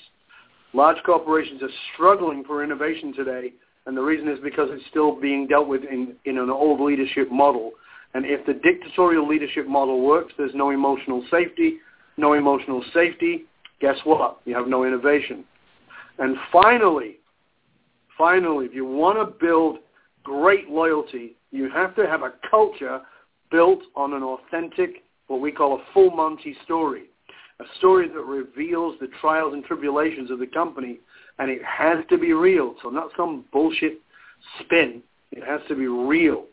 Large 0.72 1.02
corporations 1.04 1.62
are 1.62 1.70
struggling 1.94 2.44
for 2.44 2.64
innovation 2.64 3.14
today, 3.14 3.52
and 3.86 3.96
the 3.96 4.02
reason 4.02 4.28
is 4.28 4.38
because 4.42 4.68
it's 4.72 4.84
still 4.90 5.18
being 5.18 5.46
dealt 5.46 5.68
with 5.68 5.84
in, 5.84 6.14
in 6.24 6.38
an 6.38 6.50
old 6.50 6.80
leadership 6.80 7.30
model. 7.30 7.72
And 8.14 8.24
if 8.24 8.44
the 8.46 8.54
dictatorial 8.54 9.28
leadership 9.28 9.66
model 9.66 10.00
works, 10.00 10.32
there's 10.36 10.54
no 10.54 10.70
emotional 10.70 11.24
safety. 11.30 11.78
No 12.16 12.32
emotional 12.32 12.82
safety, 12.94 13.44
guess 13.80 13.96
what? 14.04 14.38
You 14.46 14.54
have 14.56 14.68
no 14.68 14.84
innovation. 14.84 15.44
And 16.18 16.36
finally, 16.50 17.18
finally, 18.16 18.64
if 18.64 18.74
you 18.74 18.86
want 18.86 19.18
to 19.18 19.44
build 19.44 19.78
great 20.24 20.70
loyalty, 20.70 21.36
you 21.50 21.68
have 21.70 21.94
to 21.96 22.06
have 22.06 22.22
a 22.22 22.32
culture 22.50 23.02
built 23.50 23.80
on 23.94 24.12
an 24.12 24.22
authentic, 24.22 25.02
what 25.28 25.40
we 25.40 25.52
call 25.52 25.76
a 25.76 25.84
full 25.92 26.10
Monty 26.10 26.56
story, 26.64 27.04
a 27.60 27.64
story 27.78 28.08
that 28.08 28.20
reveals 28.20 28.96
the 29.00 29.08
trials 29.20 29.54
and 29.54 29.64
tribulations 29.64 30.30
of 30.30 30.38
the 30.38 30.46
company, 30.46 30.98
and 31.38 31.50
it 31.50 31.62
has 31.64 31.98
to 32.10 32.18
be 32.18 32.32
real. 32.32 32.74
So 32.82 32.90
not 32.90 33.10
some 33.16 33.44
bullshit 33.52 34.00
spin. 34.60 35.02
It 35.32 35.44
has 35.44 35.60
to 35.68 35.74
be 35.74 35.86
real. 35.86 36.44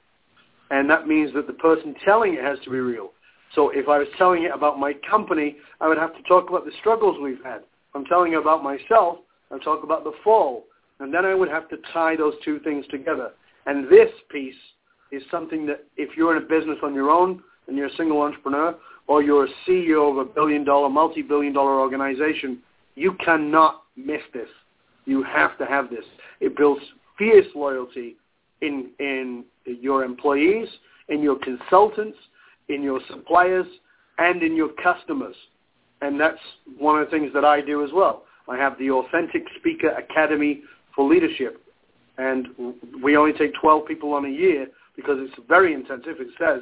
And 0.71 0.89
that 0.89 1.07
means 1.07 1.33
that 1.33 1.47
the 1.47 1.53
person 1.53 1.95
telling 2.03 2.33
it 2.33 2.43
has 2.43 2.59
to 2.63 2.69
be 2.69 2.79
real. 2.79 3.11
So 3.53 3.69
if 3.69 3.87
I 3.87 3.99
was 3.99 4.07
telling 4.17 4.43
it 4.43 4.51
about 4.53 4.79
my 4.79 4.93
company, 5.07 5.57
I 5.79 5.87
would 5.87 5.97
have 5.97 6.15
to 6.15 6.23
talk 6.23 6.49
about 6.49 6.65
the 6.65 6.71
struggles 6.79 7.17
we've 7.21 7.43
had. 7.43 7.57
If 7.57 7.95
I'm 7.95 8.05
telling 8.05 8.33
it 8.33 8.37
about 8.37 8.63
myself, 8.63 9.19
I'd 9.51 9.61
talk 9.61 9.83
about 9.83 10.03
the 10.03 10.13
fall. 10.23 10.65
And 10.99 11.13
then 11.13 11.25
I 11.25 11.35
would 11.35 11.49
have 11.49 11.69
to 11.69 11.77
tie 11.93 12.15
those 12.15 12.33
two 12.43 12.59
things 12.59 12.85
together. 12.89 13.31
And 13.65 13.87
this 13.89 14.09
piece 14.31 14.55
is 15.13 15.21
something 15.29 15.65
that 15.67 15.85
if 15.95 16.17
you're 16.17 16.35
in 16.35 16.43
a 16.43 16.45
business 16.45 16.77
on 16.81 16.93
your 16.95 17.11
own 17.11 17.41
and 17.67 17.77
you're 17.77 17.87
a 17.87 17.95
single 17.95 18.21
entrepreneur 18.21 18.75
or 19.07 19.21
you're 19.21 19.45
a 19.45 19.49
CEO 19.67 20.09
of 20.09 20.17
a 20.17 20.25
billion 20.25 20.63
dollar, 20.63 20.89
multi-billion 20.89 21.53
dollar 21.53 21.79
organization, 21.79 22.59
you 22.95 23.13
cannot 23.23 23.83
miss 23.95 24.21
this. 24.33 24.47
You 25.05 25.21
have 25.23 25.57
to 25.59 25.65
have 25.65 25.89
this. 25.89 26.05
It 26.39 26.57
builds 26.57 26.81
fierce 27.17 27.45
loyalty 27.53 28.15
in, 28.61 28.89
in 28.99 29.45
your 29.65 30.03
employees, 30.03 30.67
in 31.09 31.21
your 31.21 31.37
consultants, 31.37 32.17
in 32.69 32.81
your 32.81 32.99
suppliers, 33.07 33.67
and 34.17 34.41
in 34.41 34.55
your 34.55 34.69
customers. 34.81 35.35
And 36.01 36.19
that's 36.19 36.39
one 36.77 36.99
of 36.99 37.05
the 37.05 37.11
things 37.11 37.31
that 37.33 37.45
I 37.45 37.61
do 37.61 37.83
as 37.83 37.91
well. 37.93 38.23
I 38.49 38.57
have 38.57 38.77
the 38.79 38.89
Authentic 38.91 39.43
Speaker 39.59 39.89
Academy 39.89 40.61
for 40.95 41.07
Leadership. 41.07 41.61
And 42.17 42.47
we 43.03 43.15
only 43.17 43.33
take 43.33 43.53
12 43.59 43.87
people 43.87 44.13
on 44.13 44.25
a 44.25 44.29
year 44.29 44.67
because 44.95 45.17
it's 45.19 45.33
very 45.47 45.73
intensive. 45.73 46.19
It 46.19 46.29
says 46.39 46.61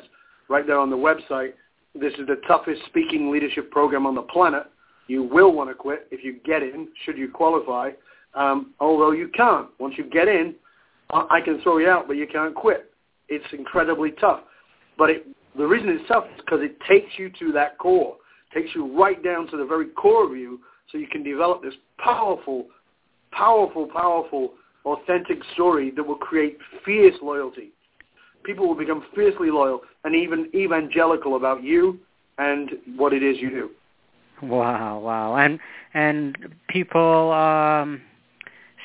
right 0.50 0.66
there 0.66 0.80
on 0.80 0.90
the 0.90 0.98
website, 0.98 1.54
this 1.94 2.14
is 2.14 2.28
the 2.28 2.42
toughest 2.48 2.82
speaking 2.86 3.32
leadership 3.32 3.72
program 3.72 4.06
on 4.06 4.16
the 4.16 4.22
planet. 4.22 4.64
You 5.08 5.24
will 5.24 5.52
want 5.54 5.70
to 5.70 5.74
quit 5.74 6.08
if 6.12 6.24
you 6.24 6.40
get 6.46 6.64
in, 6.64 6.88
should 7.06 7.18
you 7.18 7.30
qualify, 7.30 7.92
um, 8.34 8.74
although 8.80 9.12
you 9.12 9.28
can't. 9.30 9.68
Once 9.80 9.96
you 9.98 10.06
get 10.10 10.28
in, 10.28 10.56
I 11.10 11.42
can 11.44 11.62
throw 11.62 11.78
you 11.78 11.90
out, 11.90 12.08
but 12.08 12.16
you 12.16 12.28
can't 12.28 12.56
quit. 12.56 12.92
It's 13.28 13.46
incredibly 13.52 14.12
tough. 14.12 14.42
But 14.98 15.10
it, 15.10 15.28
the 15.58 15.66
reason 15.66 15.90
it's 15.90 16.08
tough 16.08 16.26
is 16.34 16.42
because 16.46 16.62
it 16.62 16.78
takes 16.88 17.18
you 17.18 17.30
to 17.40 17.52
that 17.54 17.78
core, 17.78 18.16
takes 18.54 18.70
you 18.74 18.98
right 18.98 19.22
down 19.22 19.48
to 19.48 19.58
the 19.58 19.66
very 19.66 19.88
core 19.88 20.26
of 20.26 20.38
you 20.38 20.62
so 20.90 20.98
you 20.98 21.08
can 21.08 21.24
develop 21.24 21.62
this 21.62 21.74
powerful, 21.98 22.68
powerful, 23.32 23.88
powerful, 23.88 24.54
authentic 24.86 25.40
story 25.54 25.92
that 25.92 26.04
will 26.04 26.16
create 26.16 26.58
fierce 26.86 27.16
loyalty. 27.22 27.72
People 28.44 28.68
will 28.68 28.76
become 28.76 29.04
fiercely 29.16 29.52
loyal 29.52 29.82
and 30.04 30.16
even 30.16 30.50
evangelical 30.56 31.36
about 31.36 31.64
you 31.64 32.00
and 32.38 32.72
what 32.96 33.14
it 33.14 33.24
is 33.24 33.38
you 33.40 33.50
do. 33.50 33.70
Wow, 34.42 35.00
wow. 35.00 35.36
And 35.36 35.60
and 35.94 36.38
people 36.68 37.32
um 37.32 38.02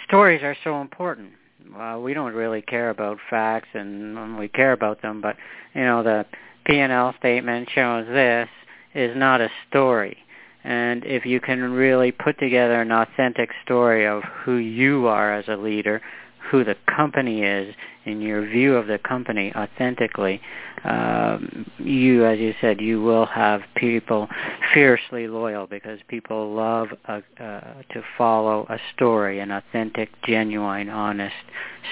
stories 0.06 0.42
are 0.42 0.56
so 0.62 0.80
important. 0.80 1.30
Uh, 1.76 1.98
we 2.00 2.14
don't 2.14 2.32
really 2.32 2.62
care 2.62 2.90
about 2.90 3.18
facts 3.28 3.68
and 3.74 4.38
we 4.38 4.48
care 4.48 4.72
about 4.72 5.02
them, 5.02 5.20
but 5.20 5.36
you 5.74 5.82
know 5.82 6.02
the 6.02 6.24
P&L 6.66 7.14
statement 7.18 7.68
shows 7.74 8.06
this 8.06 8.48
is 8.94 9.16
not 9.16 9.40
a 9.40 9.48
story. 9.68 10.16
And 10.64 11.04
if 11.04 11.24
you 11.24 11.40
can 11.40 11.62
really 11.62 12.10
put 12.10 12.38
together 12.40 12.80
an 12.80 12.90
authentic 12.90 13.50
story 13.64 14.04
of 14.04 14.24
who 14.24 14.56
you 14.56 15.06
are 15.06 15.32
as 15.32 15.44
a 15.46 15.56
leader, 15.56 16.02
who 16.50 16.64
the 16.64 16.74
company 16.94 17.42
is, 17.42 17.74
in 18.06 18.20
your 18.20 18.46
view 18.46 18.74
of 18.76 18.86
the 18.86 18.98
company 18.98 19.52
authentically, 19.54 20.40
um, 20.84 21.70
you, 21.78 22.24
as 22.24 22.38
you 22.38 22.54
said, 22.60 22.80
you 22.80 23.02
will 23.02 23.26
have 23.26 23.60
people 23.76 24.28
fiercely 24.72 25.26
loyal 25.26 25.66
because 25.66 25.98
people 26.08 26.54
love 26.54 26.88
a, 27.06 27.22
uh, 27.42 27.82
to 27.92 28.02
follow 28.16 28.66
a 28.68 28.78
story, 28.94 29.40
an 29.40 29.50
authentic, 29.50 30.08
genuine, 30.24 30.88
honest 30.88 31.34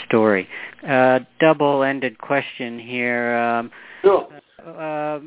story. 0.06 0.48
Uh, 0.86 1.20
double-ended 1.40 2.18
question 2.18 2.78
here. 2.78 3.36
Um, 3.36 3.70
Sure. 4.02 4.28
uh, 4.64 5.20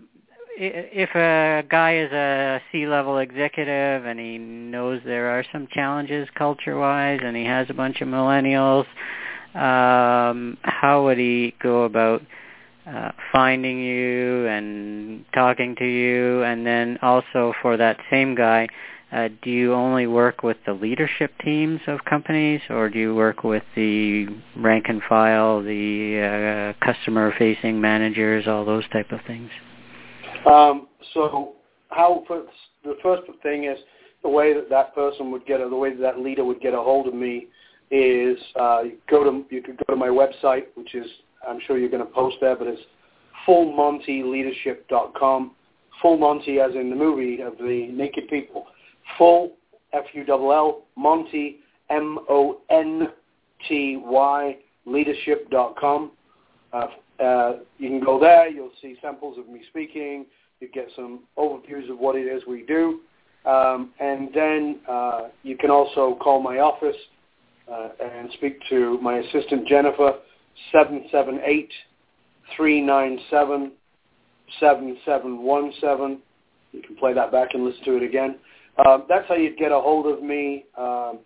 if 0.59 1.09
a 1.15 1.63
guy 1.69 1.97
is 1.97 2.11
a 2.11 2.59
C-level 2.71 3.19
executive 3.19 4.05
and 4.05 4.19
he 4.19 4.38
knows 4.38 5.01
there 5.05 5.27
are 5.27 5.43
some 5.51 5.67
challenges 5.71 6.27
culture-wise 6.35 7.19
and 7.23 7.35
he 7.35 7.45
has 7.45 7.67
a 7.69 7.73
bunch 7.73 8.01
of 8.01 8.07
millennials, 8.07 8.85
um, 9.58 10.58
how 10.62 11.03
would 11.05 11.18
he 11.18 11.55
go 11.62 11.84
about 11.84 12.22
uh, 12.86 13.12
finding 13.32 13.80
you 13.80 14.45
and 14.47 15.26
talking 15.34 15.76
to 15.78 15.86
you? 15.86 16.43
And 16.43 16.66
then 16.66 16.99
also 17.01 17.53
for 17.62 17.76
that 17.78 17.97
same 18.12 18.36
guy, 18.36 18.68
uh, 19.12 19.30
do 19.41 19.49
you 19.49 19.74
only 19.74 20.05
work 20.05 20.43
with 20.43 20.58
the 20.66 20.74
leadership 20.74 21.32
teams 21.43 21.80
of 21.88 22.03
companies, 22.05 22.62
or 22.70 22.89
do 22.89 22.99
you 22.99 23.16
work 23.16 23.43
with 23.43 23.64
the 23.76 24.28
rank 24.58 24.86
and 24.89 25.01
file, 25.08 25.64
the 25.64 26.76
uh, 26.76 26.86
customer-facing 26.86 27.80
managers, 27.80 28.47
all 28.47 28.66
those 28.66 28.84
type 28.89 29.12
of 29.12 29.20
things? 29.26 29.49
Um, 30.45 30.88
so, 31.14 31.53
how 31.89 32.24
the 32.84 32.95
first 33.01 33.24
thing 33.41 33.64
is 33.64 33.78
the 34.24 34.30
way 34.30 34.53
that 34.53 34.70
that 34.70 34.93
person 34.93 35.32
would 35.32 35.45
get, 35.45 35.62
or 35.62 35.70
the 35.70 35.76
way 35.76 35.91
that 35.91 36.01
that 36.01 36.20
leader 36.20 36.43
would 36.43 36.60
get 36.60 36.74
a 36.74 36.78
hold 36.78 37.08
of 37.08 37.14
me 37.14 37.47
is 37.89 38.38
uh, 38.59 38.81
you 38.83 38.97
go 39.09 39.23
to 39.23 39.45
you 39.49 39.61
could 39.61 39.77
go 39.77 39.93
to 39.93 39.95
my 39.95 40.09
website, 40.09 40.65
which 40.75 40.93
is 40.95 41.07
I'm 41.47 41.59
sure 41.65 41.77
you're 41.77 41.89
going 41.89 42.05
to 42.05 42.13
post 42.13 42.35
there, 42.41 42.55
but 42.55 42.67
it's 42.67 42.81
fullmontyleadership.com. 43.47 45.51
Full 46.01 46.17
Monty, 46.17 46.59
as 46.59 46.75
in 46.75 46.89
the 46.91 46.95
movie 46.95 47.41
of 47.41 47.57
the 47.57 47.88
naked 47.91 48.29
people. 48.29 48.67
Full 49.17 49.53
F 49.93 50.03
U 50.13 50.23
L 50.29 50.51
L 50.51 50.83
Monty 50.95 51.57
M 51.89 52.19
O 52.29 52.59
N 52.69 53.07
T 53.67 53.99
Y 54.03 54.57
leadership.com. 54.85 56.11
Uh, 56.71 56.88
uh, 57.21 57.53
you 57.77 57.89
can 57.89 57.99
go 57.99 58.17
there. 58.19 58.47
You'll 58.47 58.71
see 58.81 58.95
samples 59.01 59.38
of 59.38 59.49
me 59.49 59.61
speaking. 59.69 60.25
You 60.59 60.69
get 60.69 60.89
some 60.95 61.21
overviews 61.38 61.91
of 61.91 61.99
what 61.99 62.15
it 62.15 62.27
is 62.27 62.43
we 62.47 62.63
do. 62.63 63.01
Um, 63.45 63.91
and 63.99 64.29
then 64.33 64.79
uh, 64.89 65.27
you 65.43 65.57
can 65.57 65.69
also 65.69 66.17
call 66.21 66.41
my 66.41 66.59
office 66.59 66.95
uh, 67.72 67.89
and 67.99 68.30
speak 68.34 68.59
to 68.70 68.99
my 69.01 69.18
assistant 69.18 69.68
Jennifer, 69.68 70.13
778 70.72 71.70
397 72.55 73.72
7717. 74.59 76.22
You 76.74 76.82
can 76.82 76.95
play 76.97 77.13
that 77.13 77.32
back 77.32 77.49
and 77.53 77.65
listen 77.65 77.84
to 77.86 77.97
it 77.97 78.03
again. 78.03 78.38
Uh, 78.78 78.99
that's 79.09 79.28
how 79.28 79.36
you'd 79.36 79.57
get 79.57 79.72
a 79.72 79.80
hold 79.80 80.05
of 80.05 80.24
me. 80.24 80.65
Um, 80.78 81.20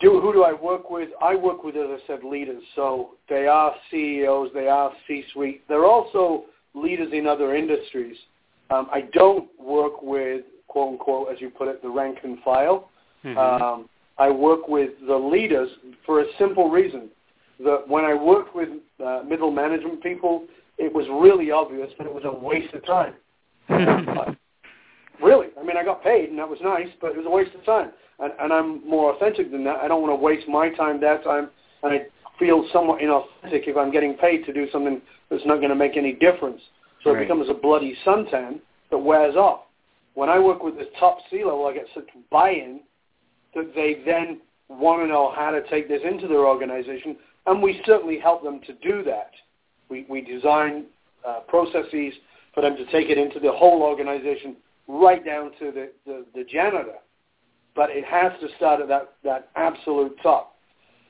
do, 0.00 0.20
who 0.20 0.32
do 0.32 0.44
I 0.44 0.52
work 0.52 0.90
with? 0.90 1.10
I 1.20 1.34
work 1.34 1.62
with, 1.62 1.76
as 1.76 1.88
I 1.88 1.98
said, 2.06 2.24
leaders. 2.24 2.62
So 2.74 3.10
they 3.28 3.46
are 3.46 3.74
CEOs, 3.90 4.50
they 4.54 4.66
are 4.66 4.92
C-suite. 5.06 5.62
They're 5.68 5.84
also 5.84 6.44
leaders 6.74 7.12
in 7.12 7.26
other 7.26 7.54
industries. 7.54 8.16
Um, 8.70 8.88
I 8.92 9.02
don't 9.12 9.48
work 9.60 10.02
with, 10.02 10.44
quote 10.68 10.92
unquote, 10.92 11.28
as 11.32 11.40
you 11.40 11.50
put 11.50 11.68
it, 11.68 11.82
the 11.82 11.88
rank 11.88 12.18
and 12.22 12.38
file. 12.42 12.90
Mm-hmm. 13.24 13.62
Um, 13.62 13.88
I 14.20 14.30
work 14.30 14.68
with 14.68 14.90
the 15.08 15.16
leaders 15.16 15.70
for 16.04 16.20
a 16.20 16.24
simple 16.38 16.70
reason. 16.70 17.08
That 17.64 17.88
when 17.88 18.04
I 18.04 18.14
worked 18.14 18.54
with 18.54 18.68
uh, 19.04 19.22
middle 19.26 19.50
management 19.50 20.02
people, 20.02 20.44
it 20.78 20.92
was 20.92 21.06
really 21.10 21.50
obvious 21.50 21.90
that 21.98 22.06
it 22.06 22.12
was 22.12 22.24
a 22.24 22.32
waste 22.32 22.72
of 22.74 22.84
time. 22.86 23.14
really, 25.22 25.48
I 25.58 25.64
mean, 25.64 25.76
I 25.76 25.84
got 25.84 26.04
paid 26.04 26.28
and 26.28 26.38
that 26.38 26.48
was 26.48 26.58
nice, 26.62 26.88
but 27.00 27.12
it 27.12 27.16
was 27.16 27.26
a 27.26 27.30
waste 27.30 27.54
of 27.54 27.64
time. 27.64 27.92
And, 28.18 28.32
and 28.40 28.52
I'm 28.52 28.86
more 28.88 29.14
authentic 29.14 29.50
than 29.50 29.64
that. 29.64 29.76
I 29.76 29.88
don't 29.88 30.02
want 30.02 30.12
to 30.12 30.22
waste 30.22 30.48
my 30.48 30.68
time, 30.70 31.00
their 31.00 31.22
time, 31.22 31.48
and 31.82 31.92
I 31.92 32.06
feel 32.38 32.66
somewhat 32.72 33.00
inauthentic 33.00 33.68
if 33.68 33.76
I'm 33.76 33.90
getting 33.90 34.14
paid 34.14 34.44
to 34.46 34.52
do 34.52 34.66
something 34.70 35.00
that's 35.30 35.44
not 35.46 35.56
going 35.56 35.70
to 35.70 35.74
make 35.74 35.96
any 35.96 36.12
difference. 36.12 36.60
So 37.04 37.12
right. 37.12 37.22
it 37.22 37.24
becomes 37.24 37.48
a 37.48 37.54
bloody 37.54 37.96
suntan 38.06 38.60
that 38.90 38.98
wears 38.98 39.36
off. 39.36 39.62
When 40.14 40.28
I 40.28 40.38
work 40.38 40.62
with 40.62 40.76
the 40.76 40.88
top 40.98 41.18
C 41.30 41.44
level, 41.44 41.66
I 41.66 41.72
get 41.72 41.86
such 41.94 42.08
buy-in 42.30 42.80
that 43.54 43.74
they 43.74 44.02
then 44.04 44.40
want 44.68 45.02
to 45.02 45.06
know 45.06 45.32
how 45.34 45.50
to 45.50 45.68
take 45.68 45.88
this 45.88 46.00
into 46.04 46.28
their 46.28 46.46
organization, 46.46 47.16
and 47.46 47.62
we 47.62 47.80
certainly 47.84 48.18
help 48.18 48.42
them 48.42 48.60
to 48.66 48.72
do 48.74 49.02
that. 49.04 49.32
We, 49.88 50.06
we 50.08 50.20
design 50.20 50.84
uh, 51.26 51.40
processes 51.48 52.14
for 52.54 52.62
them 52.62 52.76
to 52.76 52.84
take 52.86 53.08
it 53.08 53.18
into 53.18 53.40
the 53.40 53.52
whole 53.52 53.82
organization, 53.82 54.56
right 54.88 55.24
down 55.24 55.52
to 55.58 55.72
the, 55.72 55.90
the, 56.06 56.24
the 56.34 56.44
janitor. 56.44 56.94
But 57.74 57.90
it 57.90 58.04
has 58.04 58.32
to 58.40 58.48
start 58.56 58.80
at 58.80 58.88
that, 58.88 59.14
that 59.24 59.50
absolute 59.56 60.16
top. 60.22 60.56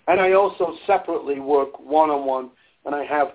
And 0.09 0.21
I 0.21 0.33
also 0.33 0.75
separately 0.87 1.41
work 1.41 1.79
one-on-one, 1.81 2.51
and 2.85 2.95
I 2.95 3.05
have 3.05 3.29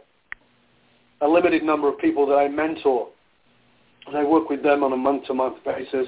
a 1.22 1.28
limited 1.28 1.64
number 1.64 1.88
of 1.88 1.98
people 2.00 2.26
that 2.28 2.36
I 2.36 2.48
mentor. 2.48 3.08
And 4.08 4.18
I 4.18 4.24
work 4.24 4.50
with 4.50 4.62
them 4.62 4.84
on 4.84 4.94
a 4.94 4.98
month-to-month 4.98 5.64
basis 5.64 6.08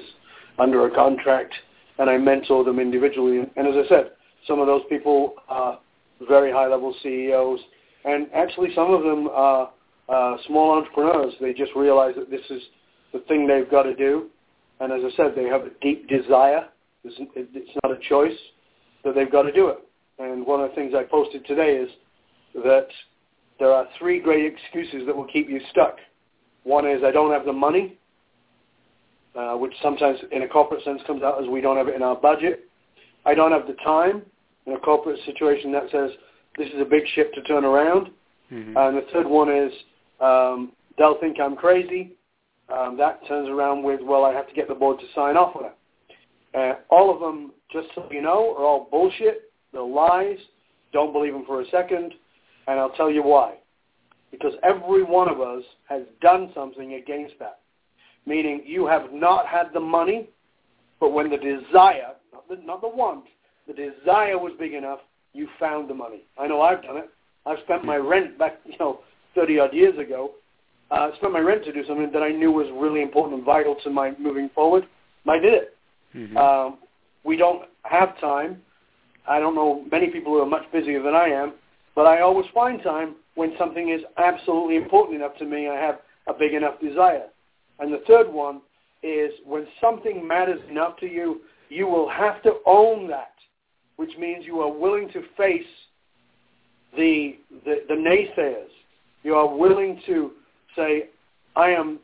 under 0.58 0.86
a 0.86 0.94
contract 0.94 1.54
and 1.98 2.08
I 2.08 2.16
mentor 2.16 2.64
them 2.64 2.78
individually. 2.78 3.40
And 3.56 3.66
as 3.66 3.74
I 3.84 3.88
said, 3.88 4.10
some 4.46 4.60
of 4.60 4.66
those 4.66 4.82
people 4.88 5.34
are 5.48 5.78
very 6.28 6.52
high-level 6.52 6.94
CEOs, 7.02 7.60
and 8.04 8.28
actually 8.34 8.74
some 8.74 8.92
of 8.92 9.02
them 9.02 9.28
are 9.28 9.70
uh, 10.08 10.36
small 10.46 10.72
entrepreneurs. 10.72 11.34
They 11.40 11.52
just 11.52 11.72
realize 11.74 12.14
that 12.16 12.30
this 12.30 12.44
is 12.50 12.62
the 13.12 13.20
thing 13.20 13.46
they've 13.46 13.70
got 13.70 13.82
to 13.82 13.94
do, 13.94 14.28
and 14.80 14.92
as 14.92 15.00
I 15.04 15.16
said, 15.16 15.32
they 15.36 15.44
have 15.44 15.62
a 15.62 15.70
deep 15.80 16.08
desire. 16.08 16.68
It's, 17.04 17.16
it's 17.34 17.70
not 17.82 17.92
a 17.92 17.98
choice 18.08 18.36
that 19.04 19.14
they've 19.14 19.30
got 19.30 19.42
to 19.42 19.52
do 19.52 19.68
it. 19.68 19.78
And 20.18 20.46
one 20.46 20.60
of 20.60 20.70
the 20.70 20.74
things 20.74 20.94
I 20.96 21.04
posted 21.04 21.46
today 21.46 21.76
is 21.76 21.88
that 22.54 22.88
there 23.58 23.72
are 23.72 23.86
three 23.98 24.20
great 24.20 24.44
excuses 24.44 25.06
that 25.06 25.16
will 25.16 25.26
keep 25.26 25.48
you 25.48 25.60
stuck. 25.70 25.96
One 26.64 26.86
is 26.86 27.02
I 27.04 27.10
don't 27.10 27.32
have 27.32 27.44
the 27.44 27.52
money 27.52 27.98
uh, 29.38 29.56
which 29.56 29.72
sometimes 29.80 30.18
in 30.32 30.42
a 30.42 30.48
corporate 30.48 30.82
sense 30.82 31.00
comes 31.06 31.22
out 31.22 31.40
as 31.40 31.48
we 31.48 31.60
don't 31.60 31.76
have 31.76 31.86
it 31.86 31.94
in 31.94 32.02
our 32.02 32.16
budget. 32.16 32.68
I 33.24 33.34
don't 33.34 33.52
have 33.52 33.68
the 33.68 33.74
time 33.84 34.22
in 34.66 34.72
a 34.72 34.78
corporate 34.78 35.20
situation 35.24 35.70
that 35.72 35.84
says 35.92 36.10
this 36.56 36.66
is 36.68 36.80
a 36.80 36.84
big 36.84 37.04
ship 37.14 37.32
to 37.34 37.42
turn 37.42 37.64
around. 37.64 38.08
Mm-hmm. 38.52 38.76
And 38.76 38.96
the 38.96 39.06
third 39.12 39.28
one 39.28 39.48
is 39.48 39.72
um, 40.20 40.72
they'll 40.98 41.20
think 41.20 41.38
I'm 41.40 41.54
crazy. 41.54 42.16
Um, 42.68 42.96
that 42.98 43.20
turns 43.28 43.48
around 43.48 43.84
with, 43.84 44.00
well, 44.02 44.24
I 44.24 44.32
have 44.32 44.48
to 44.48 44.54
get 44.54 44.66
the 44.66 44.74
board 44.74 44.98
to 44.98 45.06
sign 45.14 45.36
off 45.36 45.54
on 45.54 45.66
it. 45.66 45.74
Uh, 46.54 46.80
all 46.90 47.14
of 47.14 47.20
them, 47.20 47.52
just 47.72 47.88
so 47.94 48.08
you 48.10 48.20
know, 48.20 48.56
are 48.56 48.64
all 48.64 48.88
bullshit. 48.90 49.52
They're 49.72 49.82
lies. 49.82 50.38
Don't 50.92 51.12
believe 51.12 51.32
them 51.32 51.44
for 51.46 51.60
a 51.60 51.68
second. 51.70 52.12
And 52.66 52.80
I'll 52.80 52.90
tell 52.90 53.10
you 53.10 53.22
why. 53.22 53.54
Because 54.32 54.54
every 54.64 55.04
one 55.04 55.28
of 55.28 55.40
us 55.40 55.62
has 55.88 56.02
done 56.20 56.50
something 56.54 56.94
against 56.94 57.38
that 57.38 57.60
meaning 58.28 58.62
you 58.64 58.86
have 58.86 59.12
not 59.12 59.46
had 59.46 59.72
the 59.72 59.80
money, 59.80 60.28
but 61.00 61.12
when 61.12 61.30
the 61.30 61.36
desire, 61.36 62.14
not 62.32 62.48
the, 62.48 62.56
not 62.64 62.80
the 62.80 62.88
want, 62.88 63.24
the 63.66 63.72
desire 63.72 64.38
was 64.38 64.52
big 64.58 64.74
enough, 64.74 65.00
you 65.32 65.48
found 65.58 65.88
the 65.88 65.94
money. 65.94 66.22
I 66.38 66.46
know 66.46 66.62
I've 66.62 66.82
done 66.82 66.98
it. 66.98 67.10
I've 67.46 67.58
spent 67.64 67.84
my 67.84 67.96
rent 67.96 68.38
back, 68.38 68.58
you 68.66 68.76
know, 68.78 69.00
30 69.34 69.58
odd 69.60 69.74
years 69.74 69.98
ago. 69.98 70.32
Uh, 70.90 71.10
spent 71.16 71.32
my 71.32 71.40
rent 71.40 71.64
to 71.64 71.72
do 71.72 71.84
something 71.86 72.10
that 72.12 72.22
I 72.22 72.30
knew 72.30 72.50
was 72.50 72.66
really 72.74 73.02
important 73.02 73.36
and 73.36 73.44
vital 73.44 73.76
to 73.84 73.90
my 73.90 74.12
moving 74.18 74.50
forward. 74.54 74.86
And 75.24 75.32
I 75.32 75.38
did 75.38 75.54
it. 75.54 75.76
Mm-hmm. 76.14 76.36
Um, 76.36 76.78
we 77.24 77.36
don't 77.36 77.64
have 77.82 78.18
time. 78.20 78.62
I 79.28 79.38
don't 79.38 79.54
know 79.54 79.84
many 79.90 80.08
people 80.08 80.32
who 80.32 80.40
are 80.40 80.46
much 80.46 80.64
busier 80.72 81.02
than 81.02 81.14
I 81.14 81.28
am, 81.28 81.52
but 81.94 82.06
I 82.06 82.20
always 82.20 82.46
find 82.54 82.82
time 82.82 83.16
when 83.34 83.52
something 83.58 83.90
is 83.90 84.00
absolutely 84.16 84.76
important 84.76 85.16
enough 85.16 85.36
to 85.38 85.44
me. 85.44 85.68
I 85.68 85.74
have 85.74 85.98
a 86.26 86.32
big 86.32 86.54
enough 86.54 86.80
desire. 86.80 87.26
And 87.78 87.92
the 87.92 88.02
third 88.06 88.32
one 88.32 88.60
is 89.02 89.30
when 89.44 89.66
something 89.80 90.26
matters 90.26 90.60
enough 90.68 90.96
to 90.98 91.06
you, 91.06 91.42
you 91.68 91.86
will 91.86 92.08
have 92.08 92.42
to 92.42 92.54
own 92.66 93.08
that, 93.08 93.34
which 93.96 94.16
means 94.18 94.44
you 94.46 94.60
are 94.60 94.72
willing 94.72 95.08
to 95.10 95.22
face 95.36 95.66
the, 96.96 97.36
the, 97.64 97.82
the 97.88 97.94
naysayers. 97.94 98.70
You 99.22 99.34
are 99.34 99.54
willing 99.54 100.00
to 100.06 100.32
say, 100.74 101.08
I 101.56 101.70
am, 101.70 102.00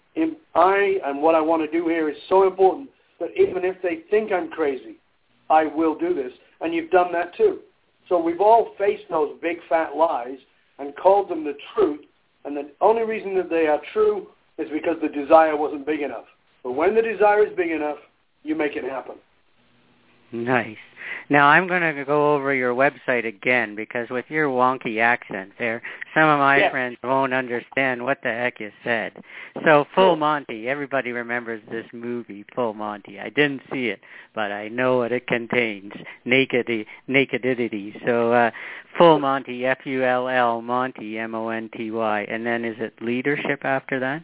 I 0.54 0.98
and 1.04 1.22
what 1.22 1.34
I 1.34 1.40
want 1.40 1.62
to 1.62 1.78
do 1.78 1.88
here 1.88 2.08
is 2.08 2.16
so 2.28 2.46
important 2.46 2.90
that 3.20 3.30
even 3.36 3.64
if 3.64 3.80
they 3.82 4.00
think 4.10 4.32
I'm 4.32 4.50
crazy, 4.50 4.96
I 5.50 5.66
will 5.66 5.96
do 5.96 6.14
this. 6.14 6.32
And 6.60 6.74
you've 6.74 6.90
done 6.90 7.12
that 7.12 7.36
too. 7.36 7.60
So 8.08 8.18
we've 8.20 8.40
all 8.40 8.74
faced 8.78 9.04
those 9.10 9.36
big 9.40 9.58
fat 9.68 9.96
lies 9.96 10.38
and 10.78 10.94
called 10.96 11.28
them 11.28 11.44
the 11.44 11.56
truth. 11.74 12.00
And 12.44 12.56
the 12.56 12.70
only 12.80 13.04
reason 13.04 13.34
that 13.36 13.48
they 13.48 13.66
are 13.66 13.80
true 13.92 14.28
is 14.58 14.68
because 14.70 14.96
the 15.02 15.08
desire 15.08 15.56
wasn't 15.56 15.86
big 15.86 16.00
enough. 16.00 16.24
But 16.62 16.72
when 16.72 16.94
the 16.94 17.02
desire 17.02 17.46
is 17.46 17.56
big 17.56 17.70
enough, 17.70 17.98
you 18.42 18.54
make 18.54 18.76
it 18.76 18.84
happen. 18.84 19.16
Nice. 20.32 20.76
Now 21.30 21.46
I'm 21.46 21.66
going 21.66 21.82
to 21.82 22.04
go 22.04 22.34
over 22.34 22.54
your 22.54 22.74
website 22.74 23.26
again 23.26 23.74
because 23.74 24.10
with 24.10 24.26
your 24.28 24.48
wonky 24.48 25.00
accent 25.00 25.52
there, 25.58 25.82
some 26.14 26.28
of 26.28 26.38
my 26.38 26.68
friends 26.70 26.98
won't 27.02 27.32
understand 27.32 28.04
what 28.04 28.18
the 28.22 28.28
heck 28.28 28.60
you 28.60 28.70
said. 28.82 29.12
So 29.64 29.86
Full 29.94 30.16
Monty, 30.16 30.68
everybody 30.68 31.12
remembers 31.12 31.62
this 31.70 31.86
movie, 31.92 32.44
Full 32.54 32.74
Monty. 32.74 33.20
I 33.20 33.30
didn't 33.30 33.62
see 33.72 33.86
it, 33.86 34.00
but 34.34 34.52
I 34.52 34.68
know 34.68 34.98
what 34.98 35.12
it 35.12 35.26
contains, 35.26 35.92
naked 36.24 36.68
nakedity. 37.08 37.94
So 38.04 38.32
uh, 38.32 38.50
Full 38.98 39.18
Monty, 39.18 39.64
F-U-L-L, 39.64 40.62
Monty, 40.62 41.18
M-O-N-T-Y. 41.18 42.26
And 42.28 42.44
then 42.44 42.64
is 42.64 42.76
it 42.78 42.94
leadership 43.00 43.64
after 43.64 43.98
that? 44.00 44.22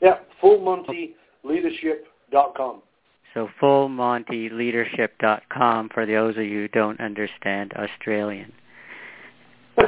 Yeah, 0.00 0.18
fullmontyleadership.com. 0.42 2.82
So 3.34 3.48
fullmontyleadership.com 3.60 5.90
for 5.94 6.06
those 6.06 6.36
of 6.36 6.44
you 6.44 6.62
who 6.62 6.68
don't 6.68 6.98
understand 7.00 7.72
Australian. 7.74 8.52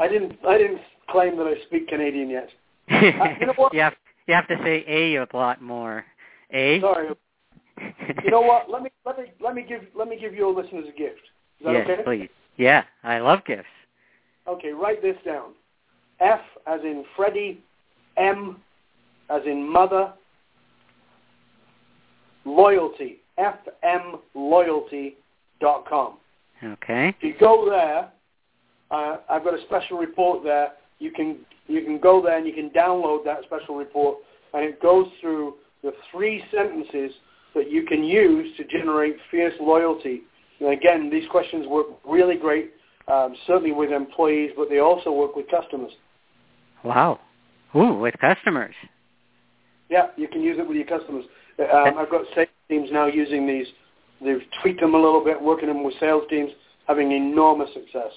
I 0.00 0.06
didn't. 0.08 0.38
I 0.46 0.58
didn't 0.58 0.80
claim 1.10 1.36
that 1.38 1.46
I 1.46 1.54
speak 1.66 1.88
Canadian 1.88 2.30
yet. 2.30 2.48
Uh, 2.90 3.00
you, 3.40 3.46
know 3.46 3.54
you 3.72 3.80
have 3.80 3.94
you 4.26 4.34
have 4.34 4.46
to 4.48 4.56
say 4.62 4.84
a 4.86 5.16
a 5.16 5.26
lot 5.32 5.62
more. 5.62 6.04
A. 6.52 6.80
Sorry. 6.80 7.08
you 8.24 8.30
know 8.30 8.40
what? 8.40 8.70
Let 8.70 8.82
me 8.82 8.90
let 9.04 9.18
me 9.18 9.24
let 9.40 9.54
me 9.54 9.64
give 9.68 9.82
let 9.96 10.08
me 10.08 10.18
give 10.20 10.34
your 10.34 10.52
listeners 10.52 10.86
a 10.88 10.98
gift. 10.98 11.20
Is 11.60 11.66
that 11.66 11.72
yes, 11.72 11.88
okay? 11.90 12.02
please. 12.04 12.28
Yeah, 12.56 12.84
I 13.04 13.20
love 13.20 13.44
gifts. 13.46 13.68
Okay, 14.48 14.72
write 14.72 15.02
this 15.02 15.16
down. 15.24 15.52
F 16.20 16.40
as 16.66 16.80
in 16.82 17.04
Freddie, 17.16 17.62
M 18.16 18.56
as 19.30 19.42
in 19.46 19.70
mother, 19.70 20.12
loyalty, 22.44 23.20
fmloyalty.com. 23.38 26.14
Okay. 26.64 27.08
If 27.08 27.22
you 27.22 27.34
go 27.38 27.68
there, 27.68 28.10
uh, 28.90 29.18
I've 29.28 29.44
got 29.44 29.52
a 29.54 29.62
special 29.66 29.98
report 29.98 30.42
there. 30.42 30.72
You 30.98 31.12
can 31.12 31.36
you 31.66 31.82
can 31.82 32.00
go 32.00 32.22
there 32.22 32.38
and 32.38 32.46
you 32.46 32.54
can 32.54 32.70
download 32.70 33.22
that 33.24 33.44
special 33.44 33.76
report, 33.76 34.16
and 34.54 34.64
it 34.64 34.80
goes 34.80 35.06
through 35.20 35.56
the 35.82 35.92
three 36.10 36.42
sentences 36.50 37.12
that 37.54 37.70
you 37.70 37.84
can 37.84 38.02
use 38.02 38.56
to 38.56 38.64
generate 38.64 39.16
fierce 39.30 39.54
loyalty. 39.60 40.22
And 40.60 40.70
again, 40.70 41.10
these 41.10 41.28
questions 41.30 41.66
work 41.66 41.86
really 42.06 42.36
great, 42.36 42.72
um, 43.06 43.34
certainly 43.46 43.72
with 43.72 43.92
employees, 43.92 44.50
but 44.56 44.68
they 44.68 44.78
also 44.78 45.12
work 45.12 45.36
with 45.36 45.48
customers. 45.50 45.92
Wow. 46.84 47.20
Ooh, 47.76 47.94
with 47.94 48.14
customers. 48.20 48.74
Yeah, 49.88 50.08
you 50.16 50.28
can 50.28 50.42
use 50.42 50.58
it 50.58 50.66
with 50.66 50.76
your 50.76 50.86
customers. 50.86 51.24
Um, 51.58 51.98
I've 51.98 52.10
got 52.10 52.22
sales 52.34 52.48
teams 52.68 52.88
now 52.92 53.06
using 53.06 53.46
these. 53.46 53.66
They've 54.20 54.42
tweaked 54.62 54.80
them 54.80 54.94
a 54.94 55.00
little 55.00 55.24
bit, 55.24 55.40
working 55.40 55.68
them 55.68 55.84
with 55.84 55.94
sales 56.00 56.24
teams, 56.28 56.50
having 56.86 57.12
enormous 57.12 57.70
success. 57.72 58.12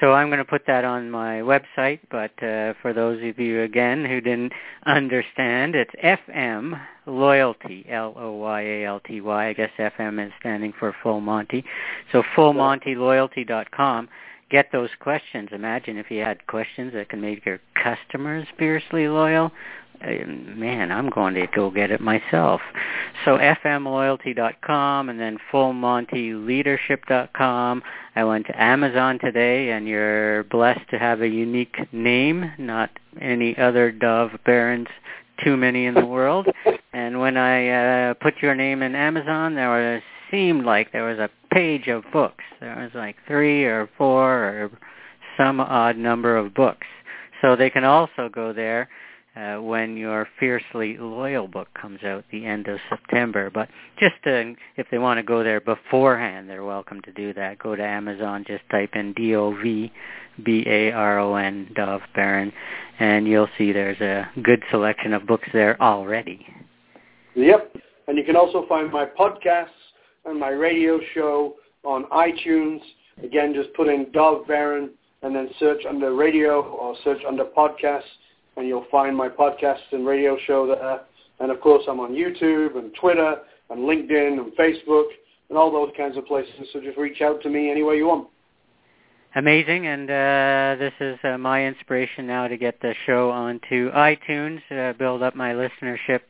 So 0.00 0.12
I'm 0.12 0.28
going 0.28 0.38
to 0.38 0.44
put 0.44 0.66
that 0.66 0.84
on 0.84 1.08
my 1.08 1.40
website, 1.40 2.00
but 2.10 2.32
uh, 2.42 2.74
for 2.82 2.92
those 2.92 3.22
of 3.22 3.38
you 3.38 3.62
again 3.62 4.04
who 4.04 4.20
didn't 4.20 4.52
understand, 4.86 5.76
it's 5.76 5.92
FM 6.02 6.80
Loyalty, 7.06 7.86
L-O-Y-A-L-T-Y. 7.88 9.46
I 9.46 9.52
guess 9.52 9.70
FM 9.78 10.26
is 10.26 10.32
standing 10.40 10.72
for 10.78 10.94
Full 11.02 11.20
Monty. 11.20 11.64
So 12.10 12.24
fullmontyloyalty.com. 12.36 14.08
Get 14.50 14.70
those 14.72 14.90
questions. 15.00 15.50
Imagine 15.52 15.96
if 15.96 16.10
you 16.10 16.20
had 16.20 16.44
questions 16.48 16.92
that 16.94 17.08
can 17.08 17.20
make 17.20 17.46
your 17.46 17.60
customers 17.82 18.46
fiercely 18.58 19.06
loyal. 19.06 19.52
Uh, 20.02 20.26
man, 20.26 20.90
I'm 20.92 21.10
going 21.10 21.34
to 21.34 21.46
go 21.54 21.70
get 21.70 21.90
it 21.90 22.00
myself. 22.00 22.62
So 23.24 23.36
fmloyalty.com 23.38 25.08
and 25.08 25.20
then 25.20 25.38
fullmontyleadership.com. 25.52 27.82
I 28.16 28.24
went 28.24 28.46
to 28.46 28.62
Amazon 28.62 29.18
today, 29.18 29.70
and 29.70 29.88
you're 29.88 30.44
blessed 30.44 30.88
to 30.90 30.98
have 30.98 31.22
a 31.22 31.28
unique 31.28 31.76
name, 31.92 32.52
not 32.58 32.90
any 33.20 33.58
other 33.58 33.90
Dov 33.90 34.30
Barons, 34.44 34.86
too 35.42 35.56
many 35.56 35.86
in 35.86 35.94
the 35.94 36.06
world. 36.06 36.46
and 36.92 37.18
when 37.20 37.36
I 37.36 38.10
uh, 38.10 38.14
put 38.14 38.34
your 38.40 38.54
name 38.54 38.82
in 38.82 38.94
Amazon, 38.94 39.54
there 39.54 39.70
was 39.70 40.02
seemed 40.30 40.64
like 40.64 40.92
there 40.92 41.04
was 41.04 41.18
a 41.18 41.28
page 41.52 41.88
of 41.88 42.04
books. 42.12 42.44
There 42.60 42.76
was 42.76 42.90
like 42.94 43.16
three 43.26 43.64
or 43.64 43.88
four 43.96 44.32
or 44.32 44.70
some 45.36 45.60
odd 45.60 45.96
number 45.96 46.36
of 46.36 46.54
books. 46.54 46.86
So 47.40 47.56
they 47.56 47.70
can 47.70 47.84
also 47.84 48.28
go 48.32 48.52
there 48.52 48.88
uh, 49.36 49.56
when 49.56 49.96
your 49.96 50.28
Fiercely 50.38 50.96
Loyal 50.96 51.48
book 51.48 51.68
comes 51.80 52.04
out 52.04 52.24
the 52.30 52.46
end 52.46 52.68
of 52.68 52.78
September. 52.88 53.50
But 53.50 53.68
just 53.98 54.14
to, 54.24 54.54
if 54.76 54.86
they 54.90 54.98
want 54.98 55.18
to 55.18 55.22
go 55.22 55.42
there 55.42 55.60
beforehand, 55.60 56.48
they're 56.48 56.64
welcome 56.64 57.02
to 57.02 57.12
do 57.12 57.34
that. 57.34 57.58
Go 57.58 57.74
to 57.74 57.82
Amazon, 57.82 58.44
just 58.46 58.62
type 58.70 58.90
in 58.94 59.12
D-O-V-B-A-R-O-N, 59.14 59.90
Dov 61.74 62.00
Baron, 62.14 62.52
and 63.00 63.26
you'll 63.26 63.48
see 63.58 63.72
there's 63.72 64.00
a 64.00 64.30
good 64.42 64.62
selection 64.70 65.12
of 65.12 65.26
books 65.26 65.48
there 65.52 65.76
already. 65.82 66.46
Yep. 67.34 67.74
And 68.06 68.16
you 68.16 68.22
can 68.24 68.36
also 68.36 68.66
find 68.68 68.92
my 68.92 69.06
podcasts 69.06 69.66
and 70.24 70.38
my 70.38 70.50
radio 70.50 71.00
show 71.14 71.56
on 71.82 72.04
iTunes. 72.04 72.80
Again, 73.22 73.52
just 73.54 73.74
put 73.74 73.88
in 73.88 74.12
Dov 74.12 74.46
Baron 74.46 74.90
and 75.22 75.34
then 75.34 75.48
search 75.58 75.82
under 75.88 76.14
radio 76.14 76.62
or 76.62 76.94
search 77.02 77.22
under 77.26 77.44
podcasts 77.44 78.02
and 78.56 78.66
you'll 78.68 78.86
find 78.90 79.16
my 79.16 79.28
podcast 79.28 79.80
and 79.92 80.06
radio 80.06 80.36
show 80.46 80.66
there. 80.66 81.00
And 81.40 81.50
of 81.50 81.60
course, 81.60 81.82
I'm 81.88 82.00
on 82.00 82.12
YouTube 82.12 82.76
and 82.78 82.94
Twitter 83.00 83.36
and 83.70 83.80
LinkedIn 83.80 84.38
and 84.38 84.52
Facebook 84.56 85.06
and 85.48 85.58
all 85.58 85.70
those 85.70 85.92
kinds 85.96 86.16
of 86.16 86.26
places. 86.26 86.52
So 86.72 86.80
just 86.80 86.96
reach 86.96 87.20
out 87.20 87.42
to 87.42 87.50
me 87.50 87.70
any 87.70 87.82
way 87.82 87.96
you 87.96 88.06
want. 88.06 88.28
Amazing, 89.36 89.88
and 89.88 90.08
uh, 90.08 90.76
this 90.78 90.92
is 91.00 91.18
uh, 91.24 91.36
my 91.36 91.66
inspiration 91.66 92.24
now 92.24 92.46
to 92.46 92.56
get 92.56 92.80
the 92.80 92.94
show 93.04 93.30
onto 93.30 93.90
iTunes, 93.90 94.60
uh, 94.70 94.92
build 94.92 95.24
up 95.24 95.34
my 95.34 95.52
listenership 95.52 96.20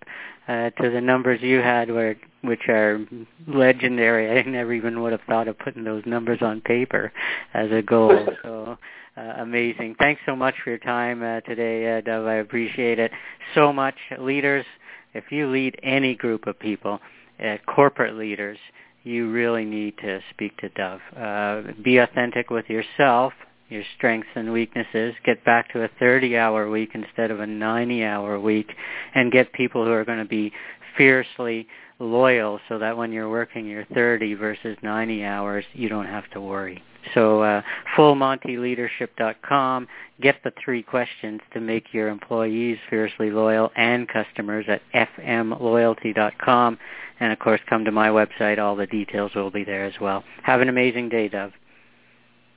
uh, 0.49 0.71
to 0.71 0.91
the 0.91 1.03
numbers 1.03 1.43
you 1.43 1.59
had, 1.59 1.91
where, 1.91 2.17
which 2.41 2.67
are 2.69 3.05
legendary. 3.47 4.39
I 4.41 4.43
never 4.49 4.73
even 4.73 5.03
would 5.03 5.13
have 5.13 5.21
thought 5.29 5.49
of 5.49 5.59
putting 5.59 5.85
those 5.85 6.03
numbers 6.07 6.39
on 6.41 6.63
paper 6.63 7.13
as 7.53 7.71
a 7.73 7.83
goal. 7.83 8.27
So 8.43 8.79
uh, 9.17 9.21
amazing. 9.39 9.95
Thanks 9.99 10.21
so 10.27 10.35
much 10.35 10.55
for 10.65 10.71
your 10.71 10.79
time 10.79 11.23
uh, 11.23 11.41
today, 11.43 11.99
uh, 11.99 12.01
Dov. 12.01 12.27
I 12.27 12.37
appreciate 12.37 12.99
it 12.99 13.13
so 13.55 13.73
much. 13.73 13.95
Leaders, 14.19 14.65
if 15.13 15.31
you 15.31 15.49
lead 15.51 15.79
any 15.83 16.15
group 16.15 16.47
of 16.47 16.59
people, 16.59 17.01
uh, 17.45 17.57
corporate 17.67 18.17
leaders, 18.17 18.59
you 19.05 19.31
really 19.31 19.65
need 19.65 19.97
to 19.99 20.21
speak 20.31 20.57
to 20.59 20.69
Dov. 20.71 21.01
Uh, 21.17 21.73
be 21.83 21.99
authentic 21.99 22.51
with 22.51 22.69
yourself, 22.69 23.33
your 23.69 23.83
strengths 23.97 24.31
and 24.35 24.53
weaknesses. 24.53 25.15
Get 25.25 25.45
back 25.45 25.71
to 25.73 25.85
a 25.85 25.89
30-hour 26.01 26.71
week 26.71 26.91
instead 26.95 27.31
of 27.31 27.41
a 27.41 27.47
90-hour 27.47 28.41
week, 28.41 28.73
and 29.15 29.31
get 29.31 29.53
people 29.53 29.85
who 29.85 29.93
are 29.93 30.05
going 30.05 30.19
to 30.19 30.25
be 30.25 30.53
fiercely 30.97 31.67
loyal 31.99 32.59
so 32.69 32.79
that 32.79 32.97
when 32.97 33.13
you're 33.13 33.31
working 33.31 33.67
your 33.67 33.85
30 33.95 34.35
versus 34.35 34.77
90 34.83 35.25
hours, 35.25 35.65
you 35.75 35.89
don't 35.89 36.07
have 36.07 36.29
to 36.31 36.41
worry. 36.41 36.83
So 37.13 37.43
uh, 37.43 37.63
fullmontyleadership.com. 37.97 39.89
Get 40.21 40.37
the 40.45 40.53
three 40.65 40.83
questions 40.83 41.41
to 41.53 41.61
make 41.61 41.93
your 41.93 42.09
employees 42.09 42.79
fiercely 42.89 43.31
loyal 43.31 43.71
and 43.77 44.09
customers 44.09 44.67
at 44.69 44.81
fmloyalty.com. 44.95 46.79
And 47.21 47.33
of 47.33 47.39
course, 47.39 47.61
come 47.69 47.85
to 47.85 47.93
my 47.93 48.09
website. 48.09 48.59
All 48.59 48.77
the 48.77 48.87
details 48.87 49.33
will 49.35 49.51
be 49.51 49.65
there 49.65 49.85
as 49.85 49.95
well. 50.01 50.25
Have 50.43 50.61
an 50.61 50.69
amazing 50.69 51.09
day, 51.09 51.29
Dov. 51.29 51.53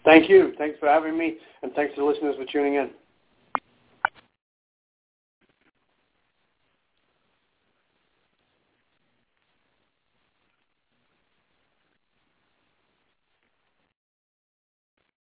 Thank 0.06 0.30
you. 0.30 0.54
Thanks 0.58 0.80
for 0.80 0.88
having 0.88 1.18
me, 1.18 1.38
and 1.64 1.74
thanks 1.74 1.94
to 1.96 2.02
the 2.02 2.08
listeners 2.08 2.36
for 2.38 2.46
tuning 2.46 2.76
in. 2.76 2.92